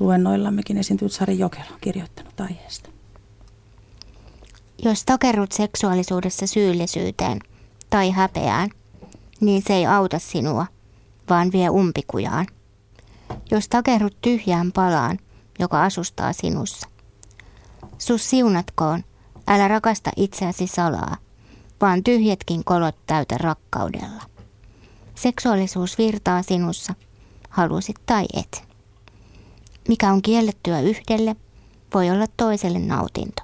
luennoillammekin 0.00 0.78
esiintynyt 0.78 1.12
Sari 1.12 1.38
Jokela 1.38 1.66
on 1.72 1.78
kirjoittanut 1.80 2.40
aiheesta. 2.40 2.90
Jos 4.82 5.04
takerrut 5.04 5.52
seksuaalisuudessa 5.52 6.46
syyllisyyteen 6.46 7.38
tai 7.90 8.10
häpeään, 8.10 8.70
niin 9.40 9.62
se 9.66 9.74
ei 9.74 9.86
auta 9.86 10.18
sinua, 10.18 10.66
vaan 11.30 11.52
vie 11.52 11.70
umpikujaan. 11.70 12.46
Jos 13.50 13.68
takerrut 13.68 14.16
tyhjään 14.22 14.72
palaan, 14.72 15.18
joka 15.58 15.82
asustaa 15.82 16.32
sinussa. 16.32 16.88
Sus 17.98 18.30
siunatkoon, 18.30 19.04
älä 19.46 19.68
rakasta 19.68 20.10
itseäsi 20.16 20.66
salaa, 20.66 21.16
vaan 21.80 22.04
tyhjätkin 22.04 22.64
kolot 22.64 22.96
täytä 23.06 23.38
rakkaudella. 23.38 24.22
Seksuaalisuus 25.14 25.98
virtaa 25.98 26.42
sinussa, 26.42 26.94
halusit 27.48 27.96
tai 28.06 28.24
et. 28.34 28.67
Mikä 29.88 30.12
on 30.12 30.22
kiellettyä 30.22 30.80
yhdelle, 30.80 31.36
voi 31.94 32.10
olla 32.10 32.26
toiselle 32.36 32.78
nautinto. 32.78 33.42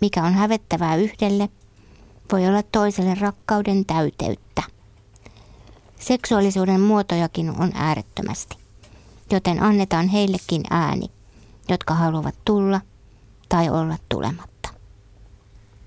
Mikä 0.00 0.24
on 0.24 0.34
hävettävää 0.34 0.96
yhdelle, 0.96 1.48
voi 2.32 2.48
olla 2.48 2.62
toiselle 2.62 3.14
rakkauden 3.14 3.84
täyteyttä. 3.86 4.62
Seksuaalisuuden 6.00 6.80
muotojakin 6.80 7.50
on 7.50 7.70
äärettömästi, 7.74 8.56
joten 9.30 9.62
annetaan 9.62 10.08
heillekin 10.08 10.62
ääni, 10.70 11.06
jotka 11.68 11.94
haluavat 11.94 12.34
tulla 12.44 12.80
tai 13.48 13.70
olla 13.70 13.96
tulematta. 14.08 14.68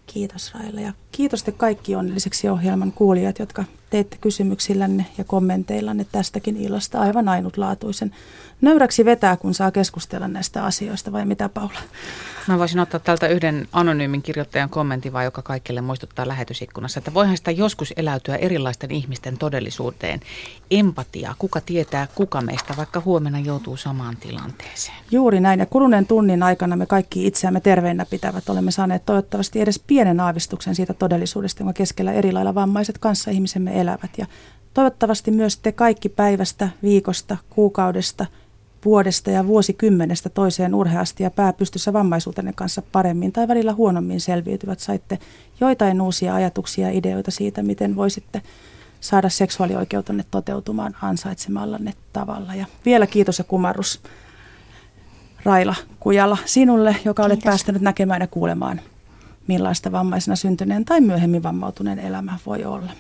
Kiitos 0.06 0.54
Raila 0.54 0.82
ja 0.82 0.94
kiitos 1.12 1.44
te 1.44 1.52
kaikki 1.52 1.96
onnelliseksi 1.96 2.50
ohjelman 2.50 2.92
kuulijat, 2.92 3.40
jotka 3.40 3.64
teette 3.90 4.18
kysymyksillänne 4.22 5.06
ja 5.18 5.24
kommenteillanne 5.24 6.06
tästäkin 6.12 6.58
illasta 6.58 7.00
aivan 7.00 7.30
ainutlaatuisen. 7.30 8.12
Nöyräksi 8.62 9.06
vetää, 9.06 9.38
kun 9.38 9.54
saa 9.54 9.72
keskustella 9.72 10.28
näistä 10.28 10.64
asioista, 10.64 11.12
vai 11.12 11.26
mitä 11.26 11.50
Paula? 11.50 11.80
Mä 12.48 12.60
voisin 12.60 12.80
ottaa 12.80 13.00
tältä 13.00 13.28
yhden 13.28 13.68
anonyymin 13.72 14.22
kirjoittajan 14.22 14.70
kommentin, 14.70 15.14
vaan 15.14 15.26
joka 15.26 15.42
kaikille 15.42 15.82
muistuttaa 15.82 16.28
lähetysikkunassa, 16.28 16.98
että 16.98 17.14
voihan 17.14 17.38
sitä 17.38 17.52
joskus 17.52 17.94
eläytyä 17.98 18.36
erilaisten 18.36 18.92
ihmisten 18.92 19.38
todellisuuteen. 19.38 20.20
Empatia, 20.72 21.36
kuka 21.40 21.62
tietää, 21.62 22.08
kuka 22.16 22.42
meistä 22.42 22.74
vaikka 22.78 23.02
huomenna 23.06 23.40
joutuu 23.40 23.78
samaan 23.78 24.18
tilanteeseen. 24.18 24.98
Juuri 25.12 25.40
näin, 25.40 25.60
ja 25.60 25.66
kuluneen 25.66 26.08
tunnin 26.08 26.44
aikana 26.44 26.76
me 26.76 26.86
kaikki 26.86 27.28
itseämme 27.28 27.60
terveinä 27.60 28.06
pitävät 28.06 28.50
olemme 28.50 28.72
saaneet 28.72 29.06
toivottavasti 29.06 29.62
edes 29.62 29.80
pienen 29.88 30.20
aavistuksen 30.20 30.76
siitä 30.76 30.94
todellisuudesta, 30.94 31.64
jonka 31.64 31.74
keskellä 31.74 32.14
eri 32.14 32.32
lailla 32.32 32.56
vammaiset 32.56 32.98
kanssaihmisemme 32.98 33.82
elävät. 33.82 34.12
Ja 34.18 34.26
toivottavasti 34.74 35.32
myös 35.32 35.58
te 35.58 35.72
kaikki 35.72 36.10
päivästä, 36.10 36.70
viikosta, 36.84 37.38
kuukaudesta– 37.50 38.26
vuodesta 38.86 39.32
ja 39.32 39.48
vuosikymmenestä 39.48 40.30
toiseen 40.30 40.76
urheasti 40.76 41.24
ja 41.24 41.32
pääpystyssä 41.32 41.94
vammaisuutenne 41.94 42.54
kanssa 42.54 42.82
paremmin 42.92 43.32
tai 43.32 43.48
välillä 43.48 43.74
huonommin 43.74 44.22
selviytyvät. 44.22 44.80
Saitte 44.80 45.20
joitain 45.60 46.02
uusia 46.02 46.36
ajatuksia 46.36 46.88
ja 46.88 46.98
ideoita 46.98 47.32
siitä, 47.32 47.64
miten 47.64 47.96
voisitte 47.96 48.42
saada 49.00 49.30
seksuaalioikeutenne 49.30 50.26
toteutumaan 50.32 50.96
ansaitsemallanne 51.02 51.94
tavalla. 52.14 52.56
Ja 52.56 52.66
vielä 52.86 53.08
kiitos 53.08 53.38
ja 53.38 53.44
kumarrus 53.44 54.02
Raila 55.44 55.76
Kujala 56.00 56.38
sinulle, 56.46 56.96
joka 57.06 57.24
olet 57.24 57.40
kiitos. 57.40 57.50
päästänyt 57.50 57.82
näkemään 57.82 58.22
ja 58.22 58.28
kuulemaan, 58.28 58.82
millaista 59.48 59.92
vammaisena 59.92 60.36
syntyneen 60.36 60.86
tai 60.86 61.02
myöhemmin 61.02 61.44
vammautuneen 61.44 62.00
elämä 62.00 62.40
voi 62.46 62.66
olla. 62.66 62.92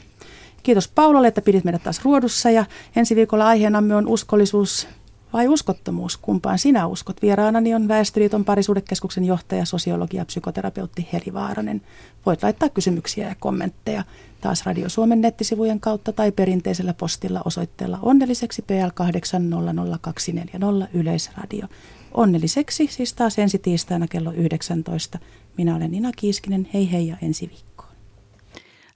Kiitos 0.63 0.87
Paulalle, 0.87 1.27
että 1.27 1.41
pidit 1.41 1.63
meidät 1.63 1.83
taas 1.83 2.05
ruodussa 2.05 2.49
ja 2.49 2.65
ensi 2.95 3.15
viikolla 3.15 3.47
aiheenamme 3.47 3.95
on 3.95 4.07
uskollisuus 4.07 4.87
vai 5.35 5.47
uskottomuus? 5.47 6.17
Kumpaan 6.17 6.59
sinä 6.59 6.87
uskot? 6.87 7.21
Vieraanani 7.21 7.73
on 7.75 7.87
Väestöliiton 7.87 8.45
parisuudekeskuksen 8.45 9.25
johtaja, 9.25 9.65
sosiologi 9.65 10.17
ja 10.17 10.25
psykoterapeutti 10.25 11.07
Heli 11.13 11.33
Vaaranen. 11.33 11.81
Voit 12.25 12.43
laittaa 12.43 12.69
kysymyksiä 12.69 13.27
ja 13.29 13.35
kommentteja 13.39 14.03
taas 14.41 14.65
Radio 14.65 14.89
Suomen 14.89 15.21
nettisivujen 15.21 15.79
kautta 15.79 16.13
tai 16.13 16.31
perinteisellä 16.31 16.93
postilla 16.93 17.41
osoitteella 17.45 17.99
onnelliseksi 18.01 18.61
PL 18.61 18.89
800240 18.93 20.87
Yleisradio. 20.93 21.67
Onnelliseksi 22.13 22.87
siis 22.91 23.13
taas 23.13 23.39
ensi 23.39 23.59
tiistaina 23.59 24.07
kello 24.07 24.31
19. 24.31 25.19
Minä 25.57 25.75
olen 25.75 25.91
Nina 25.91 26.11
Kiiskinen. 26.15 26.69
Hei 26.73 26.91
hei 26.91 27.07
ja 27.07 27.17
ensi 27.21 27.49
viikkoon. 27.49 27.75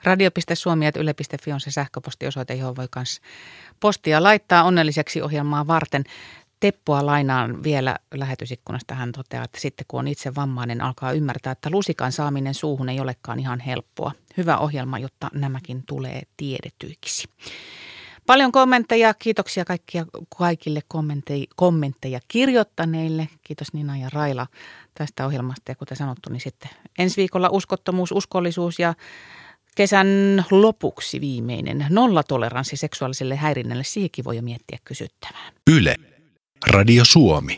Radio.suomi.yle.fi 0.04 1.52
on 1.52 1.60
se 1.60 1.72
sähköpostiosoite, 1.72 2.54
johon 2.54 2.76
voi 2.76 2.88
myös 2.96 3.22
postia 3.80 4.23
laittaa 4.23 4.63
onnelliseksi 4.63 5.21
ohjelmaa 5.21 5.67
varten. 5.67 6.03
Teppoa 6.59 7.05
lainaan 7.05 7.63
vielä 7.63 7.95
lähetysikkunasta. 8.13 8.95
Hän 8.95 9.11
toteaa, 9.11 9.43
että 9.43 9.59
sitten 9.59 9.86
kun 9.88 9.99
on 9.99 10.07
itse 10.07 10.36
vammainen, 10.36 10.82
alkaa 10.82 11.11
ymmärtää, 11.11 11.51
että 11.51 11.69
lusikan 11.69 12.11
saaminen 12.11 12.53
suuhun 12.53 12.89
ei 12.89 12.99
olekaan 12.99 13.39
ihan 13.39 13.59
helppoa. 13.59 14.11
Hyvä 14.38 14.57
ohjelma, 14.57 14.99
jotta 14.99 15.30
nämäkin 15.34 15.84
tulee 15.88 16.21
tiedetyiksi. 16.38 17.27
Paljon 18.25 18.51
kommentteja. 18.51 19.13
Kiitoksia 19.13 19.65
kaikkia, 19.65 20.05
kaikille 20.38 20.82
kommentteja, 20.88 21.45
kommentteja 21.55 22.19
kirjoittaneille. 22.27 23.27
Kiitos 23.43 23.73
Nina 23.73 23.97
ja 23.97 24.09
Raila 24.13 24.47
tästä 24.93 25.25
ohjelmasta. 25.25 25.71
Ja 25.71 25.75
kuten 25.75 25.97
sanottu, 25.97 26.30
niin 26.30 26.41
sitten 26.41 26.69
ensi 26.99 27.17
viikolla 27.17 27.49
uskottomuus, 27.51 28.11
uskollisuus 28.11 28.80
ja 28.80 28.93
Kesän 29.76 30.45
lopuksi 30.51 31.22
viimeinen 31.22 31.86
nollatoleranssi 31.89 32.78
seksuaaliselle 32.78 33.36
häirinnälle, 33.36 33.84
siihenkin 33.84 34.26
voi 34.26 34.36
jo 34.36 34.41
miettiä 34.41 34.78
kysyttävää. 34.86 35.51
Yle, 35.72 35.95
Radio 36.67 37.05
Suomi. 37.05 37.47